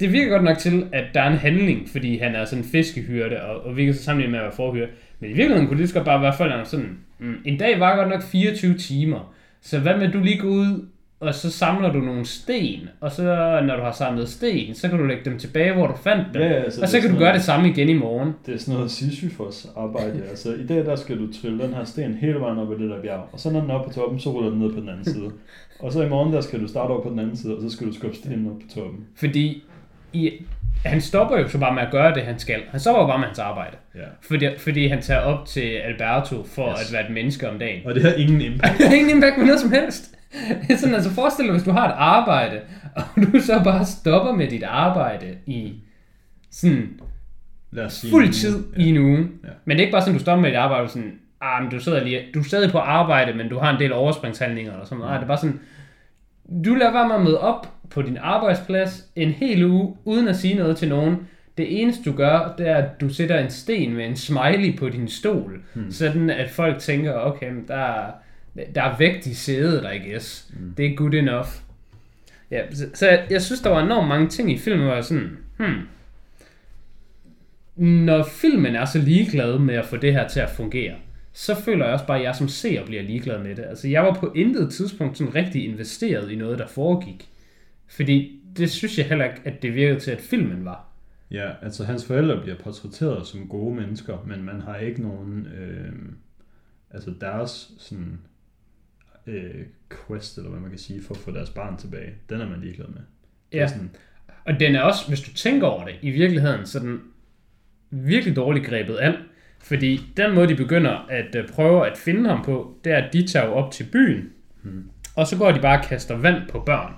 [0.00, 2.70] det virker godt nok til, at der er en handling, fordi han er sådan en
[2.70, 4.88] fiskehyrde, og, og virker så sammenlignet med at være forhyrde.
[5.20, 7.96] Men i virkeligheden kunne det godt bare være, at han sådan, mm, en dag var
[7.96, 10.88] godt nok 24 timer, så hvad med, at du lige går ud,
[11.20, 13.22] og så samler du nogle sten, og så
[13.66, 16.42] når du har samlet sten, så kan du lægge dem tilbage, hvor du fandt dem.
[16.42, 18.32] Ja, altså, og så kan du gøre noget- det samme igen i morgen.
[18.46, 20.22] Det er sådan noget Sisyfos arbejde.
[20.30, 22.90] altså, i dag der skal du trille den her sten hele vejen op ad det
[22.90, 23.28] der bjerg.
[23.32, 25.04] Og så når den er oppe på toppen, så ruller den ned på den anden
[25.14, 25.30] side.
[25.80, 27.70] Og så i morgen der skal du starte over på den anden side, og så
[27.70, 29.04] skal du skubbe stenen op på toppen.
[29.16, 29.62] Fordi
[30.12, 30.30] i,
[30.84, 32.60] han stopper jo så bare med at gøre det, han skal.
[32.70, 33.76] Han stopper jo bare med hans arbejde.
[33.94, 34.00] Ja.
[34.22, 36.86] Fordi, fordi han tager op til Alberto for yes.
[36.88, 37.86] at være et menneske om dagen.
[37.86, 38.74] Og det har ingen impact.
[38.78, 40.14] Det har ingen impact på noget som helst.
[40.32, 42.60] Det er sådan, altså forestil dig, hvis du har et arbejde,
[42.96, 43.02] og
[43.32, 45.74] du så bare stopper med dit arbejde i
[46.50, 46.88] sådan
[47.70, 48.32] Lad os sige fuld nu.
[48.32, 48.82] tid Ja.
[48.82, 49.18] i en uge.
[49.44, 49.48] Ja.
[49.64, 51.70] Men det er ikke bare sådan, du stopper med dit arbejde og sådan, ah, men
[51.70, 54.84] du, sidder lige, du er stadig på arbejde, men du har en del overspringshandlinger eller
[54.84, 55.10] sådan noget.
[55.10, 55.60] Nej, det er bare sådan,
[56.64, 60.36] du lader være med at møde op på din arbejdsplads en hel uge, uden at
[60.36, 61.16] sige noget til nogen.
[61.58, 64.88] Det eneste du gør, det er, at du sætter en sten med en smiley på
[64.88, 65.90] din stol, hmm.
[65.90, 68.10] sådan at folk tænker, okay, men der, er-
[68.74, 70.50] der er vægt i sædet, I guess.
[70.52, 70.74] Hmm.
[70.76, 71.48] Det er good enough.
[72.50, 75.04] Ja, så, så jeg, jeg synes, der var enormt mange ting i filmen, hvor jeg
[75.04, 75.86] sådan, hmm,
[77.78, 80.94] når filmen er så ligeglad med at få det her til at fungere,
[81.32, 83.64] så føler jeg også bare, at jeg som seer bliver ligeglad med det.
[83.64, 87.28] Altså, jeg var på intet tidspunkt sådan rigtig investeret i noget, der foregik.
[87.86, 90.88] Fordi det synes jeg heller ikke, at det virkede til, at filmen var.
[91.30, 95.92] Ja, altså hans forældre bliver portrætteret som gode mennesker, men man har ikke nogen, øh,
[96.90, 98.18] altså deres sådan,
[99.28, 99.64] øh,
[100.06, 102.60] quest, eller hvad man kan sige, for at få deres barn tilbage, den er man
[102.60, 103.00] ligeglad med.
[103.52, 103.68] Det er Ja.
[103.68, 103.90] sådan,
[104.44, 107.00] Og den er også, hvis du tænker over det, i virkeligheden, så den
[107.90, 109.14] virkelig dårligt grebet an.
[109.58, 113.12] Fordi den måde, de begynder at øh, prøve at finde ham på, det er, at
[113.12, 114.90] de tager op til byen, hmm.
[115.16, 116.92] og så går de bare og kaster vand på børn.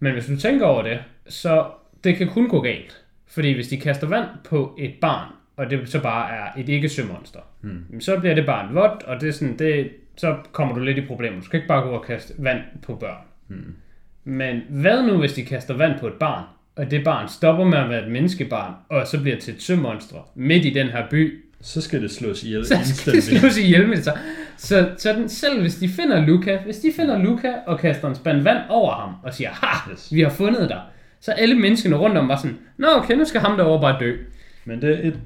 [0.00, 0.98] Men hvis du tænker over det,
[1.28, 1.70] så
[2.04, 3.04] det kan kun gå galt.
[3.26, 6.88] Fordi hvis de kaster vand på et barn, og det så bare er et ikke
[6.88, 8.00] sømonster, hmm.
[8.00, 11.06] så bliver det barn vådt, og det er sådan, det, så kommer du lidt i
[11.06, 11.38] problemer.
[11.40, 13.24] Du skal ikke bare gå og kaste vand på børn.
[14.24, 16.44] Men hvad nu, hvis de kaster vand på et barn,
[16.76, 20.30] og det barn stopper med at være et menneskebarn, og så bliver til et sømonster
[20.34, 23.88] midt i den her by, så skal det slås ihjel så skal det slås ihjel
[23.88, 24.12] med det så.
[24.96, 28.42] Så, den, selv hvis de finder Luca, hvis de finder Luca og kaster en spand
[28.42, 30.14] vand over ham, og siger, ha, Yes.
[30.14, 30.80] vi har fundet dig,
[31.20, 34.16] så alle menneskene rundt om var sådan, nå okay, nu skal ham derovre bare dø.
[34.64, 35.18] Men det er, et,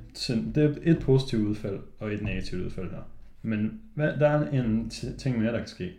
[0.55, 3.03] det er et positivt udfald, og et negativt udfald her.
[3.43, 5.91] Men hvad, der er en ting mere, der kan ske.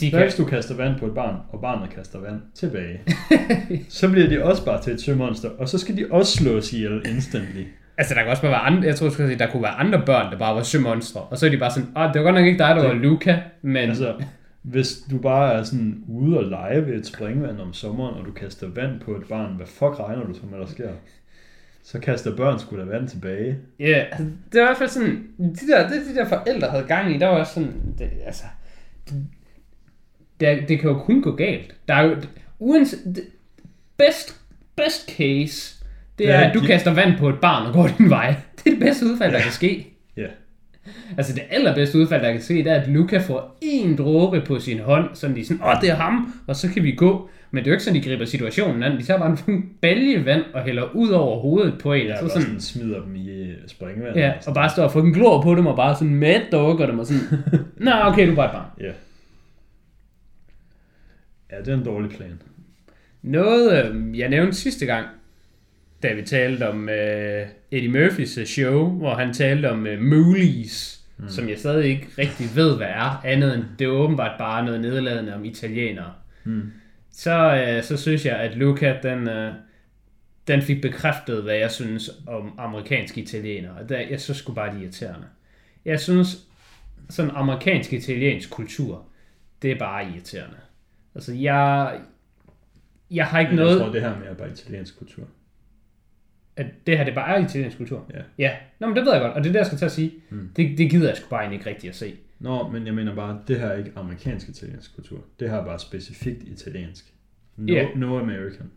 [0.00, 3.00] De Hvad kan, hvis du kaster vand på et barn, og barnet kaster vand tilbage?
[3.88, 7.02] så bliver de også bare til et sømonster, og så skal de også slås ihjel
[7.08, 7.64] instantly.
[7.96, 10.32] altså der kan også bare være andre, jeg tror, sige, der kunne være andre børn,
[10.32, 12.46] der bare var sømonstre, og så er de bare sådan, ah, det var godt nok
[12.46, 14.14] ikke dig, der var Luca, men Altså,
[14.62, 18.32] hvis du bare er sådan ude og lege ved et springvand om sommeren, og du
[18.32, 20.90] kaster vand på et barn, hvad fuck regner du så med, der sker?
[21.92, 23.56] Så kaster børn sgu da vand tilbage.
[23.80, 26.84] Ja, altså, det var i hvert fald sådan, de der, det, de der forældre havde
[26.84, 28.44] gang i, der var også sådan, det, altså,
[30.40, 31.74] det, det, kan jo kun gå galt.
[31.88, 32.16] Der er jo,
[32.58, 33.24] uans, det,
[33.96, 34.40] best,
[34.76, 35.84] best case,
[36.18, 38.34] det er, Ja, at du de- kaster vand på et barn og går din vej.
[38.56, 39.86] Det er det bedste udfald, der kan ske.
[40.16, 40.26] Ja.
[41.16, 44.58] Altså det allerbedste udfald, der kan ske, det er, at Luca får en dråbe på
[44.58, 47.30] sin hånd, sådan er sådan, åh, det er ham, og så kan vi gå.
[47.50, 48.98] Men det er jo ikke sådan, de griber situationen an.
[48.98, 52.06] De tager bare en balje vand og hælder ud over hovedet på en.
[52.06, 54.16] Ja, og og så sådan, sådan, smider dem i øh, springvand.
[54.16, 56.98] Ja, og bare står og fucking glor på dem, og bare sådan mad dogger dem,
[56.98, 57.38] og sådan,
[57.76, 58.70] Nå, okay, du er bare et barn.
[58.80, 58.92] Ja.
[61.50, 62.42] Ja, det er en dårlig plan.
[63.22, 65.06] Noget, øh, jeg nævnte sidste gang,
[66.02, 71.00] da vi talte om øh, Eddie Murphys øh, show, hvor han talte om øh, Moolies,
[71.18, 71.28] mm.
[71.28, 74.80] som jeg stadig ikke rigtig ved, hvad er, andet end det er åbenbart bare noget
[74.80, 76.12] nedladende om italienere.
[76.44, 76.72] Mm.
[77.18, 79.54] Så, øh, så synes jeg, at Luca, den, øh,
[80.46, 83.72] den fik bekræftet, hvad jeg synes om amerikanske italienere.
[83.72, 85.26] Og der, jeg synes sgu bare, de er irriterende.
[85.84, 86.46] Jeg synes,
[87.08, 89.06] sådan amerikansk italiensk kultur,
[89.62, 90.56] det er bare irriterende.
[91.14, 92.00] Altså, jeg,
[93.10, 93.70] jeg har ikke Men noget...
[93.70, 95.24] jeg tror, det her er bare italiensk kultur.
[96.56, 98.10] at det her det bare er italiensk kultur.
[98.14, 98.20] Ja.
[98.38, 99.92] Ja, Nå, men det ved jeg godt, og det er det, jeg skal til at
[99.92, 100.12] sige.
[100.30, 100.50] Mm.
[100.56, 102.16] Det, det gider jeg sgu bare egentlig ikke rigtig at se.
[102.40, 105.24] Nå, men jeg mener bare, det her er ikke amerikansk italiensk kultur.
[105.40, 107.12] Det her er bare specifikt italiensk.
[107.56, 107.86] No, Ja.
[107.96, 108.70] no American.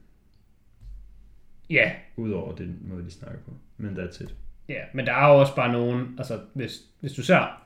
[1.69, 3.51] Ja, Udover den måde, de snakker på.
[3.77, 4.35] Men that's it.
[4.69, 7.57] ja, men der er jo også bare nogen, altså hvis, hvis du ser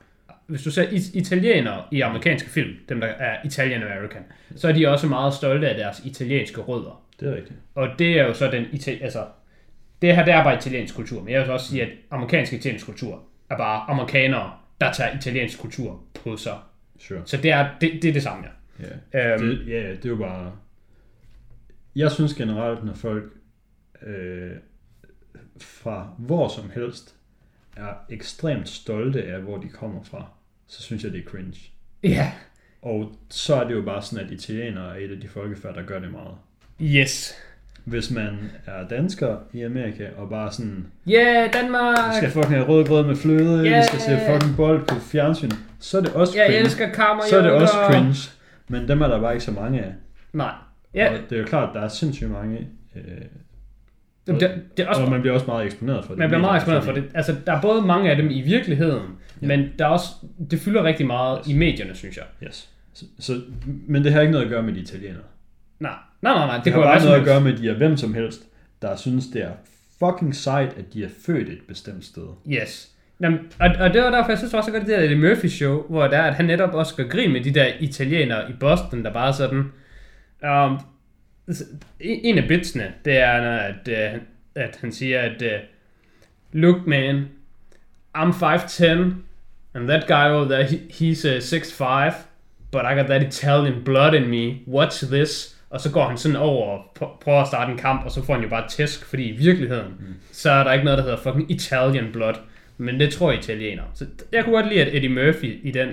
[0.46, 4.22] hvis du ser it- italienere i amerikanske film, dem der er Italian American,
[4.56, 7.02] så er de også meget stolte af deres italienske rødder.
[7.20, 7.58] Det er rigtigt.
[7.74, 9.26] Og det er jo så den, ita- altså,
[10.02, 12.52] det her, det er bare italiensk kultur, men jeg vil så også sige, at amerikansk
[12.52, 16.58] italiensk kultur er bare amerikanere, der tager italiensk kultur på sig.
[16.98, 17.22] Sure.
[17.24, 18.50] Så det er det, det, er det samme, ja.
[19.14, 19.34] Ja.
[19.34, 20.52] Øhm, Det, ja, det er jo bare...
[21.96, 23.32] Jeg synes generelt, når folk
[24.02, 24.52] øh,
[25.60, 27.14] fra hvor som helst
[27.76, 30.30] er ekstremt stolte af, hvor de kommer fra,
[30.66, 31.60] så synes jeg, det er cringe.
[32.02, 32.32] Ja,
[32.82, 35.82] Og så er det jo bare sådan, at italienere er et af de folkefærd, der
[35.82, 36.34] gør det meget.
[36.80, 37.34] yes.
[37.86, 41.96] Hvis man er dansker i Amerika, og bare sådan, Yeah, Danmark!
[42.10, 43.76] vi skal fucking have rød grød med fløde, Yeah.
[43.78, 45.50] vi skal se fucking bold på fjernsyn,
[45.80, 46.60] så er det også Jeg cringe.
[46.64, 48.16] elsker kammer, så er det også cringe.
[48.68, 49.92] Men dem er der bare ikke så mange af.
[50.32, 50.52] Nej.
[50.94, 51.04] Ja.
[51.04, 52.58] Ja, Og det er jo klart, at der er sindssygt mange.
[52.96, 53.02] Øh,
[54.26, 56.18] det, det, det er også og man bliver også meget eksponeret for det.
[56.18, 57.04] Man bliver meget eksponeret for det.
[57.14, 59.02] Altså, der er både mange af dem i virkeligheden,
[59.42, 59.46] Ja.
[59.46, 59.56] ja.
[59.56, 60.08] men der er også,
[60.50, 61.48] det fylder rigtig meget Yes.
[61.54, 62.24] i medierne, synes jeg.
[62.48, 62.68] Yes.
[62.94, 65.22] Så, så, men det har ikke noget at gøre med de italienere.
[65.80, 65.92] Nej,
[66.22, 66.56] nej, nej, nej.
[66.56, 68.42] Det, Det, har bare noget at gøre med, at de er hvem som helst,
[68.82, 69.52] der synes, det er
[69.98, 72.26] fucking sejt, at de er født et bestemt sted.
[72.48, 72.90] Yes.
[73.20, 75.82] Jamen, og, og det var derfor, jeg synes også godt, det der Eddie Murphy show,
[75.88, 79.04] hvor der er, at han netop også gør grin med de der italienere i Boston,
[79.04, 79.72] der bare sådan...
[80.42, 80.78] Um,
[82.00, 84.20] en af bitsene, det er, at, uh,
[84.54, 85.48] at han siger, at uh,
[86.52, 87.28] Look man,
[88.18, 88.84] I'm 5'10,
[89.74, 92.14] and that guy over there, he, he's uh, 6'5,
[92.70, 95.55] but I got that Italian blood in me, watch this.
[95.70, 98.22] Og så går han sådan over og pr- prøver at starte en kamp, og så
[98.22, 100.14] får han jo bare tæsk, fordi i virkeligheden, mm.
[100.32, 102.34] så er der ikke noget, der hedder fucking Italian blood.
[102.78, 103.82] Men det tror jeg italiener.
[103.94, 105.88] Så jeg kunne godt lide, at Eddie Murphy i den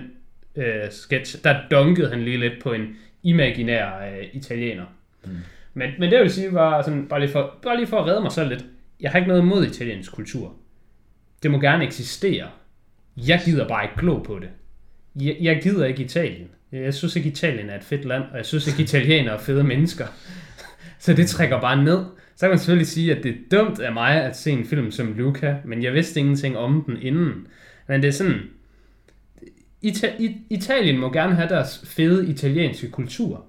[0.55, 4.85] øh, sketch, der dunkede han lige lidt på en imaginær øh, italiener.
[5.25, 5.31] Mm.
[5.73, 8.21] Men, men det vil sige, var sådan, bare, lige for, bare lige for at redde
[8.21, 8.65] mig selv lidt.
[8.99, 10.53] Jeg har ikke noget imod italiensk kultur.
[11.43, 12.47] Det må gerne eksistere.
[13.17, 14.49] Jeg gider bare ikke glo på det.
[15.15, 16.47] Jeg, jeg gider ikke Italien.
[16.73, 19.63] Jeg synes ikke, Italien er et fedt land, og jeg synes ikke, italienere er fede
[19.63, 20.05] mennesker.
[20.99, 22.05] Så det trækker bare ned.
[22.35, 24.91] Så kan man selvfølgelig sige, at det er dumt af mig at se en film
[24.91, 27.47] som Luca, men jeg vidste ingenting om den inden.
[27.87, 28.39] Men det er sådan...
[29.85, 33.45] Ita- I- Italien må gerne have deres fede italienske kultur.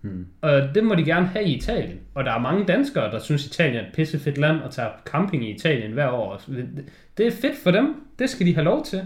[0.00, 0.26] Hmm.
[0.40, 1.98] Og det må de gerne have i Italien.
[2.14, 5.48] Og der er mange danskere, der synes, Italien er et pissefedt land og tager camping
[5.48, 6.42] i Italien hver år.
[6.48, 6.84] Det-
[7.18, 7.94] Det er fedt for dem.
[8.18, 9.00] Det skal de have lov til.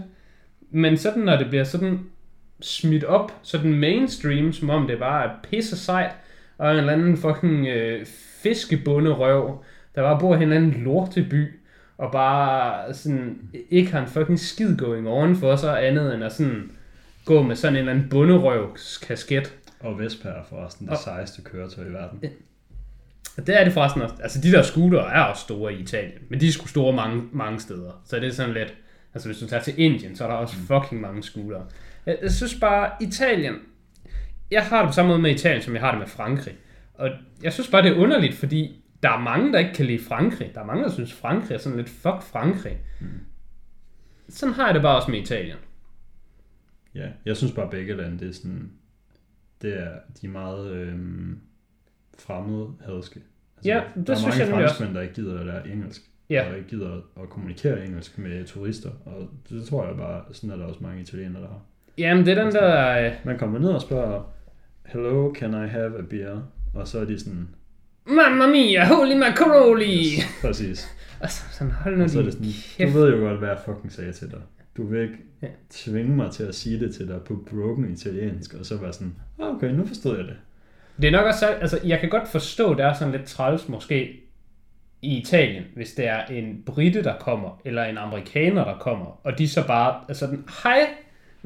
[0.71, 1.99] Men sådan, når det bliver sådan
[2.61, 6.11] smidt op, sådan mainstream, som om det bare er pisse sejt,
[6.57, 8.05] og en eller anden fucking øh,
[8.43, 9.63] fiskebunderøv,
[9.95, 11.59] der bare bor i en eller anden lorteby,
[11.97, 13.39] og bare sådan,
[13.69, 16.71] ikke har en fucking skid going on for sig, andet end at sådan
[17.25, 19.53] gå med sådan en eller anden bunderøvs kasket.
[19.79, 22.19] Og Vespa er forresten det Og- sejeste køretøj i verden.
[23.37, 24.15] Og det er det forresten også.
[24.23, 27.23] Altså, de der scooter er også store i Italien, men de er sgu store mange,
[27.31, 28.01] mange steder.
[28.05, 28.73] Så det er sådan lidt...
[29.13, 31.61] Altså, hvis du tager til Indien, så er der også fucking mange scooter.
[32.07, 33.55] Jeg, jeg synes bare, Italien...
[34.51, 36.55] Jeg har det på samme måde med Italien, som jeg har det med Frankrig.
[36.93, 37.09] Og
[37.43, 40.51] jeg synes bare, det er underligt, fordi der er mange, der ikke kan lide Frankrig.
[40.55, 42.77] Der er mange, der synes, Frankrig er sådan lidt fuck Frankrig.
[44.29, 45.57] Sådan har jeg det bare også med Italien.
[46.95, 48.71] Ja, jeg synes bare, begge lande, det er sådan...
[49.61, 51.39] Det er, de er meget øhm,
[52.19, 53.19] fremmede hadske.
[53.57, 56.01] Altså, Ja, det der er synes mange jeg franskmænd, der ikke gider at lære engelsk.
[56.29, 56.49] Ja.
[56.49, 58.91] Og ikke gider at kommunikere engelsk med turister.
[59.05, 61.61] Og det tror jeg bare, sådan er der også mange italienere, der har.
[61.97, 62.99] Jamen, det er den der...
[63.05, 64.33] Øh, Man kommer ned og spørger,
[64.85, 66.41] Hello, can I have a beer?
[66.73, 67.47] Og så er de sådan,
[68.05, 70.05] Mamma mia, holy macaroni!
[70.41, 70.87] præcis.
[71.21, 72.47] Og så sådan, hold nu Og så er det sådan,
[72.77, 72.93] kæft.
[72.93, 74.39] du ved jo godt, hvad jeg fucking sagde til dig.
[74.77, 75.47] Du vil ikke Ja.
[75.69, 79.15] tvinge mig til at sige det til dig på broken italiensk, og så være sådan,
[79.41, 80.35] ah, okay, nu forstod jeg det.
[81.01, 84.19] Det er nok også, altså jeg kan godt forstå, det er sådan lidt træls måske
[85.01, 89.37] i Italien, hvis det er en brite, der kommer, eller en amerikaner, der kommer, og
[89.37, 90.79] de så bare er sådan, hej,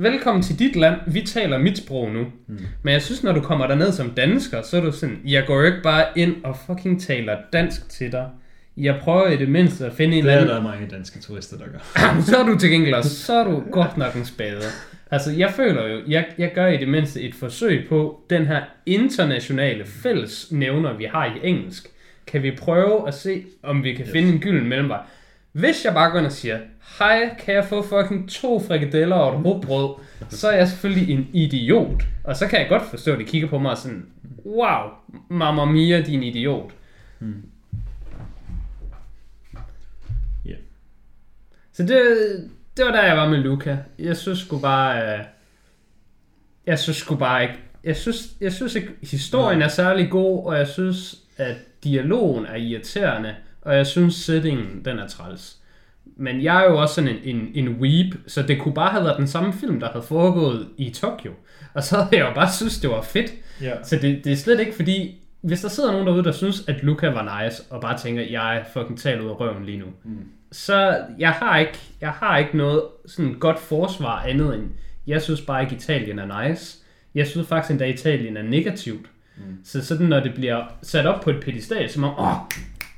[0.02, 2.26] velkommen til dit land, vi taler mit sprog nu.
[2.48, 2.58] Mm.
[2.84, 5.60] Men jeg synes, når du kommer derned som dansker, så er du sådan, jeg går
[5.60, 8.30] jo ikke bare ind og fucking taler dansk til dig.
[8.78, 11.20] Jeg prøver i det mindste at finde en Det eller er anden der mange danske
[11.20, 12.22] turister, der gør.
[12.28, 14.62] Så er du til gengæld også, så er du godt nok en spade.
[15.12, 18.62] Altså, jeg føler jo, jeg, jeg gør i det mindste et forsøg på den her
[18.86, 21.88] internationale fællesnævner, vi har i engelsk.
[22.28, 24.12] Kan vi prøve at se, om vi kan yes.
[24.12, 25.00] finde en gylden mellemvej?
[25.52, 26.60] Hvis jeg bare går ind og siger,
[27.00, 29.96] hej, kan jeg få fucking to frikadeller og et rugbrød,
[30.30, 32.04] så er jeg selvfølgelig en idiot.
[32.24, 34.06] Og så kan jeg godt forstå, at de kigger på mig og sådan,
[34.46, 34.90] wow,
[35.30, 36.72] mamma mia, din idiot.
[40.46, 40.56] Ja.
[41.74, 42.00] Så det,
[42.78, 43.78] det var der, jeg var med Luca.
[44.00, 45.14] Jeg synes sgu bare...
[45.14, 45.26] Øh,
[46.66, 47.60] jeg synes sgu bare ikke...
[47.84, 52.56] jeg synes, jeg synes ikke, historien er særlig god, og jeg synes, at dialogen er
[52.56, 55.58] irriterende, og jeg synes, settingen, den er træls.
[56.16, 59.04] Men jeg er jo også sådan en, en, en weep, så det kunne bare have
[59.04, 61.32] været den samme film, der havde foregået i Tokyo.
[61.74, 63.32] Og så havde jeg jo bare synes, det var fedt.
[63.62, 63.84] Ja.
[63.84, 66.84] Så det, det er slet ikke fordi, hvis der sidder nogen derude, der synes, at
[66.84, 69.86] Luca var nice, og bare tænker, jeg er fucking talt ud af røven lige nu,
[70.04, 70.18] mm.
[70.52, 74.64] så jeg har, ikke, jeg har ikke noget sådan godt forsvar andet end,
[75.08, 76.78] jeg synes bare ikke, Italien er nice.
[77.16, 79.06] Jeg synes faktisk endda, Italien er negativt.
[79.38, 79.44] Mm.
[79.64, 82.36] Så sådan, når det bliver sat op på et pedestal, som om, åh,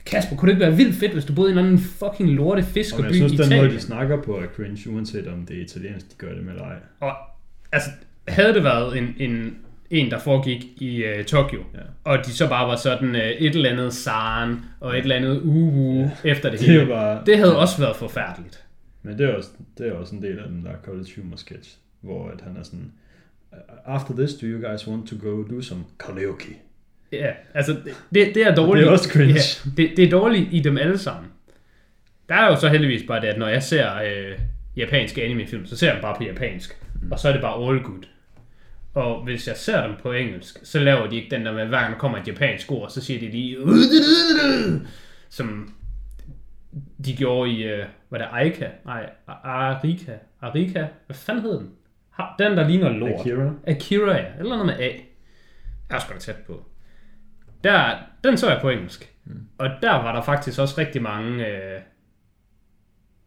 [0.05, 2.29] Kasper, kunne det ikke være vildt fedt, hvis du boede i en eller anden fucking
[2.29, 3.63] lorte fiskerby jeg i synes, den Italien?
[3.65, 6.53] måde, de snakker på, er cringe, uanset om det er italiensk, de gør det med
[6.53, 6.75] eller ej.
[6.99, 7.11] Og
[7.71, 7.89] altså,
[8.27, 9.57] havde det været en, en,
[9.89, 11.79] en der foregik i uh, Tokyo, Ja.
[12.03, 15.41] og de så bare var sådan uh, et eller andet Saren og et eller andet
[15.41, 16.29] uhu ja.
[16.29, 17.21] efter det Det hele, bare...
[17.25, 18.63] det havde også været forfærdeligt.
[19.03, 21.77] Men det er også, det er også en del af den der college humor sketch,
[22.01, 22.91] hvor at han er sådan,
[23.85, 26.57] After this, do you guys want to go do some karaoke?
[27.13, 27.75] Ja, altså,
[28.13, 28.83] det, det er dårligt.
[28.83, 29.33] Det er også cringe.
[29.33, 31.31] Ja, det, det er dårligt i dem alle sammen.
[32.29, 34.39] Der er jo så heldigvis bare det, at når jeg ser øh,
[34.77, 36.77] japanske animefilm, så ser jeg dem bare på japansk.
[37.01, 37.11] Mm.
[37.11, 38.03] Og så er det bare all good.
[38.93, 41.79] Og hvis jeg ser dem på engelsk, så laver de ikke den der med, hver
[41.79, 43.57] gang der kommer et japansk ord, så siger de lige...
[45.29, 45.73] Som
[47.05, 48.67] de gjorde i, øh, hvad er det, Aika?
[48.85, 50.11] Nej, Arika.
[50.41, 50.85] Arika?
[51.05, 51.69] Hvad fanden hed den?
[52.39, 53.19] Den, der ligner lort.
[53.19, 53.51] Akira?
[53.67, 54.25] Akira, ja.
[54.39, 54.89] Eller noget med A.
[55.89, 56.65] Jeg er sgu da tæt på.
[57.63, 59.09] Der, den så jeg på engelsk.
[59.25, 59.33] Mm.
[59.57, 61.47] Og der var der faktisk også rigtig mange...
[61.47, 61.79] Øh...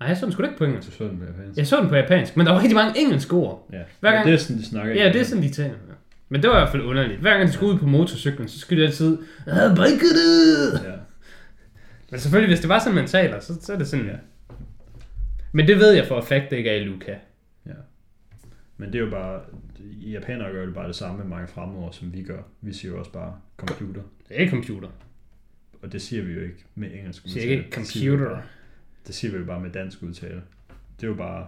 [0.01, 0.89] Nej, jeg så den sgu da ikke på engelsk.
[0.91, 1.59] Så så den på japansk.
[1.59, 3.69] Jeg så den på japansk, men der var rigtig mange engelske ord.
[3.73, 4.95] Ja, Hver ja gang- det er sådan, de snakker.
[4.95, 5.77] Ja, det er sådan, de tænker.
[6.29, 7.21] Men det var i hvert fald underligt.
[7.21, 9.19] Hver gang de skulle ud på motorcyklen, så skulle de altid...
[9.47, 9.55] "Ah!
[10.85, 10.93] Ja.
[12.11, 14.17] Men selvfølgelig, hvis det var sådan, man taler, så, så er det sådan, ja.
[15.53, 17.17] Men det ved jeg for at fact, det ikke er i Luca.
[17.67, 17.73] ja.
[18.77, 19.41] Men det er jo bare,
[19.93, 22.43] japanere gør jo bare det samme med mange fremmedord, som vi gør.
[22.61, 24.03] Vi siger jo også bare computer.
[24.29, 24.89] Det er ikke computer.
[25.83, 27.65] Og det siger vi jo ikke med engelsk Det siger udtale.
[27.65, 28.35] ikke Det siger vi computer.
[28.37, 28.47] bare-
[29.07, 30.43] Det siger vi jo bare med dansk udtale.
[31.01, 31.47] Det er jo bare...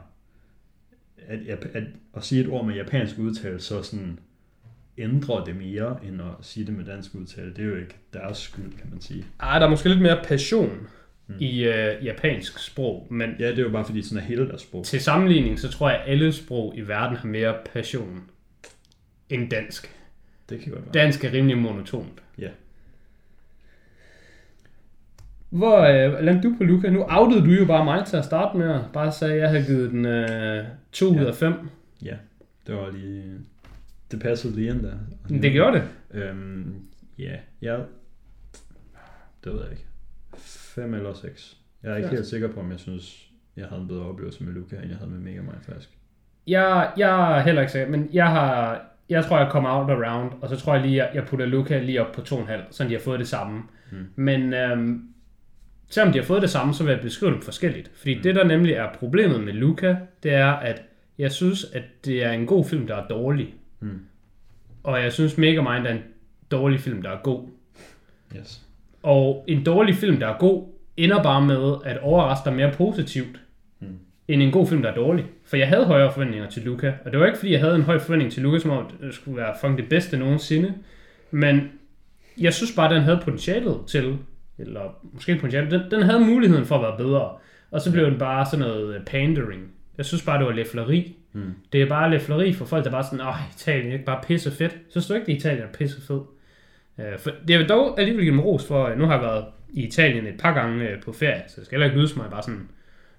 [1.27, 1.85] At, at, at,
[2.16, 4.19] at sige et ord med japansk udtale, så sådan
[4.98, 7.51] ændrer det mere, end at sige det med dansk udtale.
[7.51, 9.24] Det er jo ikke deres skyld, kan man sige.
[9.40, 10.89] Ej, der er måske lidt mere passion
[11.29, 11.35] mm.
[11.39, 14.63] i øh, japansk sprog, men Ja, det er jo bare fordi, sådan er hele deres
[14.63, 14.85] sprog.
[14.85, 18.23] til sammenligning, så tror jeg, at alle sprog i verden har mere passion
[19.31, 19.95] end dansk.
[20.49, 20.93] Det kan godt være.
[20.93, 22.23] Dansk er rimelig monotont.
[22.39, 22.49] Ja.
[25.51, 26.91] Hvor øh, landte du på Luca?
[26.91, 29.49] Nu outede du jo bare mig til at starte med, og bare sagde, at jeg
[29.49, 31.27] havde givet den øh, 2 ud Ja.
[31.27, 31.53] af 5.
[32.03, 32.17] Ja,
[32.67, 33.25] det var lige...
[34.11, 34.95] Det passede lige ind der.
[35.29, 35.85] Det gjorde det.
[36.23, 36.75] Øhm,
[37.19, 37.81] ja, jeg...
[39.45, 39.85] Det ved jeg ikke.
[40.83, 41.57] 5 eller 6.
[41.83, 42.15] Jeg er ikke Ja.
[42.15, 44.97] helt sikker på, om jeg synes, jeg havde en bedre oplevelse med Luca, end jeg
[44.97, 45.91] havde med Mega Man faktisk.
[46.47, 48.83] Jeg, jeg er heller ikke sikker, men jeg har...
[49.09, 51.79] Jeg tror, jeg kommer out around, og så tror jeg lige, at jeg putter Luca
[51.79, 53.63] lige op på 2,5, så de har fået det samme.
[53.93, 53.99] Mm.
[54.17, 55.09] Men øhm,
[55.91, 57.91] selvom de har fået det samme, så vil jeg beskrive dem forskelligt.
[57.95, 58.23] Fordi mm.
[58.23, 60.83] det, der nemlig er problemet med Luca, det er, at
[61.19, 63.55] jeg synes, at det er en god film, der er dårlig.
[63.81, 64.01] Mm.
[64.83, 66.03] Og jeg synes Megamind er en
[66.51, 67.49] dårlig film, der er god.
[68.37, 68.63] Yes.
[69.03, 70.66] Og en dårlig film, der er god,
[70.97, 73.41] ender bare med at overraske dig mere positivt,
[73.81, 73.87] Mm.
[74.29, 75.25] end en god film, der er dårlig.
[75.47, 77.83] For jeg havde højere forventninger til Luca, og det var ikke, fordi jeg havde en
[77.83, 80.75] høj forventning til Luca, som om det skulle være fucking det bedste nogensinde.
[81.31, 81.61] Men
[82.41, 84.16] jeg synes bare, den havde potentialet til,
[84.59, 84.81] eller
[85.12, 87.31] måske ikke potentialet, den, den havde muligheden for at være bedre.
[87.70, 89.62] Og så blev den bare sådan noget øh, pandering.
[89.99, 91.16] Jeg synes bare, det var læfleri.
[91.33, 91.43] Mm.
[91.73, 94.51] Det er bare læfleri for folk, der bare sådan, åh, Italien er ikke bare pisse
[94.51, 94.73] fedt.
[94.73, 96.20] Så synes du ikke, at Italien er pisse fed?
[96.99, 99.87] Øh, for det er dog alligevel give dem ros for, nu har jeg været i
[99.87, 102.31] Italien et par gange øh, på ferie, så det skal heller ikke lyde som, jeg
[102.31, 102.69] bare sådan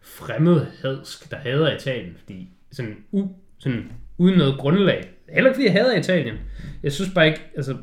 [0.01, 3.27] fremmedhadsk, der hader Italien, fordi sådan, u,
[3.59, 5.09] sådan uden noget grundlag.
[5.29, 6.35] Heller ikke fordi jeg hader Italien.
[6.83, 7.77] Jeg synes bare ikke, altså,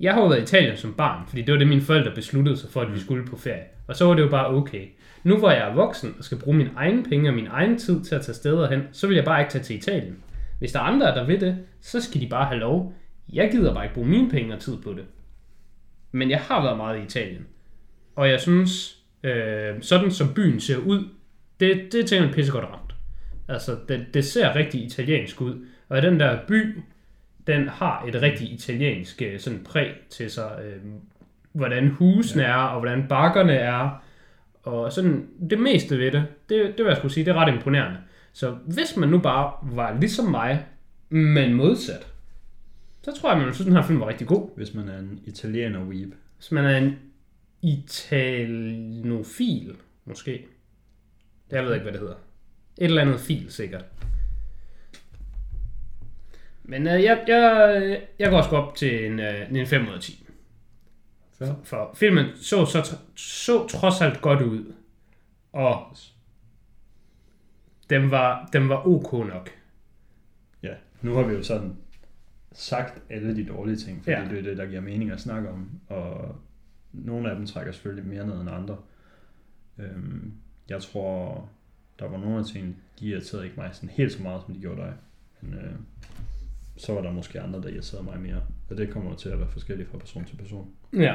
[0.00, 2.56] jeg har jo været i Italien som barn, fordi det var det, mine forældre besluttede
[2.56, 3.62] sig for, at vi skulle på ferie.
[3.86, 4.86] Og så var det jo bare okay.
[5.24, 8.04] Nu hvor jeg er voksen og skal bruge mine egne penge og min egen tid
[8.04, 10.16] til at tage steder hen, så vil jeg bare ikke tage til Italien.
[10.58, 12.94] Hvis der er andre, der vil det, så skal de bare have lov.
[13.32, 15.04] Jeg gider bare ikke bruge mine penge og tid på det.
[16.16, 17.46] Men jeg har været meget i Italien.
[18.16, 21.08] Og jeg synes, øh, sådan som byen ser ud,
[21.60, 22.94] det, det er til pissegodt ramt.
[23.48, 25.66] Altså, det, det ser rigtig italiensk ud.
[25.88, 26.78] Og den der by,
[27.46, 30.58] den har et rigtig italiensk øh, sådan præg til sig.
[30.64, 30.82] Øh,
[31.52, 32.48] hvordan husene ja.
[32.48, 34.02] er, og hvordan bakkerne er.
[34.62, 37.54] Og sådan det meste ved det, det, det vil jeg skulle sige, det er ret
[37.54, 37.98] imponerende.
[38.32, 40.66] Så hvis man nu bare var ligesom mig,
[41.08, 42.06] men modsat,
[43.06, 44.50] så tror jeg, man synes, den her film var rigtig god.
[44.56, 46.14] Hvis man er en italiener weeb.
[46.36, 46.98] Hvis man er en
[47.62, 49.36] italofil,
[50.04, 50.46] måske.
[51.50, 52.14] Jeg ved ikke, hvad det hedder.
[52.78, 53.84] Et eller andet fil, sikkert.
[56.62, 60.00] Men øh, jeg, jeg, jeg går sgu op til en, øh, en 5 ud af
[60.00, 60.26] 10.
[61.38, 61.52] Fair.
[61.64, 64.72] For filmen så, så, så trods alt godt ud.
[65.52, 65.96] Og
[67.90, 69.50] den var, den var ok nok.
[70.62, 71.76] Ja, nu har vi jo sådan
[72.58, 74.24] sagt alle de dårlige ting, fordi Ja.
[74.30, 76.36] det er det, der giver mening at snakke om, og
[76.92, 78.76] nogle af dem trækker selvfølgelig mere ned end andre.
[79.78, 80.32] Øhm,
[80.68, 81.48] jeg tror,
[81.98, 84.60] der var nogle af tingene, de irriterede ikke mig sådan helt så meget, som de
[84.60, 84.92] gjorde dig.
[85.40, 85.72] Men øh,
[86.76, 88.42] så var der måske andre, der irriterede mig mere.
[88.70, 90.70] Og det kommer til at være forskelligt fra person til person.
[90.92, 91.14] Ja.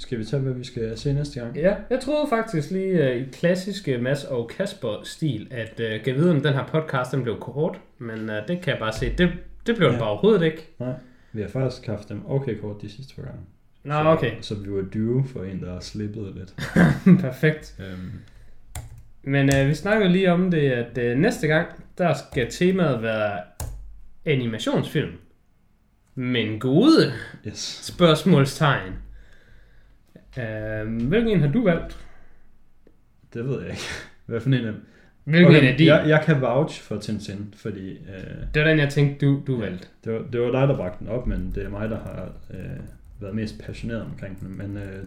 [0.00, 1.56] Skal vi tage, hvad vi skal se næste gang?
[1.56, 1.74] ja.
[1.90, 6.30] Jeg troede faktisk lige uh, i klassisk uh, Mads og Kasper-stil, at uh, kan vide,
[6.30, 7.80] om den her podcast den blev kort.
[7.98, 9.14] Men uh, det kan jeg bare se.
[9.18, 9.30] Det,
[9.66, 9.98] det blev den Ja.
[10.00, 10.68] bare overhovedet ikke.
[11.32, 13.40] Vi har faktisk haft dem okay kort de sidste par gange.
[13.84, 14.32] Nå, så, okay.
[14.40, 16.54] Så vi var due for en, der har slippet lidt.
[17.20, 17.74] Perfekt.
[17.80, 18.10] Øhm,
[19.22, 21.66] Men uh, vi snakker lige om det, at uh, næste gang,
[21.98, 23.38] der skal temaet være
[24.26, 25.12] animationsfilm.
[26.14, 27.12] Men gode
[27.46, 27.80] yes.
[27.82, 28.92] spørgsmålstegn.
[30.36, 31.98] Uh, hvilken en har du valgt?
[33.34, 33.82] Det ved jeg ikke.
[34.26, 34.72] Hvad for en af?
[35.24, 35.86] Hvilken okay, en er din?
[35.86, 37.96] jeg, jeg kan vouch for Tintin, fordi øh,
[38.54, 39.88] Det var den, jeg tænkte, du, du valgte.
[40.04, 42.32] det, var, det var dig, der bragte den op, men det er mig, der har
[42.50, 42.60] øh,
[43.20, 44.58] været mest passioneret omkring den.
[44.58, 45.02] Men øh,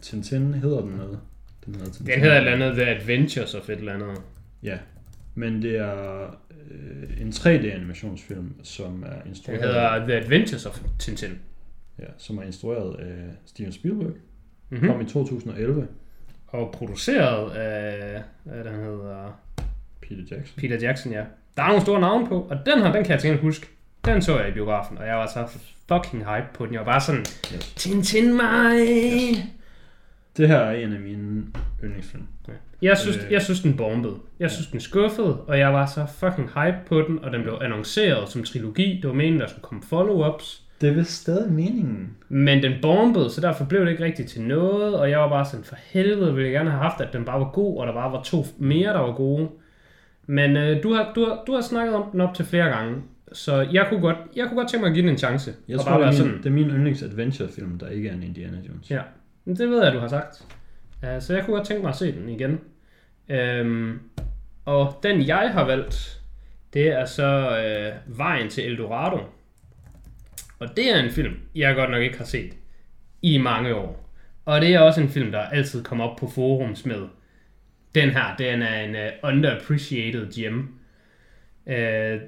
[0.00, 1.18] Tintin hedder den noget.
[1.66, 2.06] Den hedder, Tintin.
[2.06, 4.16] Den hedder et eller andet The Adventures of et eller andet.
[4.62, 4.78] Ja,
[5.34, 6.22] men det er
[6.70, 11.38] øh, en 3D-animationsfilm, som er Den instrueret, hedder The Adventures of Tintin.
[11.98, 14.12] ja, som er instrueret af Steven Spielberg.
[14.70, 14.88] Mm-hmm.
[14.88, 15.88] Kom i 2011.
[16.48, 19.38] Og produceret af, hvad den hedder,
[20.02, 20.60] Peter Jackson.
[20.60, 21.22] Peter Jackson, ja.
[21.56, 23.66] Der er nogle store navne på, og den her, den kan jeg tænke huske.
[24.04, 26.72] Den så jeg i biografen, og jeg var så fucking hype på den.
[26.74, 27.20] Jeg var bare sådan,
[27.54, 27.72] Yes.
[27.76, 28.76] Tintin mig!
[30.36, 31.42] Det her er en af mine
[31.84, 32.26] yndlingsfilm.
[32.82, 33.32] Jeg synes, Øh.
[33.32, 34.14] jeg synes den bombede.
[34.38, 37.58] Jeg synes, den skuffede, og jeg var så fucking hype på den, og den blev
[37.62, 38.98] annonceret som trilogi.
[39.02, 40.62] Det var meningen, der skulle komme follow-ups.
[40.80, 42.16] Det er vist stadig meningen.
[42.28, 45.44] Men den bombede, så derfor blev det ikke rigtigt til noget, og jeg var bare
[45.44, 47.92] sådan, for helvede ville jeg gerne have haft, at den bare var god, og der
[47.92, 49.48] bare var to mere, der var gode.
[50.26, 53.02] Men øh, du, har, du, har, du har snakket om den op til flere gange,
[53.32, 55.54] så jeg kunne godt, jeg kunne godt tænke mig at give den en chance.
[55.68, 58.12] Jeg og tror, bare det er, min, det er min yndlings adventure-film, der ikke er
[58.12, 58.90] en Indiana Jones.
[58.90, 59.00] Ja.
[59.44, 60.46] Men det ved jeg, du har sagt.
[61.02, 62.60] Uh, så jeg kunne godt tænke mig at se den igen.
[63.28, 63.98] Øhm,
[64.64, 66.20] og den, jeg har valgt,
[66.74, 69.18] det er så øh, Vejen til Eldorado.
[70.60, 72.56] Og det er en film, jeg godt nok ikke har set
[73.22, 74.10] i mange år.
[74.44, 77.08] Og det er også en film, der altid kommer op på forums med.
[77.94, 80.74] Den her, den er en uh, underappreciated gem.
[81.66, 82.20] Uh,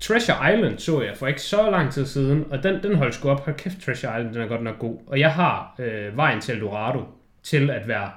[0.00, 3.30] Treasure Island så jeg for ikke så lang tid siden, og den, den holdt sgu
[3.30, 3.44] op.
[3.44, 4.98] Hold kæft, Treasure Island, den er godt nok god.
[5.06, 7.04] Og jeg har øh, Vejen til Eldorado
[7.42, 8.10] til at være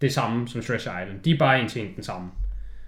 [0.00, 1.22] det samme som Treasure Island.
[1.22, 2.30] De er bare en ting den samme.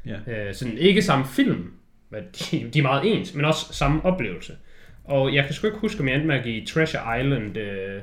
[0.06, 0.16] Ja.
[0.26, 1.72] Øh, sådan ikke samme film,
[2.10, 4.56] men de, de er meget ens, men også samme oplevelse.
[5.04, 7.56] Og jeg kan sgu ikke huske, om jeg endte med at give Treasure Island...
[7.56, 8.02] Øh,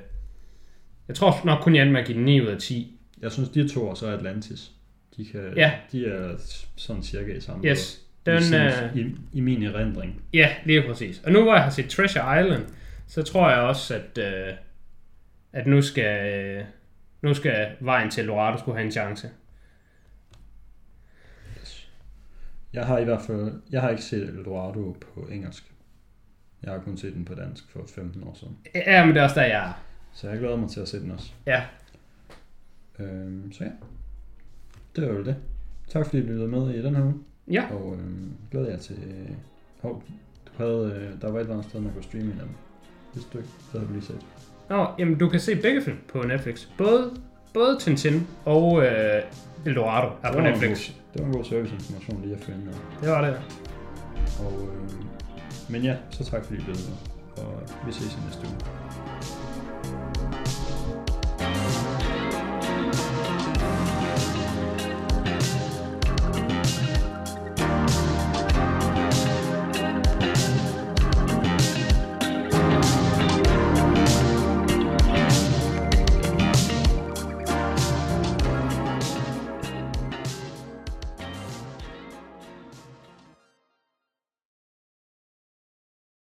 [1.08, 3.00] jeg tror nok kun, jeg endte med at give den 9 ud af 10.
[3.22, 4.72] Jeg synes, de to og så Atlantis,
[5.18, 5.72] de, kan, Ja.
[5.92, 6.36] de er
[6.76, 10.22] sådan cirka i samme Yes, den, I, øh, sin- i, I min erindring.
[10.34, 11.22] Ja, lige præcis.
[11.26, 12.66] Og nu hvor jeg har set Treasure Island,
[13.08, 14.54] så tror jeg også, at, øh,
[15.54, 16.64] at nu skal øh,
[17.22, 19.30] nu skal vejen til Lorado skulle have en chance.
[22.74, 25.64] Jeg har i hvert fald, jeg har ikke set Eldorado på engelsk.
[26.64, 28.57] Jeg har kun set den på dansk for 15 år siden.
[28.76, 29.73] Ja, men det er også der, jeg er.
[30.14, 31.31] Så jeg glæder mig til at se den også.
[31.45, 31.64] Ja,
[32.99, 33.69] Øhm, så ja,
[34.95, 35.36] det var jo det.
[35.88, 37.14] Tak fordi du lyttede med i den her uge.
[37.52, 37.64] ja.
[37.73, 38.98] Og øhm, glæder jeg til...
[39.81, 40.03] Hov,
[40.48, 42.56] du havde, øh, der var et eller andet sted, man kunne streame en af dem.
[43.14, 44.26] Hvis du ikke, det havde lige set.
[44.69, 46.68] Nå, jamen du kan se begge film på Netflix.
[46.77, 47.11] Både,
[47.53, 49.22] både Tintin og øh,
[49.65, 50.88] Eldorado er på Netflix.
[50.88, 52.65] god- Det var en god serviceinformation lige at finde.
[53.02, 53.41] Det var det.
[54.40, 54.90] Og, øh,
[55.70, 58.58] men ja, så tak fordi I blev med, og vi ses i næste uge.